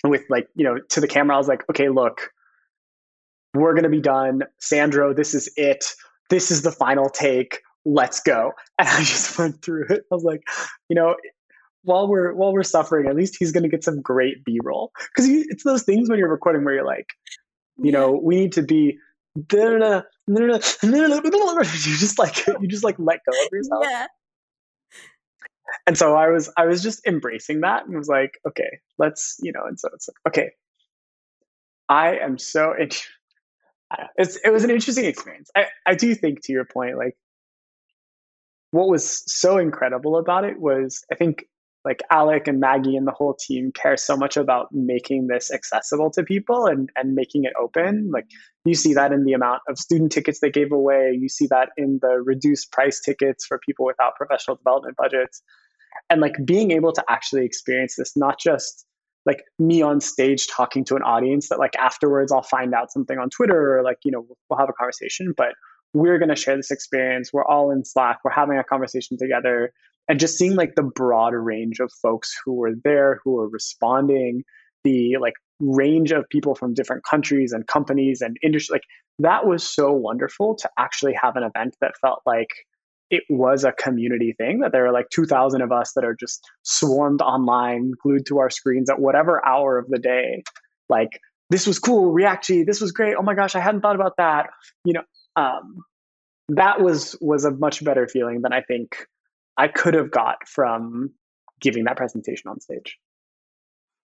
with 0.04 0.24
like 0.30 0.48
you 0.56 0.64
know 0.64 0.80
to 0.89 1.02
the 1.02 1.08
camera. 1.08 1.36
I 1.36 1.38
was 1.38 1.48
like 1.48 1.68
okay 1.70 1.89
look 1.89 2.32
we're 3.54 3.76
to 3.76 3.89
be 3.89 4.02
done. 4.02 4.44
Sandro 4.60 5.14
this 5.14 5.34
is 5.34 5.52
it. 5.56 5.86
This 6.30 6.50
is 6.50 6.64
the 6.64 6.72
final 6.72 7.10
take. 7.10 7.60
Let's 7.86 8.22
go. 8.22 8.54
And 8.80 8.88
i 8.88 9.00
just 9.00 9.38
went 9.38 9.62
through 9.62 9.86
it. 9.89 10.04
I 10.12 10.16
was 10.16 10.24
like 10.24 10.44
you 10.89 10.96
know 10.96 11.16
while 11.84 12.07
we're 12.07 12.34
while 12.34 12.53
we're 12.53 12.63
suffering, 12.63 13.07
at 13.07 13.15
least 13.15 13.36
he's 13.38 13.51
going 13.51 13.63
to 13.63 13.69
get 13.69 13.84
some 13.84 14.01
great 14.01 14.43
B 14.43 14.59
roll 14.63 14.91
because 15.15 15.29
it's 15.29 15.63
those 15.63 15.84
things 15.84 16.09
when 16.09 16.17
you're 16.17 16.29
recording 16.29 16.63
where 16.63 16.73
you're 16.73 16.86
like, 16.86 17.09
you 17.77 17.91
know, 17.91 18.11
we 18.11 18.36
need 18.36 18.53
to 18.53 18.61
be. 18.61 18.97
You 19.36 19.43
just 19.47 20.03
like 22.19 22.47
you 22.47 22.67
just 22.67 22.84
like 22.84 22.95
let 22.99 23.19
go 23.25 23.31
of 23.31 23.51
yourself. 23.51 23.86
Yeah. 23.89 24.07
And 25.88 25.97
so 25.97 26.15
I 26.15 26.29
was 26.29 26.51
I 26.55 26.65
was 26.65 26.84
just 26.84 27.05
embracing 27.07 27.61
that 27.61 27.86
and 27.86 27.97
was 27.97 28.07
like, 28.07 28.39
okay, 28.47 28.79
let's 28.97 29.38
you 29.41 29.51
know. 29.51 29.65
And 29.65 29.79
so 29.79 29.89
it's 29.93 30.07
like, 30.07 30.34
okay, 30.34 30.51
I 31.89 32.17
am 32.17 32.38
so. 32.38 32.73
It's 32.77 33.07
it 34.17 34.51
was 34.51 34.63
an 34.63 34.69
interesting 34.69 35.05
experience. 35.05 35.49
I 35.55 35.67
I 35.86 35.95
do 35.95 36.15
think 36.15 36.41
to 36.43 36.53
your 36.53 36.65
point, 36.65 36.97
like 36.97 37.15
what 38.71 38.88
was 38.88 39.23
so 39.31 39.57
incredible 39.57 40.17
about 40.17 40.45
it 40.45 40.59
was 40.59 41.03
I 41.11 41.15
think 41.15 41.45
like 41.86 42.01
Alec 42.09 42.47
and 42.47 42.59
Maggie 42.59 42.95
and 42.95 43.05
the 43.05 43.11
whole 43.11 43.34
team 43.34 43.71
care 43.73 43.97
so 43.97 44.15
much 44.15 44.38
about 44.38 44.67
making 44.71 45.27
this 45.27 45.51
accessible 45.51 46.09
to 46.11 46.23
people 46.23 46.65
and, 46.65 46.89
and 46.95 47.13
making 47.13 47.43
it 47.43 47.53
open. 47.61 48.09
Like 48.11 48.25
you 48.63 48.73
see 48.73 48.93
that 48.93 49.11
in 49.11 49.25
the 49.25 49.34
amount 49.34 49.61
of 49.67 49.77
student 49.77 50.11
tickets 50.11 50.39
they 50.39 50.49
gave 50.49 50.71
away. 50.71 51.17
You 51.19 51.27
see 51.27 51.47
that 51.47 51.69
in 51.75 51.99
the 52.01 52.21
reduced 52.23 52.71
price 52.71 53.01
tickets 53.01 53.45
for 53.45 53.59
people 53.59 53.86
without 53.86 54.15
professional 54.15 54.55
development 54.55 54.95
budgets. 54.95 55.41
And 56.09 56.21
like 56.21 56.36
being 56.45 56.71
able 56.71 56.93
to 56.93 57.03
actually 57.09 57.45
experience 57.45 57.95
this, 57.97 58.15
not 58.15 58.39
just 58.39 58.86
like 59.25 59.43
me 59.59 59.81
on 59.81 59.99
stage 59.99 60.47
talking 60.47 60.86
to 60.86 60.95
an 60.95 61.01
audience 61.01 61.49
that 61.49 61.59
like 61.59 61.75
afterwards 61.75 62.31
I'll 62.31 62.43
find 62.43 62.73
out 62.73 62.91
something 62.91 63.17
on 63.17 63.29
Twitter 63.29 63.77
or 63.77 63.84
like, 63.84 63.97
you 64.03 64.11
know, 64.11 64.25
we'll 64.49 64.59
have 64.59 64.69
a 64.69 64.73
conversation, 64.73 65.34
but 65.36 65.53
we're 65.93 66.17
going 66.17 66.29
to 66.29 66.36
share 66.36 66.57
this 66.57 66.71
experience. 66.71 67.31
We're 67.31 67.45
all 67.45 67.71
in 67.71 67.86
Slack. 67.86 68.19
We're 68.23 68.31
having 68.31 68.57
a 68.57 68.63
conversation 68.63 69.17
together 69.17 69.71
and 70.08 70.20
just 70.20 70.38
seeing 70.38 70.56
like 70.56 70.76
the 70.76 70.84
broad 70.84 71.34
range 71.34 71.80
of 71.80 71.91
folks 72.01 72.36
who 72.43 72.54
were 72.54 72.74
there 72.84 73.20
who 73.24 73.34
were 73.34 73.49
responding 73.49 74.43
the 74.84 75.18
like 75.18 75.36
range 75.60 76.12
of 76.12 76.28
people 76.30 76.56
from 76.56 76.74
different 76.74 77.04
countries 77.04 77.51
and 77.54 77.68
companies 77.68 78.22
and 78.22 78.38
industry 78.43 78.76
like 78.76 78.84
that 79.20 79.45
was 79.45 79.64
so 79.64 79.91
wonderful 79.91 80.56
to 80.56 80.70
actually 80.78 81.14
have 81.14 81.36
an 81.36 81.43
event 81.43 81.76
that 81.80 81.93
felt 82.01 82.22
like 82.26 82.49
it 83.10 83.24
was 83.30 83.64
a 83.64 83.72
community 83.72 84.34
thing 84.38 84.60
that 84.62 84.72
there 84.72 84.86
are 84.86 84.91
like 84.91 85.06
2000 85.14 85.62
of 85.62 85.72
us 85.72 85.93
that 85.93 86.04
are 86.04 86.16
just 86.20 86.43
swarmed 86.64 87.22
online 87.22 87.91
glued 88.01 88.26
to 88.26 88.39
our 88.39 88.49
screens 88.49 88.89
at 88.89 88.99
whatever 88.99 89.45
hour 89.45 89.78
of 89.78 89.88
the 89.88 89.99
day. 89.99 90.41
Like 90.89 91.20
this 91.54 91.68
was 91.68 91.78
cool 91.78 92.12
reacti 92.12 92.64
this 92.64 92.82
was 92.82 92.91
great 92.91 93.16
oh 93.16 93.22
my 93.22 93.36
gosh 93.36 93.56
i 93.56 93.60
hadn't 93.60 93.82
thought 93.82 93.95
about 93.95 94.18
that 94.18 94.49
you 94.86 94.93
know 94.93 95.04
um, 95.36 95.84
that 96.49 96.82
was 96.82 97.16
was 97.22 97.45
a 97.45 97.51
much 97.51 97.84
better 97.84 98.08
feeling 98.08 98.41
than 98.41 98.51
i 98.51 98.62
think 98.62 99.06
I 99.58 99.68
could 99.68 99.93
have 99.93 100.12
got 100.12 100.47
from 100.47 101.14
giving 101.60 101.86
that 101.86 101.97
presentation 101.97 102.49
on 102.49 102.60
stage. 102.60 102.99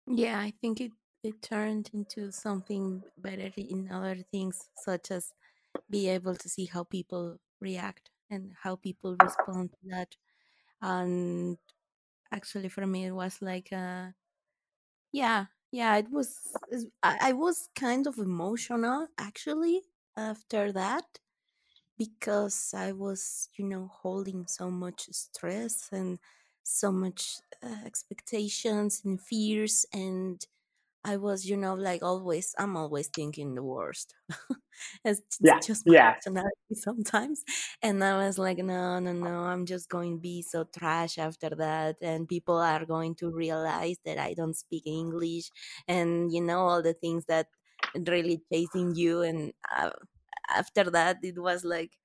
Yeah, 0.08 0.40
I 0.40 0.54
think 0.62 0.82
it 0.82 0.92
it 1.24 1.42
turned 1.42 1.90
into 1.94 2.32
something 2.32 3.04
better 3.18 3.52
in 3.58 3.90
other 3.92 4.18
things, 4.32 4.70
such 4.78 5.12
as 5.12 5.34
be 5.90 6.08
able 6.10 6.36
to 6.36 6.50
see 6.50 6.66
how 6.66 6.84
people 6.84 7.38
react 7.60 8.10
and 8.30 8.54
how 8.62 8.76
people 8.78 9.18
respond 9.22 9.72
to 9.72 9.90
that. 9.90 10.16
And 10.82 11.58
actually, 12.32 12.70
for 12.70 12.88
me, 12.88 13.06
it 13.06 13.12
was 13.14 13.42
like, 13.42 13.70
uh, 13.74 14.12
yeah, 15.12 15.46
yeah, 15.72 15.98
it 15.98 16.10
was. 16.12 16.40
I 17.04 17.34
was 17.34 17.70
kind 17.76 18.08
of 18.08 18.18
emotional 18.18 19.08
actually 19.18 19.82
after 20.16 20.72
that 20.72 21.20
because 21.98 22.74
I 22.76 22.92
was, 22.92 23.50
you 23.58 23.66
know, 23.66 23.88
holding 23.88 24.48
so 24.48 24.70
much 24.72 25.10
stress 25.12 25.90
and 25.92 26.20
so 26.64 26.92
much 26.92 27.38
uh, 27.64 27.78
expectations 27.86 29.02
and 29.06 29.22
fears 29.22 29.86
and 29.94 30.46
I 31.04 31.18
was, 31.18 31.46
you 31.50 31.56
know, 31.56 31.74
like 31.76 32.04
always, 32.04 32.54
I'm 32.58 32.76
always 32.76 33.08
thinking 33.08 33.56
the 33.56 33.64
worst. 33.64 34.16
it's 35.06 35.40
yeah, 35.40 35.62
just 35.62 35.88
my 35.88 35.94
yeah. 35.94 36.16
personality 36.16 36.52
sometimes. 36.74 37.44
And 37.82 38.04
I 38.04 38.18
was 38.18 38.38
like, 38.38 38.58
no, 38.58 39.00
no, 39.00 39.14
no, 39.14 39.40
I'm 39.44 39.66
just 39.66 39.90
going 39.90 40.18
to 40.18 40.22
be 40.22 40.42
so 40.42 40.66
trash 40.66 41.18
after 41.18 41.50
that. 41.52 41.98
And 42.02 42.28
people 42.28 42.58
are 42.58 42.86
going 42.86 43.16
to 43.16 43.32
realize 43.32 43.98
that 44.06 44.18
I 44.18 44.34
don't 44.34 44.56
speak 44.56 44.86
English 44.86 45.52
and, 45.88 46.32
you 46.34 46.42
know, 46.42 46.60
all 46.60 46.82
the 46.82 46.94
things 46.94 47.26
that 47.28 47.48
really 47.96 48.44
chasing 48.52 48.96
you. 48.96 49.22
And 49.22 49.54
uh, 49.76 49.92
after 50.50 50.90
that 50.90 51.18
it 51.24 51.40
was 51.40 51.64
like 51.66 51.98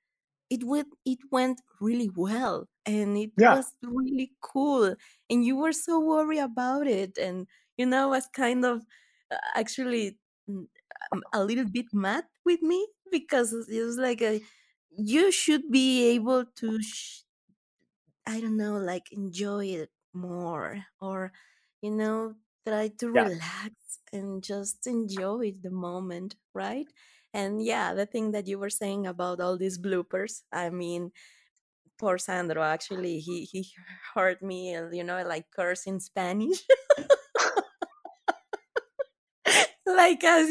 it 0.50 0.64
went 0.64 0.88
it 1.04 1.18
went 1.30 1.60
really 1.80 2.10
well 2.14 2.68
and 2.86 3.16
it 3.16 3.32
yeah. 3.36 3.54
was 3.54 3.74
really 3.82 4.32
cool 4.42 4.94
and 5.30 5.44
you 5.44 5.56
were 5.56 5.72
so 5.72 6.00
worried 6.00 6.38
about 6.40 6.86
it 6.86 7.16
and 7.18 7.46
you 7.76 7.86
know 7.86 8.08
was 8.08 8.28
kind 8.34 8.64
of 8.64 8.82
uh, 9.30 9.36
actually 9.54 10.18
mm, 10.48 10.66
um, 11.12 11.22
a 11.32 11.44
little 11.44 11.64
bit 11.66 11.86
mad 11.92 12.24
with 12.44 12.62
me 12.62 12.86
because 13.10 13.52
it 13.68 13.82
was 13.82 13.96
like 13.98 14.22
a, 14.22 14.40
you 14.90 15.32
should 15.32 15.70
be 15.70 16.08
able 16.10 16.44
to 16.56 16.80
sh- 16.82 17.22
i 18.26 18.40
don't 18.40 18.56
know 18.56 18.76
like 18.76 19.10
enjoy 19.12 19.64
it 19.66 19.90
more 20.12 20.84
or 21.00 21.32
you 21.80 21.90
know 21.90 22.34
try 22.66 22.88
to 22.88 23.10
yeah. 23.12 23.30
relax 23.30 24.00
and 24.12 24.42
just 24.44 24.86
enjoy 24.86 25.52
the 25.62 25.70
moment 25.70 26.36
right 26.54 26.86
and 27.34 27.64
yeah, 27.64 27.94
the 27.94 28.06
thing 28.06 28.32
that 28.32 28.46
you 28.46 28.58
were 28.58 28.70
saying 28.70 29.06
about 29.06 29.40
all 29.40 29.56
these 29.56 29.78
bloopers, 29.78 30.42
I 30.52 30.70
mean, 30.70 31.12
poor 31.98 32.18
Sandro, 32.18 32.62
actually, 32.62 33.20
he, 33.20 33.44
he 33.44 33.68
heard 34.14 34.42
me, 34.42 34.74
uh, 34.76 34.90
you 34.90 35.04
know, 35.04 35.22
like 35.26 35.46
curse 35.54 35.86
in 35.86 36.00
Spanish. 36.00 36.58
like 39.86 40.22
as 40.24 40.48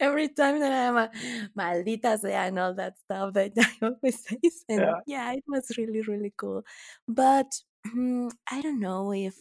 every 0.00 0.28
time 0.28 0.60
that 0.60 0.72
I'm 0.72 0.96
a 0.96 1.10
maldita 1.58 2.18
sea 2.18 2.32
and 2.32 2.58
all 2.58 2.74
that 2.74 2.98
stuff 2.98 3.34
that 3.34 3.52
I 3.58 3.72
always 3.82 4.24
say. 4.24 4.38
And 4.68 4.80
yeah. 4.80 5.00
yeah, 5.06 5.32
it 5.32 5.44
was 5.46 5.70
really, 5.76 6.02
really 6.02 6.32
cool. 6.36 6.62
But 7.06 7.50
um, 7.86 8.30
I 8.50 8.60
don't 8.60 8.80
know 8.80 9.12
if 9.12 9.36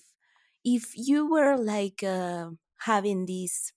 if 0.63 0.91
you 0.95 1.29
were 1.29 1.57
like 1.57 2.03
uh, 2.03 2.49
having 2.79 3.25
this 3.25 3.71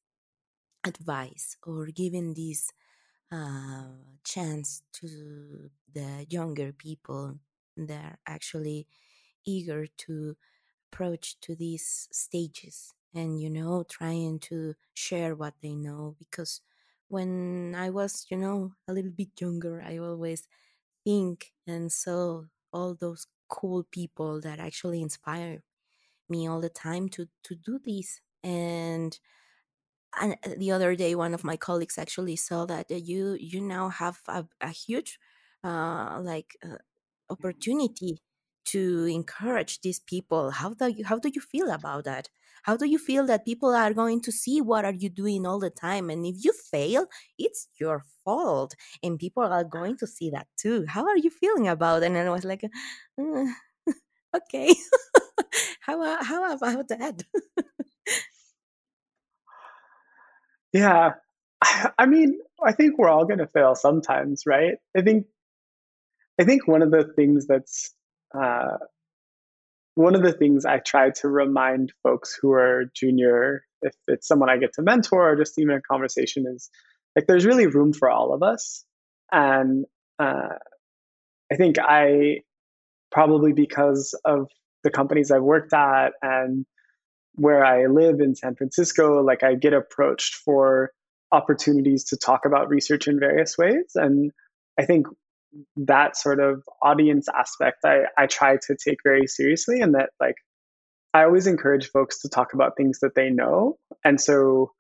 advice 0.85 1.57
or 1.63 1.87
giving 1.87 2.35
this 2.35 2.71
uh, 3.33 3.85
chance 4.25 4.83
to 4.93 5.71
the 5.93 6.27
younger 6.29 6.73
people 6.73 7.39
that 7.77 8.05
are 8.05 8.19
actually 8.27 8.87
eager 9.47 9.87
to 9.97 10.37
approach 10.93 11.41
to 11.41 11.55
these 11.55 12.09
stages 12.13 12.95
and 13.15 13.41
you 13.41 13.51
know 13.51 13.85
trying 13.89 14.39
to 14.39 14.75
share 14.95 15.35
what 15.35 15.55
they 15.63 15.75
know 15.75 16.17
because 16.19 16.61
when 17.09 17.75
i 17.77 17.89
was 17.91 18.27
you 18.31 18.37
know 18.37 18.73
a 18.89 18.93
little 18.93 19.11
bit 19.11 19.29
younger 19.41 19.83
i 19.87 19.99
always 19.99 20.49
think 21.05 21.53
and 21.67 21.93
saw 21.93 22.43
all 22.73 22.95
those 22.95 23.27
cool 23.49 23.85
people 23.91 24.41
that 24.41 24.59
actually 24.61 25.03
inspire 25.03 25.63
me 26.29 26.49
all 26.49 26.61
the 26.61 26.69
time 26.71 27.09
to 27.09 27.29
to 27.43 27.55
do 27.55 27.79
this. 27.85 28.21
And 28.43 29.19
and 30.21 30.35
uh, 30.45 30.51
the 30.57 30.73
other 30.73 30.95
day 30.97 31.15
one 31.15 31.35
of 31.35 31.45
my 31.45 31.57
colleagues 31.57 31.99
actually 31.99 32.37
saw 32.37 32.67
that 32.67 32.91
uh, 32.91 32.95
you 32.95 33.37
you 33.41 33.61
now 33.61 33.89
have 33.89 34.21
a, 34.29 34.45
a 34.61 34.69
huge 34.71 35.19
uh, 35.65 36.19
like 36.23 36.57
uh, 36.65 36.77
opportunity 37.31 38.19
to 38.67 39.07
encourage 39.07 39.81
these 39.81 40.01
people. 40.01 40.51
How 40.51 40.75
do 40.75 40.89
you 40.89 41.05
how 41.05 41.19
do 41.19 41.31
you 41.35 41.41
feel 41.41 41.71
about 41.71 42.05
that? 42.05 42.29
How 42.65 42.77
do 42.77 42.87
you 42.87 42.99
feel 42.99 43.25
that 43.27 43.45
people 43.47 43.71
are 43.75 43.95
going 43.95 44.21
to 44.23 44.33
see 44.33 44.61
what 44.61 44.85
are 44.85 44.93
you 44.93 45.09
doing 45.09 45.47
all 45.47 45.59
the 45.59 45.71
time? 45.71 46.11
And 46.11 46.27
if 46.27 46.37
you 46.45 46.53
fail 46.53 47.07
it's 47.39 47.69
your 47.81 48.05
fault 48.25 48.75
and 49.03 49.19
people 49.19 49.45
are 49.45 49.65
going 49.65 49.97
to 49.99 50.07
see 50.07 50.31
that 50.31 50.47
too. 50.59 50.85
How 50.89 51.07
are 51.07 51.17
you 51.17 51.31
feeling 51.31 51.69
about 51.69 52.03
it? 52.03 52.07
And 52.07 52.19
i 52.19 52.31
was 52.31 52.45
like 52.45 52.65
uh, 52.65 53.45
okay. 54.37 54.75
How 55.81 56.23
how 56.23 56.55
about 56.55 56.89
that 56.89 57.25
Yeah. 60.73 61.13
I 61.99 62.07
mean, 62.07 62.39
I 62.65 62.73
think 62.73 62.99
we're 62.99 63.09
all 63.09 63.25
going 63.27 63.39
to 63.39 63.47
fail 63.47 63.75
sometimes, 63.75 64.43
right? 64.47 64.75
I 64.97 65.03
think 65.03 65.27
I 66.41 66.45
think 66.45 66.67
one 66.67 66.83
of 66.83 66.91
the 66.91 67.05
things 67.17 67.47
that's 67.47 67.95
uh, 68.37 68.79
one 69.95 70.15
of 70.15 70.23
the 70.23 70.33
things 70.33 70.65
I 70.65 70.79
try 70.79 71.11
to 71.11 71.29
remind 71.29 71.93
folks 72.03 72.39
who 72.41 72.53
are 72.53 72.85
junior, 72.95 73.65
if 73.83 73.95
it's 74.09 74.27
someone 74.29 74.49
I 74.51 74.57
get 74.59 74.73
to 74.75 74.83
mentor 74.83 75.31
or 75.33 75.37
just 75.37 75.59
even 75.59 75.77
a 75.77 75.81
conversation, 75.83 76.47
is 76.55 76.71
like 77.17 77.27
there's 77.27 77.47
really 77.47 77.67
room 77.67 77.93
for 77.93 78.11
all 78.11 78.33
of 78.33 78.43
us. 78.43 78.85
And 79.33 79.85
uh, 80.19 80.55
I 81.53 81.57
think 81.57 81.77
I 81.79 82.43
probably 83.11 83.53
because 83.53 84.19
of 84.25 84.49
the 84.85 84.91
companies 84.91 85.31
I've 85.31 85.43
worked 85.43 85.73
at 85.73 86.13
and 86.23 86.67
where 87.41 87.65
I 87.65 87.87
live 87.87 88.21
in 88.21 88.35
San 88.35 88.55
Francisco, 88.55 89.23
like 89.23 89.43
I 89.43 89.55
get 89.55 89.73
approached 89.73 90.35
for 90.35 90.91
opportunities 91.33 92.05
to 92.05 92.19
talk 92.19 92.45
about 92.45 92.69
research 92.69 93.09
in 93.09 93.19
various 93.19 93.57
ways. 93.57 93.93
And 93.95 94.31
I 94.79 94.85
think 94.85 95.07
that 95.77 96.19
sort 96.19 96.39
of 96.39 96.63
audience 96.83 97.29
aspect 97.35 97.79
I, 97.87 98.03
I 98.19 98.27
try 98.27 98.59
to 98.67 98.77
take 98.77 98.99
very 99.03 99.27
seriously 99.27 99.81
and 99.81 99.95
that 99.95 100.11
like 100.21 100.35
I 101.15 101.25
always 101.25 101.47
encourage 101.47 101.89
folks 101.91 102.21
to 102.21 102.29
talk 102.29 102.53
about 102.53 102.77
things 102.77 103.01
that 103.01 103.15
they 103.15 103.31
know. 103.31 103.79
And 104.05 104.21
so 104.21 104.73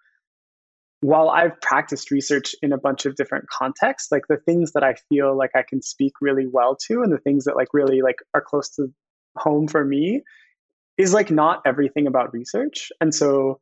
while 1.00 1.30
I've 1.30 1.58
practiced 1.62 2.11
research 2.11 2.54
in 2.61 2.74
a 2.74 2.78
bunch 2.78 3.06
of 3.06 3.16
different 3.16 3.48
contexts, 3.48 4.12
like 4.12 4.24
the 4.28 4.36
things 4.36 4.72
that 4.72 4.84
I 4.84 4.96
feel 5.08 5.34
like 5.34 5.52
I 5.56 5.64
can 5.66 5.80
speak 5.80 6.12
really 6.20 6.46
well 6.46 6.76
to 6.88 7.00
and 7.00 7.11
the 7.11 7.18
things 7.18 7.44
that 7.44 7.56
like 7.56 7.68
really 7.72 8.02
like 8.02 8.18
are 8.34 8.42
close 8.42 8.68
to 8.76 8.92
home 9.34 9.66
for 9.66 9.82
me 9.82 10.22
is 11.01 11.14
like 11.14 11.30
not 11.30 11.62
everything 11.64 12.07
about 12.07 12.32
research. 12.32 12.90
And 13.01 13.14
so 13.14 13.59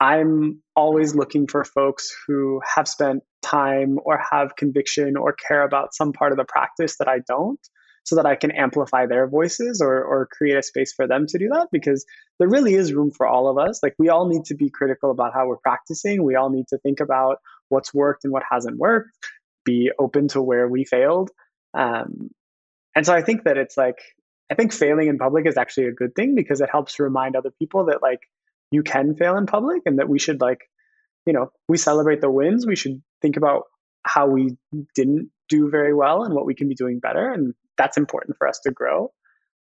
I'm 0.00 0.60
always 0.74 1.14
looking 1.14 1.46
for 1.46 1.64
folks 1.64 2.12
who 2.26 2.60
have 2.74 2.88
spent 2.88 3.22
time 3.40 3.98
or 4.04 4.20
have 4.30 4.56
conviction 4.56 5.16
or 5.16 5.32
care 5.32 5.62
about 5.62 5.94
some 5.94 6.12
part 6.12 6.32
of 6.32 6.38
the 6.38 6.44
practice 6.44 6.96
that 6.98 7.08
I 7.08 7.20
don't 7.26 7.60
so 8.04 8.16
that 8.16 8.26
I 8.26 8.34
can 8.34 8.50
amplify 8.50 9.06
their 9.06 9.28
voices 9.28 9.80
or, 9.80 10.02
or 10.02 10.28
create 10.32 10.56
a 10.56 10.62
space 10.62 10.92
for 10.92 11.06
them 11.06 11.26
to 11.28 11.38
do 11.38 11.48
that 11.50 11.68
because 11.70 12.04
there 12.38 12.48
really 12.48 12.74
is 12.74 12.92
room 12.92 13.12
for 13.12 13.26
all 13.28 13.48
of 13.48 13.58
us. 13.58 13.80
Like 13.82 13.94
we 13.98 14.08
all 14.08 14.28
need 14.28 14.44
to 14.46 14.56
be 14.56 14.70
critical 14.70 15.12
about 15.12 15.34
how 15.34 15.46
we're 15.46 15.58
practicing. 15.58 16.24
We 16.24 16.34
all 16.34 16.50
need 16.50 16.66
to 16.70 16.78
think 16.78 16.98
about 16.98 17.36
what's 17.68 17.94
worked 17.94 18.24
and 18.24 18.32
what 18.32 18.42
hasn't 18.50 18.76
worked, 18.76 19.16
be 19.64 19.92
open 19.98 20.28
to 20.28 20.42
where 20.42 20.68
we 20.68 20.84
failed. 20.84 21.30
Um, 21.74 22.30
and 22.96 23.06
so 23.06 23.14
I 23.14 23.22
think 23.22 23.44
that 23.44 23.56
it's 23.56 23.76
like, 23.76 23.98
I 24.52 24.54
think 24.54 24.70
failing 24.70 25.08
in 25.08 25.16
public 25.16 25.46
is 25.46 25.56
actually 25.56 25.86
a 25.86 25.92
good 25.92 26.14
thing 26.14 26.34
because 26.34 26.60
it 26.60 26.68
helps 26.70 27.00
remind 27.00 27.36
other 27.36 27.50
people 27.58 27.86
that 27.86 28.02
like 28.02 28.20
you 28.70 28.82
can 28.82 29.16
fail 29.16 29.38
in 29.38 29.46
public 29.46 29.80
and 29.86 29.98
that 29.98 30.10
we 30.10 30.18
should 30.18 30.42
like 30.42 30.68
you 31.24 31.32
know 31.32 31.50
we 31.68 31.78
celebrate 31.78 32.20
the 32.20 32.30
wins. 32.30 32.66
We 32.66 32.76
should 32.76 33.02
think 33.22 33.38
about 33.38 33.62
how 34.04 34.26
we 34.26 34.58
didn't 34.94 35.30
do 35.48 35.70
very 35.70 35.94
well 35.94 36.22
and 36.22 36.34
what 36.34 36.44
we 36.44 36.54
can 36.54 36.68
be 36.68 36.74
doing 36.74 37.00
better 37.00 37.32
and 37.32 37.54
that's 37.78 37.96
important 37.96 38.36
for 38.36 38.46
us 38.46 38.60
to 38.64 38.70
grow. 38.70 39.10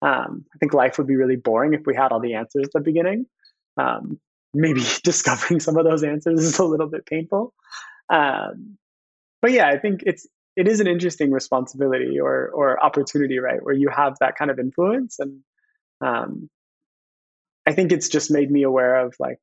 Um, 0.01 0.43
i 0.53 0.57
think 0.57 0.73
life 0.73 0.97
would 0.97 1.07
be 1.07 1.15
really 1.15 1.37
boring 1.37 1.73
if 1.73 1.85
we 1.85 1.95
had 1.95 2.11
all 2.11 2.19
the 2.19 2.33
answers 2.33 2.65
at 2.65 2.73
the 2.73 2.81
beginning. 2.81 3.25
Um, 3.77 4.19
maybe 4.53 4.81
discovering 5.05 5.61
some 5.61 5.77
of 5.77 5.85
those 5.85 6.03
answers 6.03 6.43
is 6.43 6.59
a 6.59 6.65
little 6.65 6.89
bit 6.89 7.05
painful. 7.05 7.53
Um, 8.09 8.77
but 9.41 9.51
yeah 9.53 9.69
i 9.69 9.77
think 9.77 10.03
it's 10.05 10.27
it 10.55 10.67
is 10.67 10.79
an 10.79 10.87
interesting 10.87 11.31
responsibility 11.31 12.19
or 12.19 12.49
or 12.49 12.83
opportunity 12.83 13.39
right 13.39 13.63
where 13.63 13.75
you 13.75 13.89
have 13.89 14.15
that 14.19 14.35
kind 14.35 14.51
of 14.51 14.59
influence 14.59 15.19
and 15.19 15.39
um, 16.01 16.49
I 17.65 17.71
think 17.71 17.91
it's 17.91 18.09
just 18.09 18.31
made 18.31 18.51
me 18.51 18.63
aware 18.63 18.95
of 19.05 19.15
like 19.19 19.39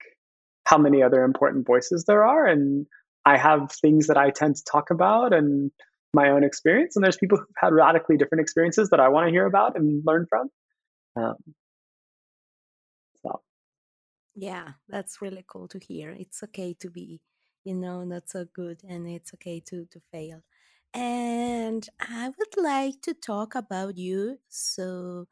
how 0.66 0.78
many 0.78 1.02
other 1.02 1.24
important 1.24 1.66
voices 1.66 2.04
there 2.04 2.24
are. 2.24 2.46
And 2.46 2.86
I 3.24 3.36
have 3.36 3.72
things 3.72 4.08
that 4.08 4.16
I 4.16 4.30
tend 4.30 4.56
to 4.56 4.64
talk 4.64 4.90
about 4.90 5.32
and 5.32 5.70
my 6.12 6.30
own 6.30 6.44
experience. 6.44 6.96
And 6.96 7.04
there's 7.04 7.16
people 7.16 7.38
who've 7.38 7.46
had 7.56 7.72
radically 7.72 8.16
different 8.16 8.42
experiences 8.42 8.90
that 8.90 9.00
I 9.00 9.08
want 9.08 9.26
to 9.26 9.30
hear 9.30 9.46
about 9.46 9.76
and 9.76 10.02
learn 10.04 10.26
from. 10.28 10.48
Um, 11.16 11.36
so. 13.22 13.40
Yeah, 14.34 14.68
that's 14.88 15.22
really 15.22 15.44
cool 15.46 15.68
to 15.68 15.78
hear. 15.78 16.10
It's 16.10 16.42
okay 16.42 16.74
to 16.80 16.90
be, 16.90 17.20
you 17.64 17.74
know, 17.74 18.04
not 18.04 18.28
so 18.28 18.46
good 18.54 18.80
and 18.86 19.08
it's 19.08 19.32
okay 19.34 19.60
to, 19.68 19.86
to 19.90 20.00
fail. 20.12 20.42
And 20.94 21.88
I 22.00 22.28
would 22.36 22.56
like 22.56 23.02
to 23.02 23.14
talk 23.14 23.54
about 23.56 23.96
you. 23.96 24.38
So, 24.48 25.26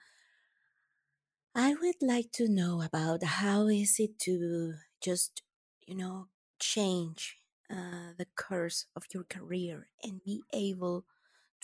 I 1.55 1.75
would 1.75 2.01
like 2.01 2.33
to 2.33 2.49
know 2.49 2.81
about 2.83 3.23
how 3.23 3.69
is 3.69 3.99
it 3.99 4.19
to 4.21 4.75
just, 5.01 5.43
you 5.87 5.95
know, 5.95 6.29
change 6.59 7.39
uh, 7.71 8.13
the 8.17 8.27
course 8.37 8.87
of 8.97 9.05
your 9.13 9.25
career 9.25 9.89
and 10.03 10.23
be 10.25 10.43
able 10.53 11.05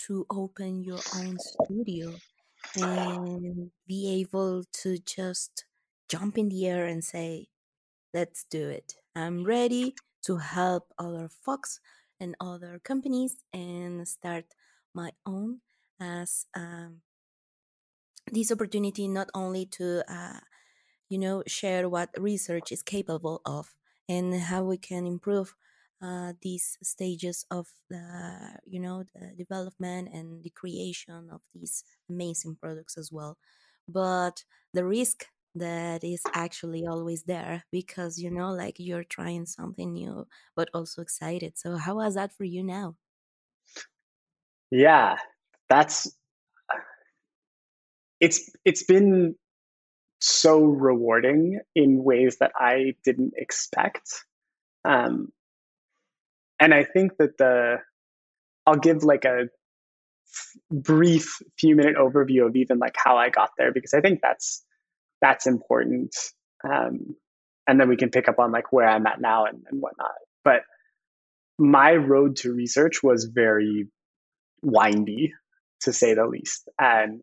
to 0.06 0.26
open 0.30 0.82
your 0.84 1.00
own 1.16 1.38
studio 1.38 2.16
and 2.76 3.72
be 3.86 4.20
able 4.20 4.64
to 4.82 4.98
just 4.98 5.64
jump 6.08 6.38
in 6.38 6.48
the 6.48 6.66
air 6.66 6.86
and 6.86 7.04
say, 7.04 7.48
let's 8.12 8.44
do 8.44 8.68
it. 8.68 8.94
I'm 9.14 9.44
ready 9.44 9.94
to 10.24 10.38
help 10.38 10.92
other 10.98 11.28
folks 11.28 11.80
and 12.24 12.34
other 12.40 12.80
companies 12.82 13.44
and 13.52 14.08
start 14.08 14.46
my 14.94 15.12
own 15.26 15.60
as 16.00 16.46
um, 16.56 17.02
this 18.32 18.50
opportunity 18.50 19.06
not 19.08 19.28
only 19.34 19.66
to 19.66 20.02
uh, 20.08 20.40
you 21.08 21.18
know 21.18 21.42
share 21.46 21.88
what 21.88 22.10
research 22.18 22.72
is 22.72 22.82
capable 22.82 23.40
of 23.44 23.74
and 24.08 24.34
how 24.34 24.62
we 24.64 24.76
can 24.78 25.06
improve 25.06 25.54
uh, 26.02 26.32
these 26.42 26.78
stages 26.82 27.46
of 27.50 27.66
the 27.90 28.04
you 28.66 28.80
know 28.80 29.04
the 29.14 29.32
development 29.36 30.08
and 30.12 30.42
the 30.42 30.50
creation 30.50 31.28
of 31.32 31.42
these 31.54 31.84
amazing 32.10 32.56
products 32.60 32.96
as 32.98 33.10
well. 33.12 33.38
But 33.88 34.44
the 34.72 34.84
risk 34.84 35.26
that 35.54 36.02
is 36.02 36.22
actually 36.32 36.86
always 36.86 37.24
there 37.24 37.64
because 37.70 38.18
you 38.18 38.30
know 38.30 38.52
like 38.52 38.76
you're 38.78 39.04
trying 39.04 39.46
something 39.46 39.92
new 39.92 40.26
but 40.56 40.68
also 40.74 41.02
excited 41.02 41.56
so 41.56 41.76
how 41.76 41.96
was 41.96 42.14
that 42.14 42.32
for 42.32 42.44
you 42.44 42.62
now 42.62 42.96
yeah 44.70 45.16
that's 45.68 46.16
it's 48.20 48.50
it's 48.64 48.84
been 48.84 49.34
so 50.20 50.60
rewarding 50.64 51.60
in 51.74 52.02
ways 52.02 52.38
that 52.38 52.52
I 52.56 52.94
didn't 53.04 53.34
expect. 53.36 54.24
Um, 54.84 55.28
and 56.58 56.72
I 56.72 56.84
think 56.84 57.18
that 57.18 57.36
the 57.36 57.76
I'll 58.66 58.76
give 58.76 59.04
like 59.04 59.26
a 59.26 59.48
brief 60.70 61.38
few 61.58 61.76
minute 61.76 61.96
overview 61.96 62.46
of 62.46 62.56
even 62.56 62.78
like 62.78 62.94
how 62.96 63.18
I 63.18 63.28
got 63.28 63.50
there 63.58 63.72
because 63.72 63.92
I 63.92 64.00
think 64.00 64.20
that's 64.22 64.64
that's 65.24 65.46
important. 65.46 66.14
Um, 66.70 67.16
and 67.66 67.80
then 67.80 67.88
we 67.88 67.96
can 67.96 68.10
pick 68.10 68.28
up 68.28 68.38
on 68.38 68.52
like 68.52 68.72
where 68.72 68.86
I'm 68.86 69.06
at 69.06 69.22
now 69.22 69.46
and, 69.46 69.62
and 69.70 69.80
whatnot. 69.80 70.12
But 70.44 70.60
my 71.58 71.94
road 71.94 72.36
to 72.36 72.52
research 72.52 73.02
was 73.02 73.24
very 73.24 73.88
windy, 74.62 75.32
to 75.80 75.94
say 75.94 76.12
the 76.12 76.26
least. 76.26 76.68
And 76.78 77.22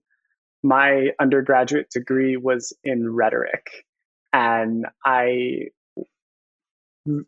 my 0.64 1.10
undergraduate 1.20 1.92
degree 1.92 2.38
was 2.38 2.74
in 2.84 3.08
rhetoric 3.12 3.68
and 4.34 4.86
i 5.04 5.66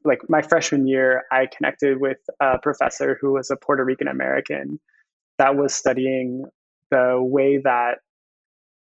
like 0.06 0.20
my 0.30 0.44
freshman 0.44 0.88
year 0.88 1.24
i 1.32 1.48
connected 1.48 2.00
with 2.00 2.20
a 2.40 2.60
professor 2.62 3.18
who 3.20 3.34
was 3.34 3.50
a 3.50 3.56
puerto 3.56 3.84
rican 3.84 4.08
american 4.08 4.80
that 5.40 5.56
was 5.56 5.74
studying 5.74 6.46
the 6.92 7.18
way 7.20 7.58
that 7.58 7.98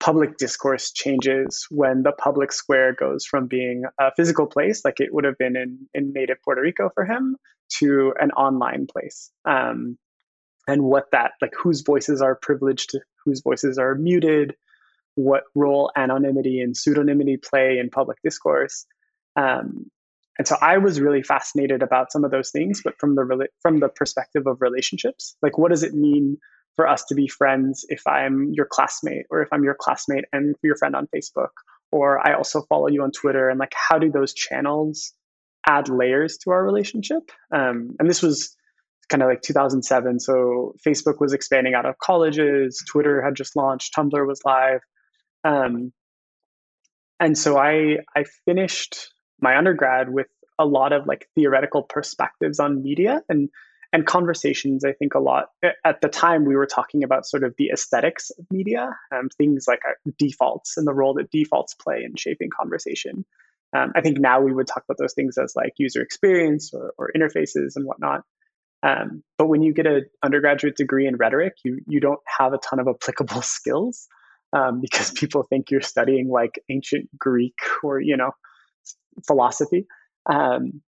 public 0.00 0.36
discourse 0.36 0.92
changes 0.92 1.66
when 1.70 2.02
the 2.02 2.12
public 2.12 2.52
square 2.52 2.92
goes 2.92 3.24
from 3.24 3.46
being 3.46 3.82
a 3.98 4.12
physical 4.16 4.46
place 4.46 4.84
like 4.84 5.00
it 5.00 5.12
would 5.12 5.24
have 5.24 5.36
been 5.38 5.56
in, 5.56 5.78
in 5.92 6.12
native 6.12 6.36
puerto 6.44 6.60
rico 6.60 6.88
for 6.94 7.04
him 7.04 7.36
to 7.68 8.14
an 8.20 8.30
online 8.32 8.86
place. 8.86 9.30
Um, 9.44 9.98
and 10.66 10.84
what 10.84 11.06
that 11.12 11.32
like 11.40 11.52
whose 11.60 11.80
voices 11.80 12.20
are 12.20 12.34
privileged 12.34 12.92
whose 13.24 13.40
voices 13.40 13.78
are 13.78 13.94
muted 13.94 14.54
what 15.14 15.44
role 15.54 15.90
anonymity 15.96 16.60
and 16.60 16.76
pseudonymity 16.76 17.42
play 17.42 17.78
in 17.78 17.90
public 17.90 18.18
discourse. 18.22 18.86
Um, 19.34 19.90
and 20.38 20.46
so 20.46 20.56
i 20.62 20.78
was 20.78 21.00
really 21.00 21.22
fascinated 21.22 21.82
about 21.82 22.12
some 22.12 22.24
of 22.24 22.30
those 22.30 22.50
things 22.50 22.80
but 22.82 22.94
from 22.98 23.14
the 23.16 23.48
from 23.60 23.80
the 23.80 23.88
perspective 23.88 24.46
of 24.46 24.60
relationships 24.60 25.36
like 25.42 25.58
what 25.58 25.70
does 25.70 25.82
it 25.82 25.94
mean 25.94 26.38
for 26.78 26.86
us 26.86 27.04
to 27.06 27.14
be 27.16 27.26
friends 27.26 27.84
if 27.88 28.06
i'm 28.06 28.52
your 28.52 28.66
classmate 28.70 29.26
or 29.30 29.42
if 29.42 29.48
i'm 29.50 29.64
your 29.64 29.74
classmate 29.74 30.24
and 30.32 30.54
your 30.62 30.76
friend 30.76 30.94
on 30.94 31.08
facebook. 31.08 31.48
Or 31.90 32.24
i 32.24 32.34
also 32.34 32.62
follow 32.68 32.86
you 32.86 33.02
on 33.02 33.10
twitter. 33.10 33.48
And 33.48 33.58
like 33.58 33.72
how 33.74 33.98
do 33.98 34.12
those 34.12 34.32
channels 34.32 35.12
add 35.66 35.88
layers 35.88 36.38
to 36.44 36.50
our 36.50 36.64
relationship? 36.64 37.32
Um, 37.52 37.96
and 37.98 38.08
this 38.08 38.22
was 38.22 38.54
kind 39.08 39.24
of 39.24 39.28
like 39.28 39.42
2007. 39.42 40.20
So 40.20 40.74
Facebook 40.86 41.18
was 41.18 41.32
expanding 41.32 41.74
out 41.74 41.84
of 41.84 41.98
colleges, 41.98 42.80
Twitter 42.88 43.22
had 43.22 43.34
just 43.34 43.56
launched, 43.56 43.92
Tumblr 43.96 44.24
was 44.24 44.40
live. 44.44 44.80
Um, 45.42 45.92
and 47.18 47.36
so 47.36 47.58
I 47.58 47.96
I 48.14 48.22
finished 48.44 49.12
my 49.40 49.58
undergrad 49.58 50.12
with 50.12 50.28
a 50.60 50.64
lot 50.64 50.92
of 50.92 51.08
like 51.08 51.26
theoretical 51.34 51.82
perspectives 51.82 52.60
on 52.60 52.84
media. 52.84 53.22
And 53.28 53.48
and 53.92 54.06
conversations 54.06 54.84
i 54.84 54.92
think 54.92 55.14
a 55.14 55.20
lot. 55.20 55.46
At 55.84 56.00
the 56.00 56.08
time 56.08 56.44
we 56.44 56.56
were 56.56 56.66
talking 56.66 57.02
about 57.02 57.26
sort 57.26 57.44
of 57.44 57.54
the 57.58 57.70
aesthetics 57.72 58.30
of 58.30 58.44
media 58.50 58.90
um, 59.14 59.28
things 59.36 59.66
like 59.68 59.80
uh, 59.88 60.10
defaults 60.18 60.76
and 60.76 60.86
the 60.86 60.94
role 60.94 61.14
that 61.14 61.30
defaults 61.30 61.74
play 61.74 62.02
in 62.04 62.16
shaping 62.16 62.50
conversation. 62.56 63.24
Um, 63.76 63.92
i 63.94 64.00
think 64.00 64.18
now 64.18 64.40
we 64.40 64.52
would 64.52 64.66
talk 64.66 64.84
about 64.88 64.98
those 64.98 65.14
things 65.14 65.36
as 65.38 65.54
like 65.56 65.74
user 65.78 66.02
experience 66.02 66.72
or, 66.72 66.94
or 66.98 67.10
interfaces 67.16 67.76
and 67.76 67.84
whatnot. 67.84 68.22
Um, 68.82 69.24
but 69.38 69.48
when 69.48 69.62
you 69.62 69.74
get 69.74 69.86
an 69.86 70.06
undergraduate 70.22 70.76
degree 70.76 71.06
in 71.06 71.16
rhetoric 71.16 71.54
you 71.64 71.80
you 71.86 72.00
don't 72.00 72.20
have 72.38 72.52
a 72.52 72.58
ton 72.58 72.78
of 72.78 72.88
applicable 72.88 73.42
skills 73.56 74.06
um, 74.52 74.80
because 74.80 75.10
people 75.10 75.42
think 75.42 75.70
you're 75.70 75.80
studying 75.80 76.28
like 76.28 76.60
ancient 76.70 77.08
greek 77.18 77.58
or 77.82 78.00
you 78.00 78.16
know 78.16 78.32
philosophy. 79.26 79.86
Um, 80.26 80.82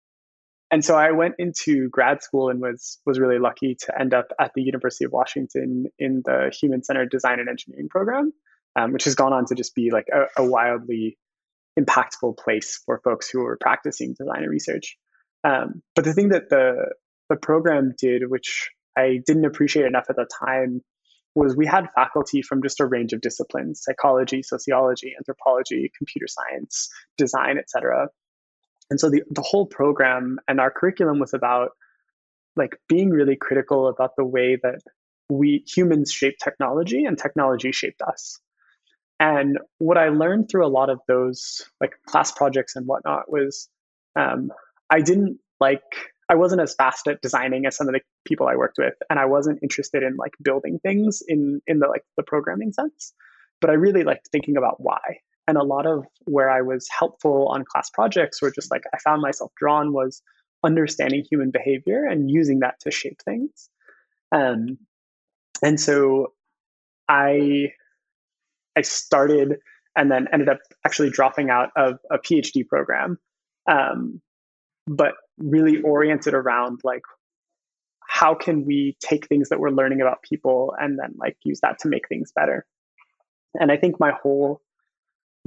and 0.70 0.84
so 0.84 0.96
I 0.96 1.12
went 1.12 1.34
into 1.38 1.88
grad 1.90 2.22
school 2.22 2.48
and 2.48 2.60
was 2.60 2.98
was 3.06 3.20
really 3.20 3.38
lucky 3.38 3.76
to 3.82 4.00
end 4.00 4.14
up 4.14 4.26
at 4.40 4.52
the 4.54 4.62
University 4.62 5.04
of 5.04 5.12
Washington 5.12 5.86
in 5.98 6.22
the 6.24 6.52
Human 6.60 6.82
Centered 6.82 7.10
Design 7.10 7.38
and 7.38 7.48
Engineering 7.48 7.88
program, 7.88 8.32
um, 8.74 8.92
which 8.92 9.04
has 9.04 9.14
gone 9.14 9.32
on 9.32 9.46
to 9.46 9.54
just 9.54 9.74
be 9.74 9.90
like 9.92 10.06
a, 10.12 10.42
a, 10.42 10.44
wildly 10.44 11.18
impactful 11.78 12.36
place 12.38 12.82
for 12.84 13.00
folks 13.04 13.30
who 13.30 13.44
are 13.44 13.56
practicing 13.60 14.14
design 14.18 14.42
and 14.42 14.50
research. 14.50 14.96
Um, 15.44 15.82
but 15.94 16.04
the 16.04 16.12
thing 16.12 16.30
that 16.30 16.50
the 16.50 16.94
the 17.30 17.36
program 17.36 17.94
did, 17.96 18.28
which 18.28 18.70
I 18.98 19.20
didn't 19.24 19.44
appreciate 19.44 19.86
enough 19.86 20.06
at 20.10 20.16
the 20.16 20.28
time, 20.44 20.80
was 21.36 21.56
we 21.56 21.66
had 21.66 21.92
faculty 21.94 22.42
from 22.42 22.60
just 22.62 22.80
a 22.80 22.86
range 22.86 23.12
of 23.12 23.20
disciplines: 23.20 23.82
psychology, 23.84 24.42
sociology, 24.42 25.14
anthropology, 25.16 25.92
computer 25.96 26.26
science, 26.26 26.88
design, 27.16 27.56
etc 27.56 28.08
and 28.90 29.00
so 29.00 29.10
the, 29.10 29.22
the 29.30 29.42
whole 29.42 29.66
program 29.66 30.38
and 30.46 30.60
our 30.60 30.70
curriculum 30.70 31.18
was 31.18 31.34
about 31.34 31.70
like 32.56 32.76
being 32.88 33.10
really 33.10 33.36
critical 33.36 33.88
about 33.88 34.12
the 34.16 34.24
way 34.24 34.56
that 34.62 34.80
we 35.28 35.64
humans 35.66 36.12
shape 36.12 36.36
technology 36.42 37.04
and 37.04 37.18
technology 37.18 37.72
shaped 37.72 38.00
us. 38.02 38.38
And 39.18 39.58
what 39.78 39.96
i 39.96 40.10
learned 40.10 40.50
through 40.50 40.66
a 40.66 40.68
lot 40.68 40.90
of 40.90 41.00
those 41.08 41.62
like 41.80 41.92
class 42.06 42.30
projects 42.30 42.76
and 42.76 42.86
whatnot 42.86 43.30
was 43.32 43.68
um, 44.14 44.50
i 44.90 45.00
didn't 45.00 45.38
like 45.58 45.80
i 46.28 46.34
wasn't 46.34 46.60
as 46.60 46.74
fast 46.74 47.08
at 47.08 47.22
designing 47.22 47.64
as 47.64 47.74
some 47.74 47.88
of 47.88 47.94
the 47.94 48.00
people 48.26 48.46
i 48.46 48.56
worked 48.56 48.76
with 48.76 48.92
and 49.08 49.18
i 49.18 49.24
wasn't 49.24 49.58
interested 49.62 50.02
in 50.02 50.16
like 50.16 50.32
building 50.42 50.78
things 50.80 51.22
in 51.26 51.62
in 51.66 51.78
the 51.78 51.88
like 51.88 52.04
the 52.18 52.22
programming 52.22 52.72
sense. 52.72 53.14
But 53.62 53.70
i 53.70 53.72
really 53.72 54.04
liked 54.04 54.28
thinking 54.30 54.58
about 54.58 54.82
why 54.82 55.00
and 55.48 55.56
a 55.56 55.64
lot 55.64 55.86
of 55.86 56.04
where 56.24 56.50
I 56.50 56.62
was 56.62 56.88
helpful 56.96 57.48
on 57.48 57.64
class 57.64 57.90
projects 57.90 58.42
or 58.42 58.50
just 58.50 58.70
like 58.70 58.82
I 58.92 58.98
found 58.98 59.22
myself 59.22 59.52
drawn 59.56 59.92
was 59.92 60.22
understanding 60.64 61.24
human 61.28 61.50
behavior 61.50 62.04
and 62.04 62.30
using 62.30 62.60
that 62.60 62.80
to 62.80 62.90
shape 62.90 63.20
things. 63.24 63.68
Um, 64.32 64.78
and 65.62 65.80
so 65.80 66.32
I 67.08 67.72
I 68.76 68.82
started 68.82 69.58
and 69.96 70.10
then 70.10 70.28
ended 70.32 70.48
up 70.48 70.58
actually 70.84 71.10
dropping 71.10 71.48
out 71.48 71.70
of 71.76 71.98
a 72.10 72.18
PhD 72.18 72.66
program, 72.66 73.18
um, 73.66 74.20
but 74.86 75.14
really 75.38 75.80
oriented 75.80 76.34
around 76.34 76.80
like 76.84 77.02
how 78.00 78.34
can 78.34 78.64
we 78.64 78.96
take 79.00 79.26
things 79.26 79.48
that 79.48 79.60
we're 79.60 79.70
learning 79.70 80.00
about 80.00 80.22
people 80.22 80.74
and 80.78 80.98
then 80.98 81.14
like 81.18 81.36
use 81.44 81.60
that 81.60 81.78
to 81.80 81.88
make 81.88 82.08
things 82.08 82.32
better. 82.34 82.66
And 83.58 83.72
I 83.72 83.76
think 83.76 83.98
my 83.98 84.12
whole 84.12 84.60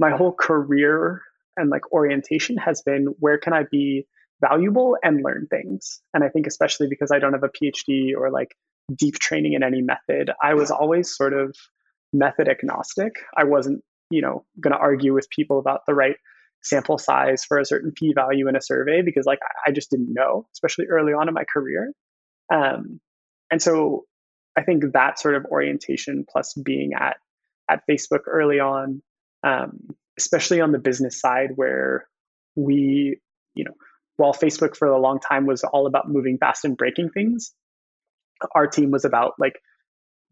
my 0.00 0.10
whole 0.10 0.32
career 0.32 1.22
and 1.56 1.68
like 1.68 1.92
orientation 1.92 2.56
has 2.56 2.80
been 2.80 3.14
where 3.18 3.38
can 3.38 3.52
I 3.52 3.64
be 3.70 4.06
valuable 4.40 4.96
and 5.04 5.22
learn 5.22 5.46
things. 5.50 6.00
And 6.14 6.24
I 6.24 6.30
think 6.30 6.46
especially 6.46 6.88
because 6.88 7.10
I 7.12 7.18
don't 7.18 7.34
have 7.34 7.44
a 7.44 7.50
PhD 7.50 8.16
or 8.16 8.30
like 8.30 8.56
deep 8.96 9.18
training 9.18 9.52
in 9.52 9.62
any 9.62 9.82
method, 9.82 10.30
I 10.42 10.54
was 10.54 10.70
always 10.70 11.14
sort 11.14 11.34
of 11.34 11.54
method 12.14 12.48
agnostic. 12.48 13.12
I 13.36 13.44
wasn't, 13.44 13.84
you 14.10 14.22
know, 14.22 14.46
going 14.58 14.72
to 14.72 14.78
argue 14.78 15.12
with 15.12 15.28
people 15.28 15.58
about 15.58 15.82
the 15.86 15.94
right 15.94 16.16
sample 16.62 16.96
size 16.96 17.44
for 17.44 17.58
a 17.58 17.66
certain 17.66 17.92
p 17.94 18.14
value 18.14 18.48
in 18.48 18.56
a 18.56 18.62
survey 18.62 19.02
because 19.02 19.26
like 19.26 19.40
I 19.66 19.70
just 19.70 19.90
didn't 19.90 20.14
know, 20.14 20.46
especially 20.54 20.86
early 20.86 21.12
on 21.12 21.28
in 21.28 21.34
my 21.34 21.44
career. 21.44 21.92
Um, 22.52 23.00
and 23.50 23.60
so 23.60 24.06
I 24.56 24.62
think 24.62 24.82
that 24.94 25.18
sort 25.18 25.36
of 25.36 25.44
orientation 25.44 26.24
plus 26.26 26.54
being 26.54 26.92
at 26.98 27.18
at 27.68 27.82
Facebook 27.88 28.20
early 28.26 28.60
on 28.60 29.02
um, 29.42 29.96
especially 30.18 30.60
on 30.60 30.72
the 30.72 30.78
business 30.78 31.20
side 31.20 31.50
where 31.56 32.06
we, 32.56 33.18
you 33.54 33.64
know, 33.64 33.74
while 34.16 34.34
Facebook 34.34 34.76
for 34.76 34.88
a 34.88 35.00
long 35.00 35.18
time 35.18 35.46
was 35.46 35.64
all 35.64 35.86
about 35.86 36.08
moving 36.08 36.36
fast 36.38 36.64
and 36.64 36.76
breaking 36.76 37.10
things, 37.10 37.52
our 38.54 38.66
team 38.66 38.90
was 38.90 39.04
about 39.04 39.32
like 39.38 39.54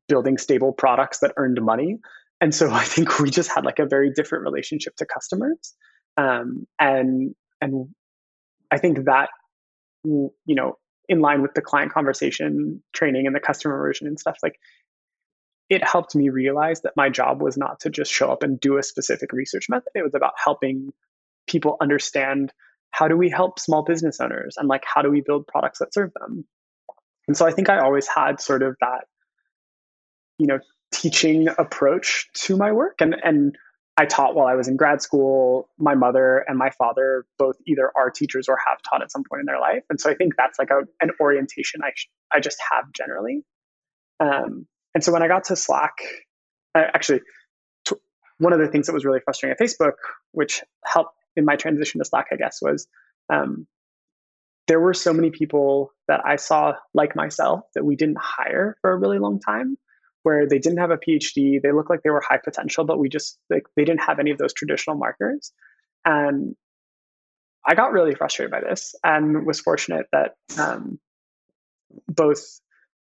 building 0.08 0.38
stable 0.38 0.72
products 0.72 1.20
that 1.20 1.32
earned 1.36 1.58
money. 1.62 1.96
And 2.40 2.54
so 2.54 2.70
I 2.72 2.84
think 2.84 3.18
we 3.18 3.30
just 3.30 3.50
had 3.50 3.64
like 3.64 3.78
a 3.78 3.86
very 3.86 4.10
different 4.14 4.44
relationship 4.44 4.96
to 4.96 5.06
customers. 5.06 5.74
Um, 6.16 6.66
and 6.78 7.34
and 7.60 7.88
I 8.70 8.78
think 8.78 9.04
that 9.06 9.30
you 10.04 10.32
know, 10.46 10.74
in 11.08 11.20
line 11.20 11.42
with 11.42 11.54
the 11.54 11.62
client 11.62 11.92
conversation 11.92 12.82
training 12.92 13.26
and 13.26 13.34
the 13.34 13.40
customer 13.40 13.74
immersion 13.74 14.06
and 14.06 14.18
stuff, 14.18 14.36
like 14.42 14.58
it 15.68 15.86
helped 15.86 16.14
me 16.14 16.30
realize 16.30 16.80
that 16.82 16.96
my 16.96 17.08
job 17.08 17.42
was 17.42 17.56
not 17.56 17.80
to 17.80 17.90
just 17.90 18.12
show 18.12 18.30
up 18.30 18.42
and 18.42 18.58
do 18.58 18.78
a 18.78 18.82
specific 18.82 19.32
research 19.32 19.68
method. 19.68 19.90
It 19.94 20.02
was 20.02 20.14
about 20.14 20.32
helping 20.42 20.92
people 21.46 21.76
understand 21.80 22.52
how 22.90 23.08
do 23.08 23.16
we 23.16 23.28
help 23.28 23.58
small 23.58 23.82
business 23.82 24.18
owners 24.20 24.56
and 24.56 24.68
like 24.68 24.82
how 24.84 25.02
do 25.02 25.10
we 25.10 25.20
build 25.20 25.46
products 25.46 25.78
that 25.80 25.92
serve 25.92 26.12
them. 26.14 26.44
And 27.26 27.36
so 27.36 27.46
I 27.46 27.52
think 27.52 27.68
I 27.68 27.80
always 27.80 28.06
had 28.06 28.40
sort 28.40 28.62
of 28.62 28.76
that, 28.80 29.04
you 30.38 30.46
know, 30.46 30.58
teaching 30.92 31.48
approach 31.58 32.30
to 32.32 32.56
my 32.56 32.72
work. 32.72 33.00
And 33.00 33.14
and 33.22 33.56
I 33.98 34.06
taught 34.06 34.36
while 34.36 34.46
I 34.46 34.54
was 34.54 34.68
in 34.68 34.76
grad 34.76 35.02
school. 35.02 35.68
My 35.76 35.94
mother 35.94 36.44
and 36.46 36.56
my 36.56 36.70
father 36.70 37.26
both 37.36 37.56
either 37.66 37.90
are 37.96 38.10
teachers 38.10 38.48
or 38.48 38.56
have 38.66 38.78
taught 38.88 39.02
at 39.02 39.10
some 39.10 39.24
point 39.28 39.40
in 39.40 39.46
their 39.46 39.60
life. 39.60 39.82
And 39.90 40.00
so 40.00 40.08
I 40.08 40.14
think 40.14 40.34
that's 40.36 40.58
like 40.58 40.70
a, 40.70 40.82
an 41.02 41.10
orientation 41.20 41.80
I, 41.82 41.90
sh- 41.94 42.08
I 42.32 42.38
just 42.38 42.58
have 42.70 42.84
generally. 42.92 43.42
Um, 44.20 44.66
and 44.98 45.04
so 45.04 45.12
when 45.12 45.22
I 45.22 45.28
got 45.28 45.44
to 45.44 45.54
Slack, 45.54 45.92
actually, 46.74 47.20
t- 47.86 47.94
one 48.38 48.52
of 48.52 48.58
the 48.58 48.66
things 48.66 48.88
that 48.88 48.92
was 48.92 49.04
really 49.04 49.20
frustrating 49.20 49.56
at 49.56 49.64
Facebook, 49.64 49.92
which 50.32 50.64
helped 50.84 51.14
in 51.36 51.44
my 51.44 51.54
transition 51.54 52.00
to 52.00 52.04
Slack, 52.04 52.26
I 52.32 52.34
guess, 52.34 52.58
was 52.60 52.88
um, 53.32 53.68
there 54.66 54.80
were 54.80 54.94
so 54.94 55.12
many 55.12 55.30
people 55.30 55.92
that 56.08 56.22
I 56.26 56.34
saw 56.34 56.72
like 56.94 57.14
myself 57.14 57.60
that 57.76 57.84
we 57.84 57.94
didn't 57.94 58.18
hire 58.20 58.76
for 58.80 58.90
a 58.90 58.96
really 58.96 59.20
long 59.20 59.38
time, 59.38 59.78
where 60.24 60.48
they 60.48 60.58
didn't 60.58 60.78
have 60.78 60.90
a 60.90 60.96
PhD, 60.96 61.62
they 61.62 61.70
looked 61.70 61.90
like 61.90 62.02
they 62.02 62.10
were 62.10 62.20
high 62.20 62.40
potential, 62.44 62.84
but 62.84 62.98
we 62.98 63.08
just 63.08 63.38
like 63.50 63.68
they 63.76 63.84
didn't 63.84 64.02
have 64.02 64.18
any 64.18 64.32
of 64.32 64.38
those 64.38 64.52
traditional 64.52 64.96
markers. 64.96 65.52
And 66.04 66.56
I 67.64 67.76
got 67.76 67.92
really 67.92 68.16
frustrated 68.16 68.50
by 68.50 68.62
this 68.62 68.96
and 69.04 69.46
was 69.46 69.60
fortunate 69.60 70.06
that 70.10 70.34
um, 70.58 70.98
both 72.08 72.42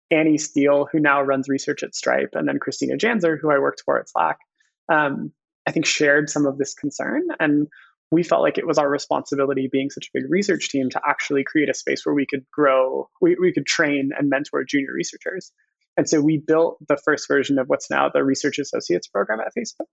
Annie 0.09 0.37
Steele, 0.37 0.87
who 0.91 0.99
now 0.99 1.21
runs 1.21 1.49
research 1.49 1.83
at 1.83 1.95
Stripe, 1.95 2.31
and 2.33 2.47
then 2.47 2.59
Christina 2.59 2.95
Janzer, 2.97 3.37
who 3.39 3.51
I 3.51 3.59
worked 3.59 3.81
for 3.85 3.99
at 3.99 4.09
Slack, 4.09 4.37
um, 4.91 5.31
I 5.67 5.71
think 5.71 5.85
shared 5.85 6.29
some 6.29 6.45
of 6.45 6.57
this 6.57 6.73
concern. 6.73 7.27
And 7.39 7.67
we 8.09 8.23
felt 8.23 8.41
like 8.41 8.57
it 8.57 8.65
was 8.65 8.77
our 8.77 8.89
responsibility, 8.89 9.67
being 9.69 9.89
such 9.89 10.07
a 10.07 10.17
big 10.17 10.31
research 10.31 10.69
team, 10.69 10.89
to 10.91 11.01
actually 11.05 11.43
create 11.43 11.69
a 11.69 11.73
space 11.73 12.05
where 12.05 12.15
we 12.15 12.25
could 12.25 12.45
grow, 12.51 13.09
we, 13.21 13.35
we 13.39 13.51
could 13.51 13.65
train 13.65 14.11
and 14.17 14.29
mentor 14.29 14.63
junior 14.63 14.93
researchers. 14.93 15.51
And 15.97 16.07
so 16.07 16.21
we 16.21 16.37
built 16.37 16.77
the 16.87 16.95
first 16.95 17.27
version 17.27 17.59
of 17.59 17.67
what's 17.67 17.89
now 17.89 18.07
the 18.07 18.23
Research 18.23 18.59
Associates 18.59 19.07
program 19.07 19.39
at 19.41 19.51
Facebook. 19.57 19.87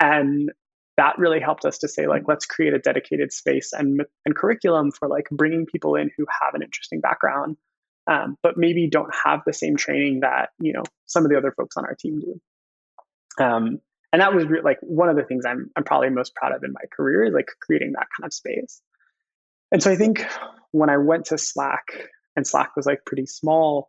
And 0.00 0.50
that 0.98 1.18
really 1.18 1.40
helped 1.40 1.64
us 1.64 1.78
to 1.78 1.88
say, 1.88 2.06
like, 2.06 2.24
let's 2.26 2.46
create 2.46 2.74
a 2.74 2.78
dedicated 2.78 3.32
space 3.32 3.72
and, 3.72 4.02
and 4.24 4.36
curriculum 4.36 4.90
for 4.90 5.08
like 5.08 5.28
bringing 5.30 5.66
people 5.66 5.94
in 5.94 6.10
who 6.16 6.26
have 6.42 6.54
an 6.54 6.62
interesting 6.62 7.00
background 7.00 7.56
um, 8.06 8.36
but 8.42 8.56
maybe 8.56 8.88
don't 8.88 9.12
have 9.24 9.40
the 9.46 9.52
same 9.52 9.76
training 9.76 10.20
that 10.20 10.50
you 10.58 10.72
know 10.72 10.82
some 11.06 11.24
of 11.24 11.30
the 11.30 11.36
other 11.36 11.52
folks 11.56 11.76
on 11.76 11.84
our 11.84 11.94
team 11.94 12.20
do. 12.20 12.40
Um, 13.44 13.80
and 14.12 14.22
that 14.22 14.34
was 14.34 14.46
re- 14.46 14.62
like 14.62 14.78
one 14.80 15.08
of 15.08 15.16
the 15.16 15.24
things 15.24 15.44
I'm 15.44 15.70
I'm 15.76 15.84
probably 15.84 16.10
most 16.10 16.34
proud 16.34 16.52
of 16.52 16.62
in 16.64 16.72
my 16.72 16.86
career 16.96 17.30
like 17.30 17.48
creating 17.60 17.92
that 17.92 18.06
kind 18.16 18.26
of 18.26 18.32
space. 18.32 18.80
And 19.72 19.82
so 19.82 19.90
I 19.90 19.96
think 19.96 20.24
when 20.70 20.90
I 20.90 20.96
went 20.96 21.26
to 21.26 21.38
Slack 21.38 21.84
and 22.36 22.46
Slack 22.46 22.76
was 22.76 22.86
like 22.86 23.04
pretty 23.04 23.26
small, 23.26 23.88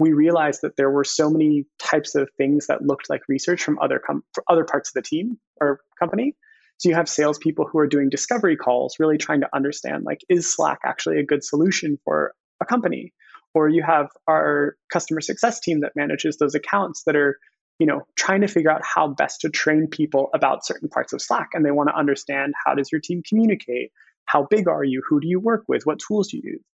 we 0.00 0.12
realized 0.12 0.62
that 0.62 0.76
there 0.76 0.90
were 0.90 1.04
so 1.04 1.30
many 1.30 1.66
types 1.78 2.14
of 2.14 2.28
things 2.36 2.66
that 2.68 2.82
looked 2.82 3.10
like 3.10 3.22
research 3.28 3.62
from 3.62 3.78
other 3.78 4.00
com- 4.04 4.24
other 4.48 4.64
parts 4.64 4.90
of 4.90 4.94
the 4.94 5.02
team 5.02 5.38
or 5.60 5.80
company. 5.98 6.34
So 6.78 6.88
you 6.88 6.94
have 6.94 7.08
salespeople 7.08 7.68
who 7.70 7.78
are 7.78 7.88
doing 7.88 8.08
discovery 8.08 8.56
calls, 8.56 8.96
really 9.00 9.18
trying 9.18 9.40
to 9.40 9.48
understand 9.54 10.04
like 10.04 10.20
is 10.28 10.52
Slack 10.52 10.78
actually 10.84 11.18
a 11.18 11.24
good 11.24 11.44
solution 11.44 11.98
for 12.04 12.34
a 12.60 12.64
company? 12.64 13.12
Or 13.58 13.68
you 13.68 13.82
have 13.82 14.08
our 14.28 14.76
customer 14.92 15.20
success 15.20 15.60
team 15.60 15.80
that 15.80 15.92
manages 15.96 16.36
those 16.38 16.54
accounts 16.54 17.02
that 17.04 17.16
are 17.16 17.38
you 17.78 17.86
know 17.86 18.02
trying 18.16 18.40
to 18.40 18.48
figure 18.48 18.70
out 18.70 18.82
how 18.84 19.08
best 19.08 19.40
to 19.42 19.50
train 19.50 19.86
people 19.90 20.30
about 20.34 20.64
certain 20.64 20.88
parts 20.88 21.12
of 21.12 21.20
slack 21.20 21.48
and 21.54 21.64
they 21.64 21.70
want 21.70 21.88
to 21.88 21.96
understand 21.96 22.54
how 22.64 22.74
does 22.74 22.90
your 22.90 23.00
team 23.00 23.22
communicate 23.28 23.90
how 24.24 24.46
big 24.48 24.68
are 24.68 24.84
you 24.84 25.02
who 25.08 25.20
do 25.20 25.28
you 25.28 25.40
work 25.40 25.64
with 25.68 25.82
what 25.84 25.98
tools 25.98 26.28
do 26.28 26.36
you 26.38 26.42
use 26.44 26.64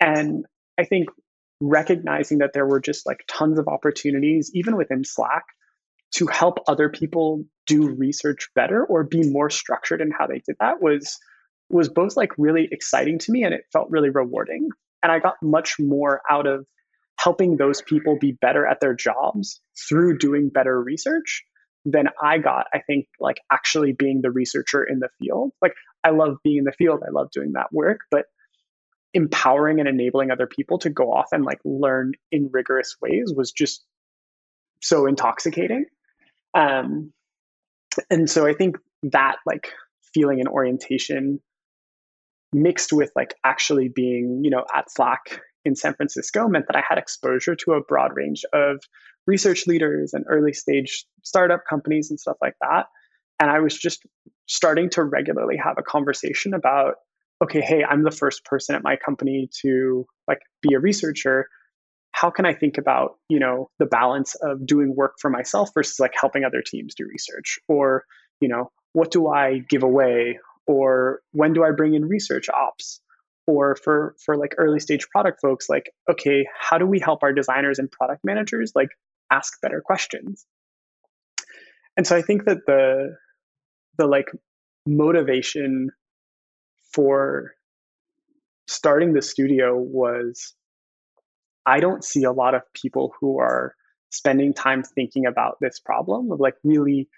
and 0.00 0.44
i 0.78 0.84
think 0.84 1.08
recognizing 1.62 2.38
that 2.38 2.52
there 2.52 2.66
were 2.66 2.80
just 2.80 3.06
like 3.06 3.24
tons 3.28 3.58
of 3.58 3.68
opportunities, 3.68 4.50
even 4.52 4.76
within 4.76 5.04
Slack, 5.04 5.44
to 6.16 6.26
help 6.26 6.58
other 6.66 6.90
people 6.90 7.44
do 7.66 7.88
research 7.88 8.48
better 8.54 8.84
or 8.84 9.04
be 9.04 9.30
more 9.30 9.48
structured 9.48 10.00
in 10.00 10.10
how 10.10 10.26
they 10.26 10.42
did 10.44 10.56
that 10.60 10.82
was 10.82 11.18
was 11.70 11.88
both 11.88 12.16
like 12.16 12.32
really 12.36 12.68
exciting 12.70 13.18
to 13.18 13.32
me 13.32 13.44
and 13.44 13.54
it 13.54 13.62
felt 13.72 13.88
really 13.90 14.10
rewarding. 14.10 14.68
And 15.02 15.10
I 15.10 15.18
got 15.18 15.34
much 15.42 15.76
more 15.78 16.20
out 16.30 16.46
of 16.46 16.66
helping 17.18 17.56
those 17.56 17.82
people 17.82 18.18
be 18.18 18.32
better 18.32 18.66
at 18.66 18.80
their 18.80 18.94
jobs 18.94 19.60
through 19.88 20.18
doing 20.18 20.48
better 20.48 20.80
research 20.80 21.44
than 21.84 22.08
I 22.22 22.38
got, 22.38 22.66
I 22.72 22.80
think, 22.86 23.06
like 23.20 23.38
actually 23.50 23.92
being 23.92 24.20
the 24.22 24.30
researcher 24.30 24.84
in 24.84 25.00
the 25.00 25.08
field. 25.20 25.52
Like, 25.60 25.74
I 26.04 26.10
love 26.10 26.36
being 26.44 26.58
in 26.58 26.64
the 26.64 26.72
field, 26.72 27.02
I 27.06 27.10
love 27.10 27.30
doing 27.32 27.52
that 27.52 27.72
work, 27.72 28.00
but 28.10 28.26
empowering 29.14 29.78
and 29.78 29.88
enabling 29.88 30.30
other 30.30 30.46
people 30.46 30.78
to 30.78 30.90
go 30.90 31.12
off 31.12 31.28
and 31.32 31.44
like 31.44 31.58
learn 31.64 32.12
in 32.30 32.48
rigorous 32.52 32.96
ways 33.02 33.32
was 33.36 33.52
just 33.52 33.84
so 34.80 35.06
intoxicating. 35.06 35.84
Um, 36.54 37.12
and 38.10 38.28
so 38.28 38.46
I 38.46 38.54
think 38.54 38.78
that 39.04 39.36
like 39.44 39.70
feeling 40.14 40.40
and 40.40 40.48
orientation 40.48 41.40
mixed 42.52 42.92
with 42.92 43.10
like 43.16 43.34
actually 43.44 43.88
being, 43.88 44.40
you 44.44 44.50
know, 44.50 44.64
at 44.74 44.90
Slack 44.90 45.40
in 45.64 45.74
San 45.76 45.94
Francisco 45.94 46.48
meant 46.48 46.66
that 46.66 46.76
I 46.76 46.82
had 46.86 46.98
exposure 46.98 47.54
to 47.54 47.72
a 47.72 47.80
broad 47.82 48.10
range 48.14 48.44
of 48.52 48.78
research 49.26 49.66
leaders 49.66 50.12
and 50.12 50.24
early 50.28 50.52
stage 50.52 51.04
startup 51.22 51.60
companies 51.68 52.10
and 52.10 52.18
stuff 52.18 52.36
like 52.42 52.54
that. 52.60 52.86
And 53.40 53.50
I 53.50 53.60
was 53.60 53.76
just 53.76 54.04
starting 54.46 54.90
to 54.90 55.02
regularly 55.02 55.56
have 55.56 55.76
a 55.78 55.82
conversation 55.82 56.54
about, 56.54 56.94
okay, 57.42 57.60
hey, 57.60 57.84
I'm 57.84 58.04
the 58.04 58.10
first 58.10 58.44
person 58.44 58.74
at 58.74 58.82
my 58.82 58.96
company 58.96 59.48
to 59.62 60.06
like 60.28 60.40
be 60.60 60.74
a 60.74 60.80
researcher. 60.80 61.48
How 62.12 62.30
can 62.30 62.44
I 62.44 62.54
think 62.54 62.76
about, 62.76 63.12
you 63.28 63.38
know, 63.38 63.70
the 63.78 63.86
balance 63.86 64.34
of 64.42 64.66
doing 64.66 64.94
work 64.94 65.14
for 65.20 65.30
myself 65.30 65.70
versus 65.74 65.98
like 65.98 66.12
helping 66.20 66.44
other 66.44 66.62
teams 66.62 66.94
do 66.94 67.06
research? 67.08 67.58
Or, 67.68 68.04
you 68.40 68.48
know, 68.48 68.70
what 68.92 69.10
do 69.10 69.28
I 69.28 69.58
give 69.68 69.82
away? 69.82 70.38
Or 70.66 71.20
when 71.32 71.52
do 71.52 71.64
I 71.64 71.70
bring 71.72 71.94
in 71.94 72.06
research 72.06 72.48
ops? 72.48 73.00
or 73.46 73.76
for 73.76 74.14
for 74.24 74.36
like 74.36 74.54
early 74.58 74.80
stage 74.80 75.08
product 75.10 75.40
folks 75.40 75.68
like 75.68 75.90
okay 76.10 76.46
how 76.58 76.78
do 76.78 76.86
we 76.86 77.00
help 77.00 77.22
our 77.22 77.32
designers 77.32 77.78
and 77.78 77.90
product 77.90 78.24
managers 78.24 78.72
like 78.74 78.90
ask 79.30 79.60
better 79.60 79.80
questions 79.80 80.46
and 81.96 82.06
so 82.06 82.16
i 82.16 82.22
think 82.22 82.44
that 82.44 82.58
the 82.66 83.16
the 83.98 84.06
like 84.06 84.30
motivation 84.86 85.90
for 86.92 87.52
starting 88.68 89.12
the 89.12 89.22
studio 89.22 89.76
was 89.76 90.54
i 91.66 91.80
don't 91.80 92.04
see 92.04 92.22
a 92.24 92.32
lot 92.32 92.54
of 92.54 92.62
people 92.74 93.12
who 93.20 93.38
are 93.38 93.74
spending 94.10 94.52
time 94.52 94.82
thinking 94.82 95.26
about 95.26 95.56
this 95.60 95.80
problem 95.80 96.30
of 96.30 96.38
like 96.38 96.54
really 96.62 97.08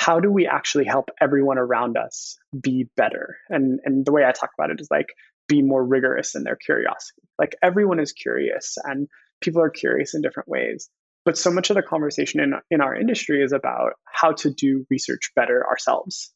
how 0.00 0.18
do 0.18 0.32
we 0.32 0.46
actually 0.46 0.86
help 0.86 1.10
everyone 1.20 1.58
around 1.58 1.98
us 1.98 2.38
be 2.58 2.88
better 2.96 3.36
and 3.50 3.80
and 3.84 4.06
the 4.06 4.12
way 4.12 4.24
i 4.24 4.32
talk 4.32 4.50
about 4.56 4.70
it 4.70 4.80
is 4.80 4.88
like 4.90 5.08
be 5.50 5.60
more 5.62 5.84
rigorous 5.84 6.34
in 6.36 6.44
their 6.44 6.56
curiosity. 6.56 7.22
Like 7.38 7.56
everyone 7.62 7.98
is 7.98 8.12
curious 8.12 8.78
and 8.84 9.08
people 9.42 9.60
are 9.60 9.68
curious 9.68 10.14
in 10.14 10.22
different 10.22 10.48
ways. 10.48 10.88
But 11.24 11.36
so 11.36 11.50
much 11.50 11.68
of 11.68 11.76
the 11.76 11.82
conversation 11.82 12.40
in, 12.40 12.54
in 12.70 12.80
our 12.80 12.94
industry 12.94 13.42
is 13.42 13.52
about 13.52 13.92
how 14.06 14.32
to 14.32 14.50
do 14.50 14.86
research 14.90 15.32
better 15.34 15.66
ourselves. 15.66 16.32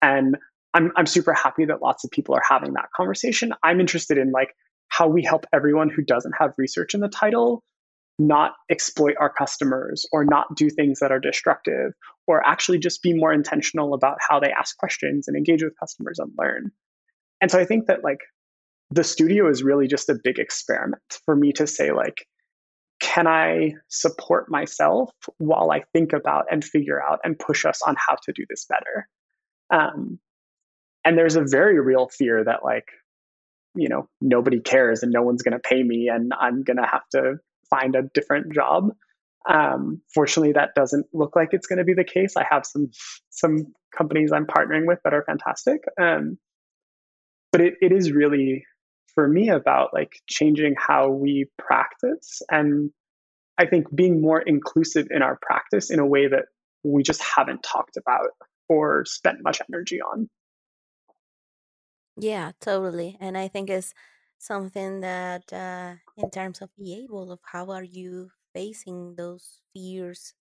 And 0.00 0.36
I'm, 0.72 0.92
I'm 0.96 1.06
super 1.06 1.34
happy 1.34 1.66
that 1.66 1.82
lots 1.82 2.04
of 2.04 2.10
people 2.12 2.36
are 2.36 2.42
having 2.48 2.74
that 2.74 2.88
conversation. 2.96 3.52
I'm 3.62 3.80
interested 3.80 4.16
in 4.16 4.30
like 4.30 4.54
how 4.88 5.08
we 5.08 5.24
help 5.24 5.44
everyone 5.52 5.90
who 5.90 6.02
doesn't 6.02 6.34
have 6.38 6.52
research 6.56 6.94
in 6.94 7.00
the 7.00 7.08
title 7.08 7.64
not 8.18 8.52
exploit 8.70 9.14
our 9.18 9.32
customers 9.32 10.06
or 10.12 10.24
not 10.24 10.54
do 10.54 10.68
things 10.70 11.00
that 11.00 11.10
are 11.10 11.18
destructive 11.18 11.92
or 12.26 12.46
actually 12.46 12.78
just 12.78 13.02
be 13.02 13.14
more 13.14 13.32
intentional 13.32 13.94
about 13.94 14.18
how 14.26 14.38
they 14.38 14.52
ask 14.52 14.76
questions 14.76 15.26
and 15.26 15.36
engage 15.36 15.62
with 15.62 15.72
customers 15.80 16.18
and 16.18 16.30
learn. 16.38 16.70
And 17.40 17.50
so 17.50 17.58
I 17.58 17.64
think 17.64 17.86
that 17.86 18.04
like 18.04 18.20
the 18.92 19.04
studio 19.04 19.48
is 19.48 19.62
really 19.62 19.88
just 19.88 20.08
a 20.10 20.18
big 20.22 20.38
experiment 20.38 21.02
for 21.24 21.34
me 21.34 21.52
to 21.52 21.66
say 21.66 21.92
like 21.92 22.26
can 23.00 23.26
i 23.26 23.72
support 23.88 24.50
myself 24.50 25.10
while 25.38 25.70
i 25.70 25.82
think 25.92 26.12
about 26.12 26.44
and 26.50 26.62
figure 26.62 27.02
out 27.02 27.18
and 27.24 27.38
push 27.38 27.64
us 27.64 27.80
on 27.86 27.96
how 27.98 28.16
to 28.22 28.32
do 28.32 28.44
this 28.48 28.66
better 28.68 29.08
um, 29.70 30.18
and 31.04 31.16
there's 31.16 31.36
a 31.36 31.44
very 31.44 31.80
real 31.80 32.08
fear 32.08 32.44
that 32.44 32.62
like 32.62 32.84
you 33.74 33.88
know 33.88 34.06
nobody 34.20 34.60
cares 34.60 35.02
and 35.02 35.10
no 35.10 35.22
one's 35.22 35.42
going 35.42 35.52
to 35.52 35.68
pay 35.68 35.82
me 35.82 36.08
and 36.12 36.32
i'm 36.38 36.62
going 36.62 36.76
to 36.76 36.86
have 36.86 37.08
to 37.10 37.36
find 37.72 37.94
a 37.94 38.02
different 38.14 38.52
job 38.52 38.90
um, 39.48 40.00
fortunately 40.14 40.52
that 40.52 40.70
doesn't 40.76 41.06
look 41.12 41.34
like 41.34 41.48
it's 41.52 41.66
going 41.66 41.78
to 41.78 41.84
be 41.84 41.94
the 41.94 42.04
case 42.04 42.36
i 42.36 42.44
have 42.48 42.64
some 42.64 42.90
some 43.30 43.66
companies 43.96 44.32
i'm 44.32 44.46
partnering 44.46 44.86
with 44.86 44.98
that 45.04 45.14
are 45.14 45.24
fantastic 45.24 45.80
um, 46.00 46.38
but 47.50 47.60
it, 47.60 47.74
it 47.80 47.92
is 47.92 48.12
really 48.12 48.64
for 49.14 49.28
me 49.28 49.48
about 49.48 49.90
like 49.92 50.12
changing 50.26 50.74
how 50.78 51.10
we 51.10 51.46
practice 51.58 52.40
and 52.50 52.90
I 53.58 53.66
think 53.66 53.94
being 53.94 54.20
more 54.20 54.40
inclusive 54.40 55.08
in 55.10 55.22
our 55.22 55.38
practice 55.40 55.90
in 55.90 55.98
a 55.98 56.06
way 56.06 56.26
that 56.26 56.46
we 56.82 57.02
just 57.02 57.22
haven't 57.22 57.62
talked 57.62 57.96
about 57.96 58.28
or 58.68 59.04
spent 59.04 59.38
much 59.42 59.60
energy 59.72 60.00
on. 60.00 60.28
Yeah, 62.16 62.52
totally. 62.60 63.16
And 63.20 63.36
I 63.36 63.48
think 63.48 63.70
it's 63.70 63.94
something 64.42 65.00
that, 65.00 65.52
uh, 65.52 65.96
in 66.16 66.30
terms 66.30 66.60
of 66.62 66.70
be 66.76 66.94
able 67.04 67.32
of 67.32 67.40
how 67.52 67.70
are 67.70 67.84
you 67.84 68.30
facing 68.54 69.16
those 69.16 69.60
fears 69.72 70.34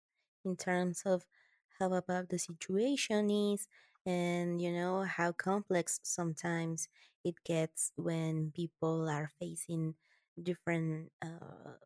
in 0.46 0.56
terms 0.58 1.04
of 1.06 1.26
how 1.80 1.94
about 1.94 2.30
the 2.30 2.40
situation 2.40 3.30
is 3.30 3.68
and 4.06 4.62
you 4.62 4.72
know 4.72 5.04
how 5.04 5.32
complex 5.32 6.00
sometimes 6.04 6.90
it 7.24 7.36
gets 7.46 7.92
when 7.96 8.52
people 8.52 9.08
are 9.10 9.30
facing 9.40 9.96
different 10.42 11.12
uh, 11.22 11.78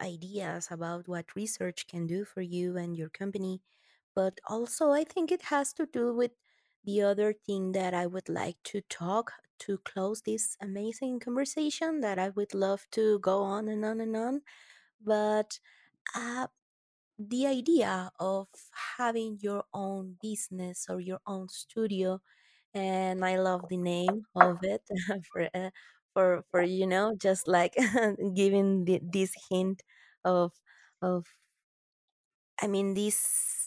ideas 0.00 0.68
about 0.70 1.08
what 1.08 1.34
research 1.36 1.86
can 1.86 2.06
do 2.06 2.24
for 2.24 2.40
you 2.42 2.76
and 2.76 2.96
your 2.96 3.08
company. 3.08 3.62
But 4.14 4.40
also, 4.46 4.90
I 4.92 5.04
think 5.04 5.32
it 5.32 5.42
has 5.42 5.72
to 5.74 5.86
do 5.86 6.14
with 6.14 6.32
the 6.84 7.02
other 7.02 7.32
thing 7.32 7.72
that 7.72 7.94
I 7.94 8.06
would 8.06 8.28
like 8.28 8.56
to 8.64 8.80
talk 8.88 9.32
to 9.60 9.78
close 9.78 10.22
this 10.22 10.56
amazing 10.60 11.20
conversation 11.20 12.00
that 12.00 12.18
I 12.18 12.30
would 12.30 12.54
love 12.54 12.86
to 12.92 13.18
go 13.20 13.42
on 13.42 13.68
and 13.68 13.84
on 13.84 14.00
and 14.00 14.16
on. 14.16 14.42
But 15.04 15.60
uh, 16.14 16.48
the 17.18 17.46
idea 17.46 18.10
of 18.18 18.48
having 18.98 19.38
your 19.40 19.64
own 19.72 20.16
business 20.22 20.86
or 20.88 21.00
your 21.00 21.20
own 21.26 21.48
studio 21.48 22.20
and 22.74 23.24
I 23.24 23.38
love 23.38 23.68
the 23.70 23.76
name 23.78 24.24
of 24.36 24.58
it 24.62 24.82
for 25.32 25.48
uh, 25.54 25.70
for 26.14 26.44
for 26.50 26.62
you 26.62 26.86
know 26.86 27.14
just 27.16 27.48
like 27.48 27.76
giving 28.34 28.84
the, 28.86 29.00
this 29.02 29.32
hint 29.50 29.82
of 30.24 30.52
of 31.02 31.26
I 32.60 32.66
mean 32.66 32.94
this 32.94 33.61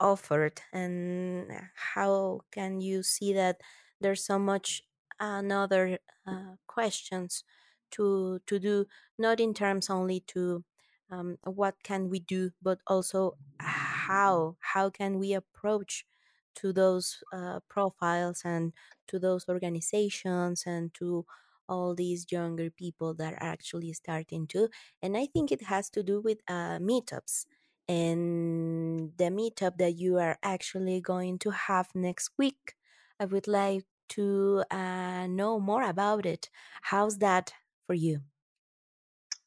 offered 0.00 0.62
and 0.72 1.50
how 1.74 2.40
can 2.50 2.80
you 2.80 3.02
see 3.02 3.32
that 3.32 3.60
there's 4.00 4.24
so 4.24 4.38
much 4.38 4.82
another 5.20 5.98
uh, 6.26 6.56
questions 6.66 7.44
to 7.90 8.40
to 8.46 8.58
do 8.58 8.86
not 9.18 9.40
in 9.40 9.52
terms 9.54 9.90
only 9.90 10.20
to 10.20 10.64
um, 11.10 11.36
what 11.44 11.82
can 11.82 12.08
we 12.08 12.18
do 12.20 12.50
but 12.62 12.78
also 12.86 13.36
how 13.58 14.56
how 14.60 14.88
can 14.90 15.18
we 15.18 15.32
approach 15.34 16.06
to 16.54 16.72
those 16.72 17.22
uh, 17.32 17.60
profiles 17.68 18.42
and 18.44 18.72
to 19.06 19.18
those 19.18 19.48
organizations 19.48 20.64
and 20.66 20.92
to 20.94 21.24
all 21.68 21.94
these 21.94 22.26
younger 22.32 22.70
people 22.70 23.14
that 23.14 23.34
are 23.34 23.42
actually 23.42 23.92
starting 23.92 24.46
to. 24.48 24.68
And 25.00 25.16
I 25.16 25.26
think 25.26 25.52
it 25.52 25.62
has 25.62 25.88
to 25.90 26.02
do 26.02 26.20
with 26.20 26.38
uh, 26.48 26.78
meetups 26.78 27.46
and 27.90 29.10
the 29.16 29.24
meetup 29.24 29.78
that 29.78 29.96
you 29.96 30.18
are 30.18 30.38
actually 30.44 31.00
going 31.00 31.40
to 31.40 31.50
have 31.50 31.88
next 31.92 32.30
week. 32.38 32.76
I 33.18 33.24
would 33.24 33.48
like 33.48 33.84
to 34.10 34.62
uh, 34.70 35.26
know 35.26 35.58
more 35.58 35.82
about 35.82 36.24
it. 36.24 36.50
How's 36.82 37.18
that 37.18 37.52
for 37.88 37.94
you? 37.94 38.20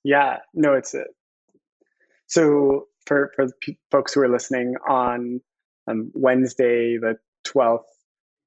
Yeah, 0.04 0.39
no, 0.54 0.74
it's 0.74 0.94
it. 0.94 1.08
So 2.28 2.88
for 3.06 3.32
for 3.36 3.48
the 3.48 3.54
p- 3.62 3.80
folks 3.91 4.14
who 4.14 4.22
are 4.22 4.30
listening 4.30 4.76
on 4.89 5.39
um, 5.88 6.12
Wednesday 6.14 6.98
the 6.98 7.18
12th 7.48 7.84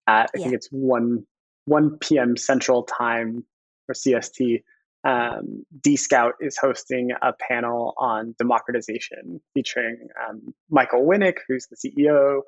at 0.06 0.30
I 0.34 0.38
yeah. 0.38 0.44
think 0.44 0.54
it's 0.56 0.68
1 0.70 1.26
1 1.64 1.98
p.m. 2.00 2.36
Central 2.36 2.82
Time 2.82 3.44
or 3.88 3.94
CST. 3.94 4.62
Um, 5.06 5.64
dscout 5.82 6.32
is 6.40 6.58
hosting 6.58 7.10
a 7.22 7.32
panel 7.34 7.94
on 7.98 8.34
democratization 8.38 9.40
featuring 9.54 10.08
um, 10.28 10.54
Michael 10.70 11.06
Winnick, 11.06 11.38
who's 11.48 11.68
the 11.70 11.76
CEO, 11.76 12.40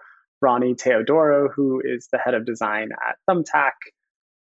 Ronnie 0.43 0.75
Teodoro, 0.75 1.49
who 1.55 1.83
is 1.85 2.09
the 2.13 2.19
head 2.19 2.35
of 2.35 2.47
design 2.47 2.91
at 3.09 3.17
Thumbtack, 3.31 3.73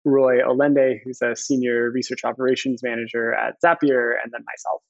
Roy 0.04 0.40
Olende, 0.40 1.00
who's 1.04 1.22
a 1.22 1.36
senior 1.36 1.90
research 1.90 2.24
operations 2.24 2.82
manager 2.84 3.34
at 3.34 3.56
Zapier, 3.64 4.12
and 4.22 4.32
then 4.32 4.44
myself. 4.46 4.82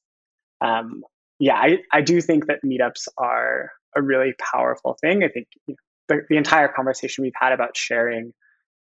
um, 0.63 1.03
yeah, 1.41 1.57
I, 1.57 1.79
I 1.93 2.03
do 2.03 2.21
think 2.23 2.49
that 2.49 2.61
meetups 2.67 3.09
are 3.19 3.73
a 3.97 4.03
really 4.03 4.35
powerful 4.55 4.97
thing. 5.01 5.25
I 5.25 5.29
think 5.29 5.49
you 5.69 5.75
know, 5.75 6.17
the, 6.17 6.23
the 6.31 6.39
entire 6.39 6.69
conversation 6.69 7.23
we've 7.23 7.33
had 7.41 7.53
about 7.53 7.77
sharing, 7.77 8.33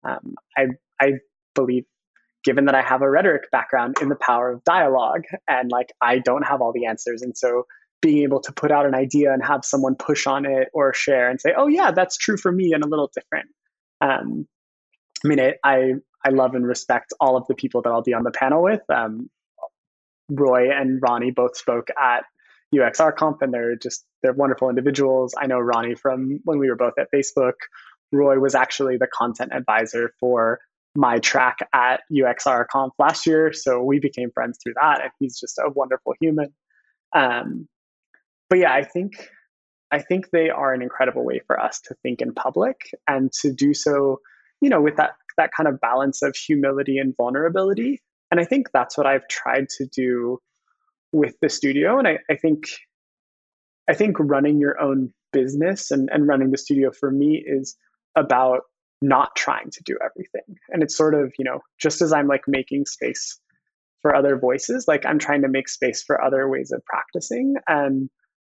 um, 0.08 0.36
I, 0.58 0.68
I 1.02 1.14
believe, 1.56 1.86
given 2.48 2.64
that 2.64 2.76
I 2.76 2.82
have 2.82 3.02
a 3.02 3.10
rhetoric 3.10 3.52
background 3.52 3.98
in 4.02 4.08
the 4.08 4.16
power 4.16 4.50
of 4.50 4.64
dialogue 4.64 5.24
and 5.50 5.70
like 5.70 5.91
I 6.00 6.20
don't 6.20 6.43
have 6.43 6.62
all 6.62 6.72
the 6.72 6.86
answers. 6.86 7.22
And 7.22 7.38
so 7.38 7.64
being 8.02 8.24
able 8.24 8.39
to 8.39 8.54
put 8.54 8.72
out 8.72 8.86
an 8.86 8.95
idea 8.95 9.34
and 9.34 9.43
have 9.43 9.66
someone 9.66 9.95
push 9.95 10.26
on 10.26 10.45
it 10.45 10.70
or 10.74 10.93
share 10.93 11.30
and 11.30 11.41
say, 11.41 11.54
oh, 11.58 11.68
yeah, 11.68 11.91
that's 11.91 12.16
true 12.16 12.38
for 12.38 12.50
me 12.50 12.72
and 12.72 12.86
a 12.86 12.88
little 12.88 13.12
different. 13.14 13.50
Um, 14.00 14.48
I 15.26 15.28
mean, 15.28 15.39
it, 15.39 15.58
I, 15.62 15.95
I 16.24 16.30
love 16.30 16.56
and 16.56 16.66
respect 16.66 17.12
all 17.20 17.36
of 17.36 17.45
the 17.50 17.56
people 17.56 17.82
that 17.82 17.89
I'll 17.89 18.02
be 18.02 18.14
on 18.14 18.24
the 18.24 18.32
panel 18.32 18.64
with. 18.64 18.82
Um, 18.89 19.30
Roy 20.30 20.72
and 20.72 21.02
Ronnie 21.02 21.32
both 21.32 21.58
spoke 21.58 21.89
at 22.02 22.24
UXRConf, 22.74 23.41
and 23.41 23.54
they're 23.54 23.76
just 23.76 24.06
they're 24.24 24.34
wonderful 24.34 24.70
individuals. 24.70 25.34
I 25.38 25.48
know 25.48 25.60
Ronnie 25.60 25.95
from 25.95 26.39
when 26.45 26.60
we 26.60 26.70
were 26.70 26.76
both 26.78 26.93
at 26.98 27.08
Facebook. 27.14 27.54
Roy 28.14 28.39
was 28.39 28.56
actually 28.56 28.95
the 28.98 29.08
content 29.08 29.52
advisor 29.54 30.14
for 30.20 30.60
my 30.98 31.20
track 31.20 31.60
at 31.74 32.02
UXR 32.12 32.66
UXRConf 32.66 32.89
last 32.98 33.28
year, 33.28 33.54
so 33.54 33.84
we 33.84 34.00
became 34.00 34.32
friends 34.32 34.58
through 34.62 34.74
that, 34.82 35.02
and 35.02 35.12
he's 35.20 35.39
just 35.39 35.60
a 35.60 35.70
wonderful 35.70 36.16
human. 36.20 36.52
Um, 37.16 37.68
but 38.50 38.58
yeah, 38.58 38.74
I 38.74 38.84
think 38.84 39.30
I 39.91 40.00
think 40.00 40.32
they 40.32 40.50
are 40.50 40.74
an 40.74 40.82
incredible 40.82 41.24
way 41.24 41.39
for 41.45 41.60
us 41.60 41.80
to 41.82 41.95
think 42.02 42.22
in 42.22 42.34
public 42.34 42.89
and 43.08 43.32
to 43.41 43.54
do 43.54 43.76
so, 43.76 44.22
you 44.60 44.70
know, 44.70 44.82
with 44.82 44.95
that 44.98 45.12
that 45.38 45.52
kind 45.56 45.70
of 45.70 45.80
balance 45.80 46.24
of 46.24 46.36
humility 46.36 46.98
and 46.98 47.16
vulnerability. 47.16 48.02
And 48.32 48.39
I 48.39 48.43
think 48.43 48.72
that's 48.74 48.98
what 48.98 49.06
I've 49.06 49.28
tried 49.28 49.70
to 49.78 49.86
do 49.86 50.39
with 51.12 51.36
the 51.41 51.50
studio. 51.50 52.00
And 52.00 52.08
I, 52.08 52.18
I 52.30 52.36
think 52.36 52.64
I 53.88 53.93
think 53.93 54.18
running 54.20 54.60
your 54.60 54.82
own 54.82 55.14
business 55.32 55.91
and, 55.91 56.10
and 56.12 56.28
running 56.28 56.50
the 56.50 56.58
studio 56.58 56.91
for 56.91 57.12
me 57.12 57.43
is 57.45 57.78
about 58.16 58.62
not 59.02 59.36
trying 59.36 59.70
to 59.72 59.84
do 59.84 59.98
everything. 60.04 60.58
And 60.70 60.82
it's 60.84 60.95
sort 60.95 61.14
of, 61.14 61.34
you 61.38 61.45
know, 61.45 61.62
just 61.80 62.02
as 62.02 62.12
I'm 62.12 62.28
like 62.28 62.48
making 62.48 62.86
space 62.86 63.39
for 64.02 64.16
other 64.16 64.38
voices, 64.38 64.88
like 64.88 65.06
I'm 65.06 65.20
trying 65.20 65.43
to 65.43 65.48
make 65.50 65.70
space 65.70 66.04
for 66.04 66.24
other 66.24 66.48
ways 66.50 66.72
of 66.72 66.84
practicing. 66.86 67.56
And 67.68 68.10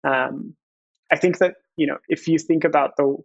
um, 0.04 0.56
I 1.12 1.18
think 1.18 1.40
that, 1.40 1.56
you 1.76 1.88
know, 1.88 1.98
if 2.08 2.28
you 2.28 2.38
think 2.38 2.64
about 2.64 2.98
the 2.98 3.18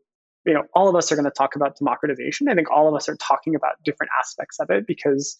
you 0.44 0.54
know, 0.54 0.64
all 0.74 0.88
of 0.88 0.96
us 0.96 1.12
are 1.12 1.16
going 1.16 1.24
to 1.24 1.30
talk 1.30 1.56
about 1.56 1.78
democratization. 1.78 2.48
I 2.48 2.54
think 2.54 2.70
all 2.70 2.88
of 2.88 2.94
us 2.94 3.08
are 3.08 3.16
talking 3.16 3.54
about 3.54 3.82
different 3.84 4.10
aspects 4.18 4.58
of 4.58 4.70
it 4.70 4.86
because 4.86 5.36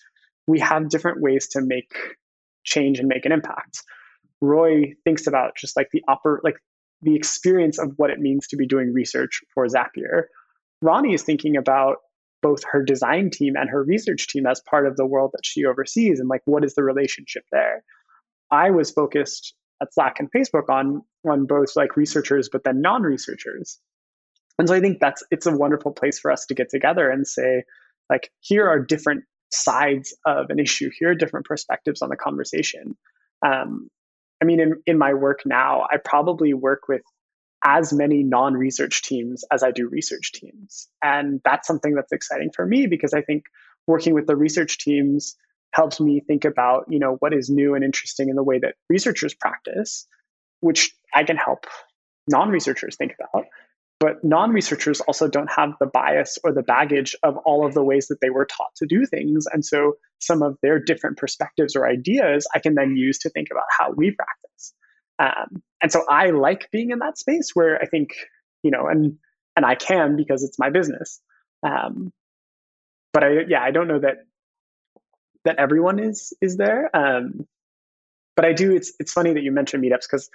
we 0.47 0.61
have 0.61 0.89
different 0.89 1.21
ways 1.21 1.49
to 1.49 1.61
make 1.61 1.93
change 2.65 2.99
and 2.99 3.09
make 3.09 3.27
an 3.27 3.33
impact. 3.33 3.83
Roy 4.41 4.95
thinks 5.05 5.27
about 5.27 5.57
just 5.57 5.77
like 5.77 5.89
the 5.93 6.03
upper, 6.09 6.41
like 6.45 6.57
the 7.03 7.17
experience 7.17 7.79
of 7.79 7.93
what 7.97 8.11
it 8.11 8.21
means 8.21 8.47
to 8.49 8.57
be 8.57 8.67
doing 8.67 8.93
research 8.93 9.41
for 9.55 9.67
Zapier. 9.67 10.25
Ronnie 10.83 11.15
is 11.15 11.23
thinking 11.23 11.57
about 11.57 11.99
both 12.43 12.65
her 12.71 12.83
design 12.83 13.31
team 13.31 13.55
and 13.57 13.71
her 13.71 13.85
research 13.85 14.27
team 14.27 14.47
as 14.47 14.61
part 14.69 14.87
of 14.87 14.97
the 14.97 15.07
world 15.07 15.31
that 15.33 15.47
she 15.47 15.65
oversees 15.65 16.19
and 16.19 16.29
like 16.29 16.43
what 16.45 16.65
is 16.65 16.75
the 16.75 16.83
relationship 16.83 17.45
there. 17.53 17.85
I 18.51 18.71
was 18.71 18.91
focused 18.91 19.55
at 19.81 19.95
Slack 19.95 20.17
and 20.19 20.29
Facebook 20.33 20.69
on 20.69 21.03
on 21.29 21.47
both 21.47 21.77
like 21.77 21.97
researchers 21.97 22.49
but 22.53 22.65
then 22.65 22.81
non-researchers 22.81 23.79
and 24.59 24.69
so 24.69 24.75
I 24.75 24.81
think 24.81 25.01
that's 25.01 25.23
it's 25.31 25.47
a 25.47 25.57
wonderful 25.57 25.93
place 25.93 26.19
for 26.19 26.31
us 26.31 26.47
to 26.47 26.55
get 26.55 26.69
together 26.69 27.11
and 27.11 27.27
say, 27.27 27.65
like, 28.11 28.31
here 28.41 28.69
are 28.69 28.79
different 28.79 29.25
sides 29.51 30.15
of 30.27 30.51
an 30.51 30.59
issue. 30.59 30.91
Here 30.99 31.11
are 31.11 31.15
different 31.15 31.47
perspectives 31.47 32.03
on 32.03 32.11
the 32.11 32.17
conversation. 32.17 32.97
Um, 33.45 33.89
I 34.41 34.45
mean, 34.45 34.61
in, 34.61 34.75
in 34.87 34.99
my 34.99 35.15
work 35.15 35.41
now, 35.45 35.87
I 35.91 35.97
probably 35.97 36.55
work 36.55 36.83
with 36.89 37.03
as 37.65 37.93
many 37.93 38.23
non-research 38.23 39.03
teams 39.03 39.45
as 39.53 39.63
I 39.63 39.71
do 39.71 39.89
research 39.89 40.33
teams. 40.33 40.89
And 41.03 41.41
that's 41.45 41.67
something 41.67 41.95
that's 41.95 42.13
exciting 42.13 42.51
for 42.55 42.67
me 42.67 42.87
because 42.87 43.15
I 43.15 43.23
think 43.23 43.45
working 43.87 44.15
with 44.15 44.27
the 44.27 44.37
research 44.37 44.79
teams 44.79 45.37
helps 45.73 46.01
me 46.01 46.21
think 46.27 46.45
about, 46.45 46.85
you 46.89 46.99
know, 46.99 47.17
what 47.21 47.33
is 47.33 47.49
new 47.49 47.75
and 47.75 47.85
interesting 47.85 48.29
in 48.29 48.37
the 48.37 48.43
way 48.43 48.59
that 48.59 48.75
researchers 48.89 49.35
practice, 49.35 50.07
which 50.61 50.95
I 51.15 51.25
can 51.25 51.37
help 51.37 51.67
non-researchers 52.29 52.97
think 52.97 53.15
about. 53.19 53.47
But 54.03 54.25
non 54.25 54.51
researchers 54.51 55.01
also 55.01 55.29
don't 55.29 55.51
have 55.53 55.75
the 55.79 55.87
bias 55.87 56.37
or 56.43 56.53
the 56.53 56.65
baggage 56.65 57.15
of 57.23 57.37
all 57.45 57.65
of 57.65 57.73
the 57.73 57.85
ways 57.85 58.09
that 58.09 58.21
they 58.21 58.31
were 58.31 58.45
taught 58.45 58.75
to 58.79 58.87
do 58.87 59.07
things. 59.07 59.47
And 59.53 59.65
so 59.65 59.95
some 60.19 60.43
of 60.43 60.59
their 60.61 60.81
different 60.81 61.19
perspectives 61.19 61.77
or 61.77 61.89
ideas 61.89 62.45
I 62.53 62.59
can 62.59 62.75
then 62.75 62.97
use 62.97 63.19
to 63.21 63.31
think 63.31 63.47
about 63.53 63.67
how 63.71 63.93
we 63.93 64.11
practice. 64.11 64.42
Um, 65.23 65.63
and 65.81 65.93
so 65.93 66.05
I 66.09 66.31
like 66.31 66.71
being 66.73 66.91
in 66.91 66.99
that 66.99 67.17
space 67.17 67.51
where 67.55 67.81
I 67.81 67.87
think, 67.87 68.11
you 68.63 68.71
know, 68.71 68.87
and 68.89 69.17
and 69.57 69.65
I 69.65 69.75
can 69.75 70.17
because 70.17 70.43
it's 70.43 70.59
my 70.59 70.71
business. 70.71 71.21
Um, 71.63 72.13
but 73.13 73.23
I 73.23 73.29
yeah, 73.49 73.63
I 73.63 73.71
don't 73.71 73.89
know 73.89 74.01
that 74.01 74.17
that 75.45 75.57
everyone 75.59 75.99
is 75.99 76.33
is 76.41 76.57
there. 76.57 76.95
Um, 76.95 77.47
but 78.35 78.45
I 78.45 78.53
do. 78.53 78.75
It's 78.75 78.93
it's 78.99 79.13
funny 79.13 79.33
that 79.35 79.43
you 79.43 79.53
mentioned 79.53 79.85
meetups 79.85 80.07
because 80.11 80.29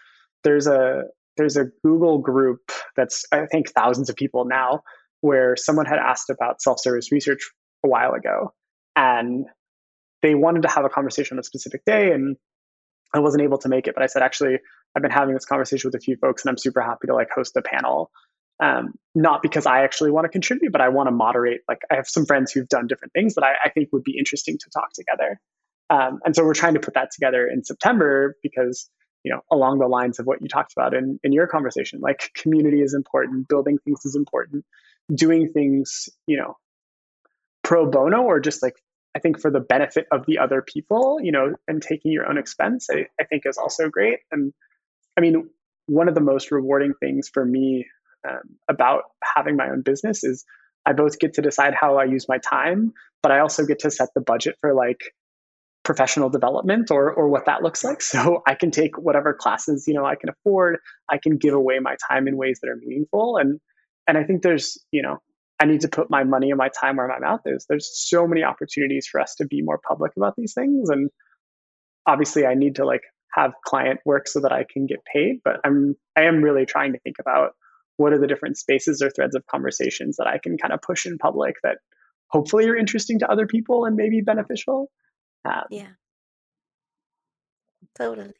there's 0.43 0.67
a 0.67 1.03
there's 1.35 1.57
a 1.57 1.65
Google 1.83 2.19
group 2.19 2.71
that's 2.95 3.25
I 3.31 3.45
think 3.47 3.71
thousands 3.71 4.09
of 4.09 4.15
people 4.15 4.45
now 4.45 4.81
where 5.21 5.55
someone 5.57 5.85
had 5.85 5.97
asked 5.97 6.29
about 6.29 6.61
self-service 6.61 7.11
research 7.11 7.51
a 7.83 7.89
while 7.89 8.13
ago 8.13 8.53
and 8.95 9.45
they 10.21 10.35
wanted 10.35 10.61
to 10.61 10.67
have 10.67 10.85
a 10.85 10.89
conversation 10.89 11.35
on 11.35 11.39
a 11.39 11.43
specific 11.43 11.83
day 11.85 12.11
and 12.11 12.38
I 13.13 13.19
wasn't 13.19 13.43
able 13.43 13.57
to 13.59 13.69
make 13.69 13.87
it 13.87 13.95
but 13.95 14.03
I 14.03 14.07
said 14.07 14.21
actually 14.21 14.59
I've 14.95 15.01
been 15.01 15.11
having 15.11 15.33
this 15.33 15.45
conversation 15.45 15.87
with 15.87 15.95
a 15.95 16.03
few 16.03 16.17
folks 16.17 16.43
and 16.43 16.49
I'm 16.49 16.57
super 16.57 16.81
happy 16.81 17.07
to 17.07 17.13
like 17.13 17.29
host 17.33 17.55
a 17.55 17.61
panel. 17.61 18.11
Um, 18.59 18.93
not 19.13 19.43
because 19.43 19.67
I 19.67 19.83
actually 19.83 20.09
want 20.09 20.25
to 20.25 20.29
contribute 20.29 20.71
but 20.71 20.81
I 20.81 20.89
want 20.89 21.07
to 21.07 21.11
moderate. 21.11 21.61
Like 21.67 21.81
I 21.91 21.95
have 21.95 22.07
some 22.07 22.25
friends 22.25 22.51
who've 22.51 22.67
done 22.67 22.87
different 22.87 23.13
things 23.13 23.35
that 23.35 23.43
I, 23.43 23.53
I 23.65 23.69
think 23.69 23.89
would 23.91 24.03
be 24.03 24.17
interesting 24.17 24.57
to 24.57 24.69
talk 24.71 24.93
together. 24.93 25.39
Um, 25.89 26.19
and 26.25 26.35
so 26.35 26.43
we're 26.43 26.53
trying 26.53 26.73
to 26.73 26.79
put 26.79 26.95
that 26.95 27.11
together 27.11 27.47
in 27.47 27.63
September 27.63 28.35
because 28.41 28.89
you 29.23 29.33
know 29.33 29.41
along 29.51 29.79
the 29.79 29.87
lines 29.87 30.19
of 30.19 30.25
what 30.25 30.41
you 30.41 30.47
talked 30.47 30.73
about 30.75 30.93
in, 30.93 31.19
in 31.23 31.33
your 31.33 31.47
conversation 31.47 31.99
like 31.99 32.31
community 32.35 32.81
is 32.81 32.93
important 32.93 33.47
building 33.47 33.77
things 33.83 34.05
is 34.05 34.15
important 34.15 34.63
doing 35.13 35.51
things 35.51 36.07
you 36.27 36.37
know 36.37 36.55
pro 37.63 37.89
bono 37.89 38.21
or 38.21 38.39
just 38.39 38.63
like 38.63 38.75
i 39.18 39.20
think 39.20 39.39
for 39.41 39.51
the 39.51 39.59
benefit 39.59 40.05
of 40.11 40.26
the 40.28 40.38
other 40.38 40.61
people 40.61 41.20
you 41.22 41.32
know 41.32 41.55
and 41.68 41.82
taking 41.82 42.11
your 42.11 42.28
own 42.30 42.38
expense 42.38 42.88
i, 42.91 43.05
I 43.20 43.26
think 43.26 43.43
is 43.45 43.57
also 43.57 43.89
great. 43.89 44.20
And 44.32 44.53
i 45.18 45.22
mean 45.22 45.49
one 45.88 46.07
of 46.07 46.15
the 46.15 46.22
most 46.22 46.51
rewarding 46.51 46.93
things 46.99 47.30
for 47.34 47.43
me 47.45 47.86
um, 48.28 48.57
about 48.70 49.03
having 49.24 49.55
my 49.55 49.70
own 49.70 49.82
business 49.82 50.24
is 50.24 50.45
i 50.86 50.93
both 50.93 51.20
get 51.20 51.34
to 51.36 51.41
decide 51.41 51.74
how 51.74 51.97
i 51.97 52.05
use 52.05 52.28
my 52.30 52.38
time 52.38 52.93
but 53.24 53.32
i 53.32 53.39
also 53.39 53.65
get 53.65 53.80
to 53.80 53.91
set 53.91 54.09
the 54.15 54.22
budget 54.22 54.55
for 54.61 54.74
like 54.74 55.01
professional 55.84 56.30
development 56.30 56.91
or 56.91 57.11
or 57.11 57.30
what 57.30 57.45
that 57.45 57.63
looks 57.63 57.84
like. 57.84 58.01
So 58.13 58.43
i 58.45 58.55
can 58.55 58.72
take 58.72 58.97
whatever 58.97 59.34
classes 59.34 59.86
you 59.88 59.93
know 59.93 60.05
i 60.05 60.15
can 60.15 60.30
afford. 60.30 60.78
I 61.09 61.18
can 61.18 61.38
give 61.38 61.53
away 61.53 61.80
my 61.80 61.95
time 62.09 62.28
in 62.28 62.36
ways 62.36 62.59
that 62.61 62.70
are 62.70 62.76
meaningful. 62.76 63.38
And 63.38 63.59
and 64.07 64.18
i 64.18 64.24
think 64.26 64.43
there's 64.43 64.78
you 64.91 65.01
know 65.01 65.18
i 65.59 65.65
need 65.65 65.81
to 65.81 65.87
put 65.87 66.09
my 66.09 66.23
money 66.23 66.49
and 66.49 66.57
my 66.57 66.69
time 66.69 66.97
where 66.97 67.07
my 67.07 67.19
mouth 67.19 67.41
is 67.45 67.65
there's 67.69 67.89
so 67.93 68.27
many 68.27 68.43
opportunities 68.43 69.07
for 69.07 69.19
us 69.19 69.35
to 69.35 69.45
be 69.45 69.61
more 69.61 69.79
public 69.87 70.11
about 70.17 70.35
these 70.37 70.53
things 70.53 70.89
and 70.89 71.09
obviously 72.05 72.45
i 72.45 72.53
need 72.53 72.75
to 72.75 72.85
like 72.85 73.01
have 73.33 73.53
client 73.65 73.99
work 74.05 74.27
so 74.27 74.39
that 74.39 74.51
i 74.51 74.65
can 74.71 74.85
get 74.85 74.99
paid 75.11 75.39
but 75.43 75.59
i'm 75.63 75.95
i 76.15 76.23
am 76.23 76.41
really 76.41 76.65
trying 76.65 76.93
to 76.93 76.99
think 76.99 77.17
about 77.19 77.51
what 77.97 78.13
are 78.13 78.19
the 78.19 78.27
different 78.27 78.57
spaces 78.57 79.01
or 79.01 79.09
threads 79.09 79.35
of 79.35 79.45
conversations 79.47 80.17
that 80.17 80.27
i 80.27 80.37
can 80.37 80.57
kind 80.57 80.73
of 80.73 80.81
push 80.81 81.05
in 81.05 81.17
public 81.17 81.55
that 81.63 81.77
hopefully 82.29 82.67
are 82.67 82.75
interesting 82.75 83.19
to 83.19 83.31
other 83.31 83.47
people 83.47 83.85
and 83.85 83.95
maybe 83.95 84.21
beneficial 84.21 84.89
um, 85.45 85.63
Yeah, 85.69 85.93
totally. 87.95 88.33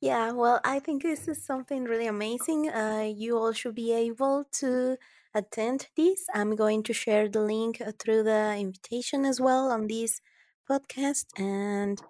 Yeah, 0.00 0.32
well, 0.32 0.60
I 0.64 0.80
think 0.80 1.02
this 1.02 1.28
is 1.28 1.42
something 1.42 1.84
really 1.84 2.06
amazing. 2.06 2.68
Uh, 2.68 3.10
you 3.16 3.38
all 3.38 3.52
should 3.52 3.74
be 3.74 3.90
able 3.90 4.44
to 4.60 4.98
attend 5.34 5.88
this. 5.96 6.26
I'm 6.34 6.56
going 6.56 6.82
to 6.84 6.92
share 6.92 7.28
the 7.28 7.40
link 7.42 7.80
uh, 7.80 7.92
through 7.98 8.24
the 8.24 8.56
invitation 8.58 9.24
as 9.24 9.40
well 9.40 9.70
on 9.70 9.86
this 9.88 10.20
podcast, 10.70 11.26
and 11.38 12.00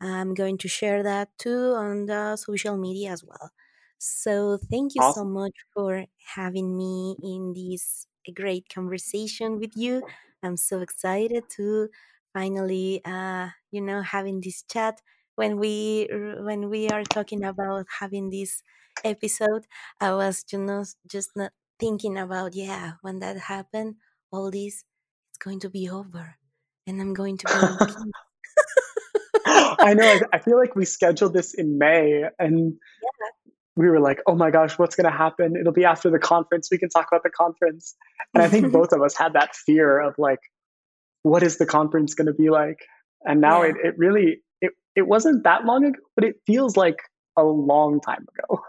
I'm 0.00 0.34
going 0.34 0.58
to 0.58 0.68
share 0.68 1.02
that 1.02 1.30
too 1.38 1.74
on 1.76 2.06
the 2.06 2.36
social 2.36 2.76
media 2.76 3.10
as 3.12 3.24
well. 3.24 3.50
So, 3.98 4.56
thank 4.58 4.94
you 4.94 5.02
so 5.02 5.24
much 5.24 5.52
for 5.74 6.06
having 6.34 6.76
me 6.76 7.16
in 7.22 7.52
this 7.54 8.06
great 8.34 8.68
conversation 8.68 9.58
with 9.58 9.76
you. 9.76 10.02
I'm 10.42 10.56
so 10.56 10.80
excited 10.80 11.44
to 11.56 11.88
finally 12.32 13.02
uh, 13.04 13.50
you 13.70 13.80
know 13.82 14.02
having 14.02 14.40
this 14.40 14.62
chat 14.62 15.02
when 15.34 15.58
we 15.58 16.08
when 16.40 16.70
we 16.70 16.88
are 16.88 17.04
talking 17.04 17.44
about 17.44 17.86
having 18.00 18.30
this 18.30 18.62
episode 19.04 19.66
i 20.00 20.12
was 20.12 20.44
you 20.52 20.58
know 20.58 20.84
just 21.08 21.30
not 21.34 21.52
thinking 21.80 22.18
about 22.18 22.54
yeah 22.54 22.92
when 23.02 23.18
that 23.20 23.36
happened 23.36 23.94
all 24.30 24.50
this 24.50 24.84
it's 25.30 25.38
going 25.42 25.58
to 25.58 25.70
be 25.70 25.88
over 25.88 26.36
and 26.86 27.00
i'm 27.00 27.14
going 27.14 27.36
to 27.36 27.46
be 27.46 28.02
I 29.80 29.94
know. 29.94 30.04
I, 30.04 30.20
I, 30.34 30.38
feel 30.38 30.58
like 30.58 30.76
we 30.76 30.84
scheduled 30.84 31.32
this 31.32 31.54
in 31.54 31.78
May, 31.78 32.24
and 32.38 32.74
yeah. 33.02 33.28
we 33.76 33.88
were 33.88 34.00
like, 34.00 34.20
"Oh 34.26 34.34
my 34.34 34.50
gosh, 34.50 34.78
what's 34.78 34.94
going 34.94 35.10
to 35.10 35.16
happen? 35.16 35.56
It'll 35.58 35.72
be 35.72 35.84
after 35.84 36.10
the 36.10 36.18
conference. 36.18 36.68
We 36.70 36.78
can 36.78 36.88
talk 36.88 37.06
about 37.10 37.22
the 37.22 37.30
conference." 37.30 37.96
And 38.34 38.42
I 38.42 38.48
think 38.48 38.72
both 38.72 38.92
of 38.92 39.02
us 39.02 39.16
had 39.16 39.32
that 39.32 39.56
fear 39.56 40.00
of 40.00 40.14
like, 40.18 40.40
"What 41.22 41.42
is 41.42 41.58
the 41.58 41.66
conference 41.66 42.14
going 42.14 42.26
to 42.26 42.34
be 42.34 42.50
like?" 42.50 42.78
And 43.24 43.40
now 43.40 43.62
yeah. 43.62 43.70
it, 43.70 43.76
it 43.84 43.94
really 43.98 44.42
it 44.60 44.72
it 44.94 45.06
wasn't 45.06 45.44
that 45.44 45.64
long 45.64 45.84
ago, 45.84 45.98
but 46.14 46.24
it 46.24 46.36
feels 46.46 46.76
like 46.76 46.98
a 47.36 47.42
long 47.42 48.00
time 48.00 48.26
ago. 48.36 48.62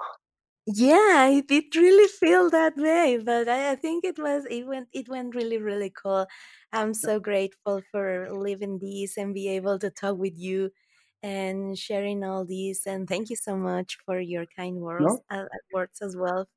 Yeah, 0.68 1.28
it 1.28 1.48
did 1.48 1.76
really 1.76 2.08
feel 2.08 2.50
that 2.52 2.76
way, 2.78 3.18
but 3.18 3.48
I, 3.50 3.72
I 3.72 3.76
think 3.76 4.04
it 4.06 4.20
was 4.20 4.46
it 4.50 4.66
went 4.68 4.90
it 4.94 5.10
went 5.10 5.34
really 5.36 5.58
really 5.58 5.90
cool. 5.90 6.28
I'm 6.72 6.94
so 6.94 7.20
grateful 7.20 7.82
for 7.92 8.30
living 8.32 8.78
this 8.80 9.18
and 9.18 9.34
be 9.34 9.48
able 9.50 9.80
to 9.80 9.90
talk 9.90 10.18
with 10.18 10.38
you 10.38 10.72
and 11.24 11.78
sharing 11.78 12.24
all 12.24 12.46
this. 12.46 12.86
And 12.88 13.08
thank 13.08 13.30
you 13.32 13.36
so 13.36 13.58
much 13.58 13.98
for 14.06 14.20
your 14.20 14.46
kind 14.46 14.78
words 14.82 15.18
no. 15.18 15.24
uh, 15.32 15.46
words 15.74 16.00
as 16.02 16.16
well 16.16 16.48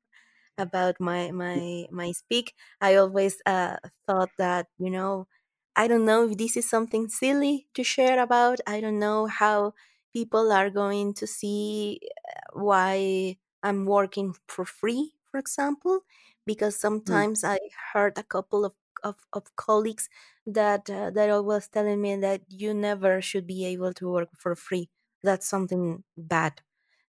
about 0.57 0.95
my 0.99 1.31
my 1.31 1.85
my 1.91 2.11
speak. 2.11 2.53
I 2.81 2.95
always 2.95 3.41
uh, 3.45 3.77
thought 4.07 4.31
that 4.37 4.67
you 4.77 4.89
know 4.89 5.27
I 5.75 5.87
don't 5.87 6.05
know 6.05 6.29
if 6.29 6.37
this 6.37 6.55
is 6.57 6.69
something 6.69 7.09
silly 7.09 7.67
to 7.75 7.83
share 7.83 8.21
about. 8.21 8.59
I 8.67 8.79
don't 8.81 8.99
know 8.99 9.27
how 9.27 9.73
people 10.13 10.51
are 10.51 10.69
going 10.69 11.13
to 11.15 11.27
see 11.27 11.99
uh, 12.29 12.59
why 12.59 13.37
I'm 13.65 13.85
working 13.85 14.35
for 14.47 14.63
free, 14.65 15.13
for 15.31 15.39
example, 15.39 16.01
because 16.45 16.77
mm. 16.77 16.79
sometimes 16.79 17.41
mm. 17.41 17.49
I 17.49 17.59
heard 17.93 18.17
a 18.17 18.23
couple 18.23 18.63
of, 18.65 18.73
of, 19.03 19.15
of 19.33 19.55
colleagues 19.55 20.07
that 20.45 20.89
uh, 20.89 21.09
that 21.11 21.43
was 21.43 21.67
telling 21.67 22.01
me 22.01 22.15
that 22.17 22.41
you 22.47 22.73
never 22.73 23.21
should 23.21 23.47
be 23.47 23.65
able 23.65 23.93
to 23.93 24.11
work 24.11 24.29
for 24.37 24.55
free. 24.55 24.89
That's 25.23 25.47
something 25.47 26.03
bad. 26.15 26.61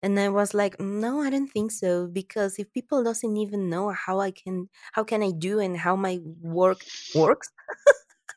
And 0.01 0.19
I 0.19 0.29
was 0.29 0.53
like, 0.53 0.79
no, 0.79 1.21
I 1.21 1.29
don't 1.29 1.47
think 1.51 1.71
so 1.71 2.07
because 2.07 2.59
if 2.59 2.71
people 2.71 3.03
doesn't 3.03 3.37
even 3.37 3.69
know 3.69 3.89
how 3.89 4.19
I 4.21 4.31
can 4.31 4.69
how 4.93 5.03
can 5.03 5.23
I 5.23 5.31
do 5.31 5.59
and 5.59 5.75
how 5.75 5.95
my 5.95 6.19
work 6.41 6.81
works, 7.15 7.51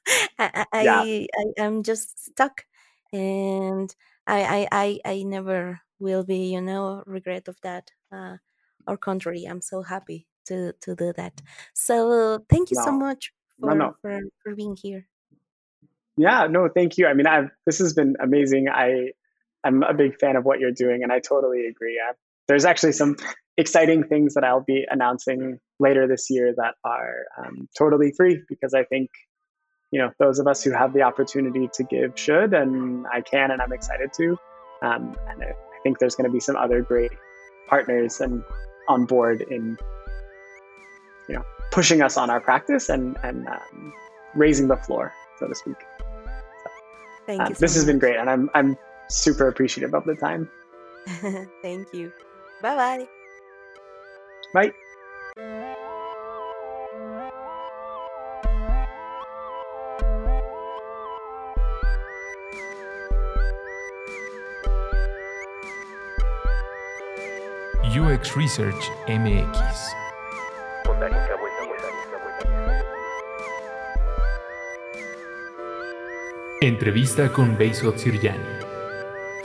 I, 0.39 0.67
I, 0.73 0.83
yeah. 0.83 1.01
I 1.03 1.27
I 1.39 1.63
am 1.63 1.83
just 1.83 2.25
stuck 2.27 2.65
and 3.13 3.95
I, 4.27 4.67
I 4.73 5.01
I 5.05 5.13
I 5.13 5.23
never 5.23 5.81
will 5.99 6.25
be, 6.25 6.53
you 6.55 6.61
know, 6.61 7.03
regret 7.07 7.49
of 7.49 7.61
that. 7.63 7.91
Uh, 8.13 8.37
or 8.87 8.97
contrary, 8.97 9.45
I'm 9.45 9.61
so 9.61 9.83
happy 9.83 10.27
to 10.47 10.73
to 10.81 10.95
do 10.95 11.13
that. 11.17 11.41
So 11.75 12.45
thank 12.49 12.71
you 12.71 12.77
so 12.77 12.93
much 12.93 13.33
for, 13.61 13.75
no, 13.75 13.87
no. 13.87 13.95
for 14.03 14.21
for 14.43 14.55
being 14.55 14.77
here. 14.81 15.07
Yeah, 16.17 16.49
no, 16.51 16.69
thank 16.69 16.99
you. 16.99 17.07
I 17.07 17.15
mean, 17.15 17.27
I've 17.27 17.51
this 17.67 17.79
has 17.79 17.95
been 17.95 18.17
amazing. 18.21 18.69
I 18.69 19.13
I'm 19.65 19.83
a 19.83 19.95
big 19.95 20.19
fan 20.19 20.37
of 20.37 20.45
what 20.45 20.59
you're 20.59 20.73
doing, 20.73 21.03
and 21.03 21.13
I 21.13 21.21
totally 21.21 21.67
agree. 21.67 22.01
Uh, 22.07 22.13
there's 22.49 22.65
actually 22.65 22.93
some 22.93 23.17
exciting 23.57 24.05
things 24.05 24.35
that 24.35 24.45
I'll 24.45 24.65
be 24.65 24.85
announcing 24.89 25.59
later 25.79 26.09
this 26.09 26.31
year 26.31 26.55
that 26.57 26.75
are 26.85 27.27
um, 27.39 27.69
totally 27.77 28.13
free 28.17 28.41
because 28.49 28.75
I 28.75 28.85
think 28.85 29.11
you 29.93 30.01
know 30.01 30.11
those 30.19 30.39
of 30.39 30.47
us 30.47 30.63
who 30.63 30.73
have 30.73 30.93
the 30.93 31.03
opportunity 31.03 31.69
to 31.75 31.85
give 31.85 32.13
should, 32.19 32.55
and 32.55 33.07
I 33.13 33.21
can, 33.21 33.51
and 33.51 33.61
I'm 33.63 33.73
excited 33.73 34.13
to. 34.15 34.37
Um, 34.83 35.15
and 35.29 35.43
I, 35.43 35.51
I 35.51 35.81
think 35.83 35.99
there's 35.99 36.15
going 36.15 36.29
to 36.29 36.33
be 36.33 36.41
some 36.41 36.57
other 36.57 36.83
great 36.83 37.13
partners 37.69 38.21
and 38.21 38.43
on 38.89 39.05
board 39.05 39.43
in 39.43 39.77
you 41.29 41.35
know 41.35 41.45
pushing 41.71 42.03
us 42.03 42.17
on 42.17 42.31
our 42.31 42.41
practice 42.41 42.89
and 42.89 43.17
and 43.23 43.47
um, 43.49 43.93
raising 44.35 44.69
the 44.69 44.77
floor, 44.77 45.13
so 45.39 45.47
to 45.49 45.55
speak. 45.55 45.77
So, 45.99 46.71
Thank 47.27 47.41
uh, 47.43 47.49
you. 47.49 47.55
So 47.55 47.61
this 47.61 47.73
much. 47.73 47.77
has 47.77 47.85
been 47.85 47.99
great, 47.99 48.17
and 48.17 48.29
I'm 48.31 48.51
I'm 48.55 48.77
super 49.09 49.49
appreciative 49.49 49.95
of 49.95 50.05
the 50.05 50.15
time. 50.15 50.51
Thank 51.63 51.93
you. 51.93 52.13
Bye-bye. 52.63 53.07
Bye. 54.53 54.73
UX 67.99 68.37
Research 68.37 68.93
MX. 69.09 69.59
Entrevista 76.61 77.29
con 77.33 77.57
Beisot 77.57 77.97
Sirjani, 77.99 78.39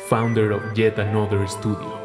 founder 0.08 0.52
of 0.52 0.62
Yet 0.76 1.00
Another 1.00 1.48
Studio. 1.48 2.03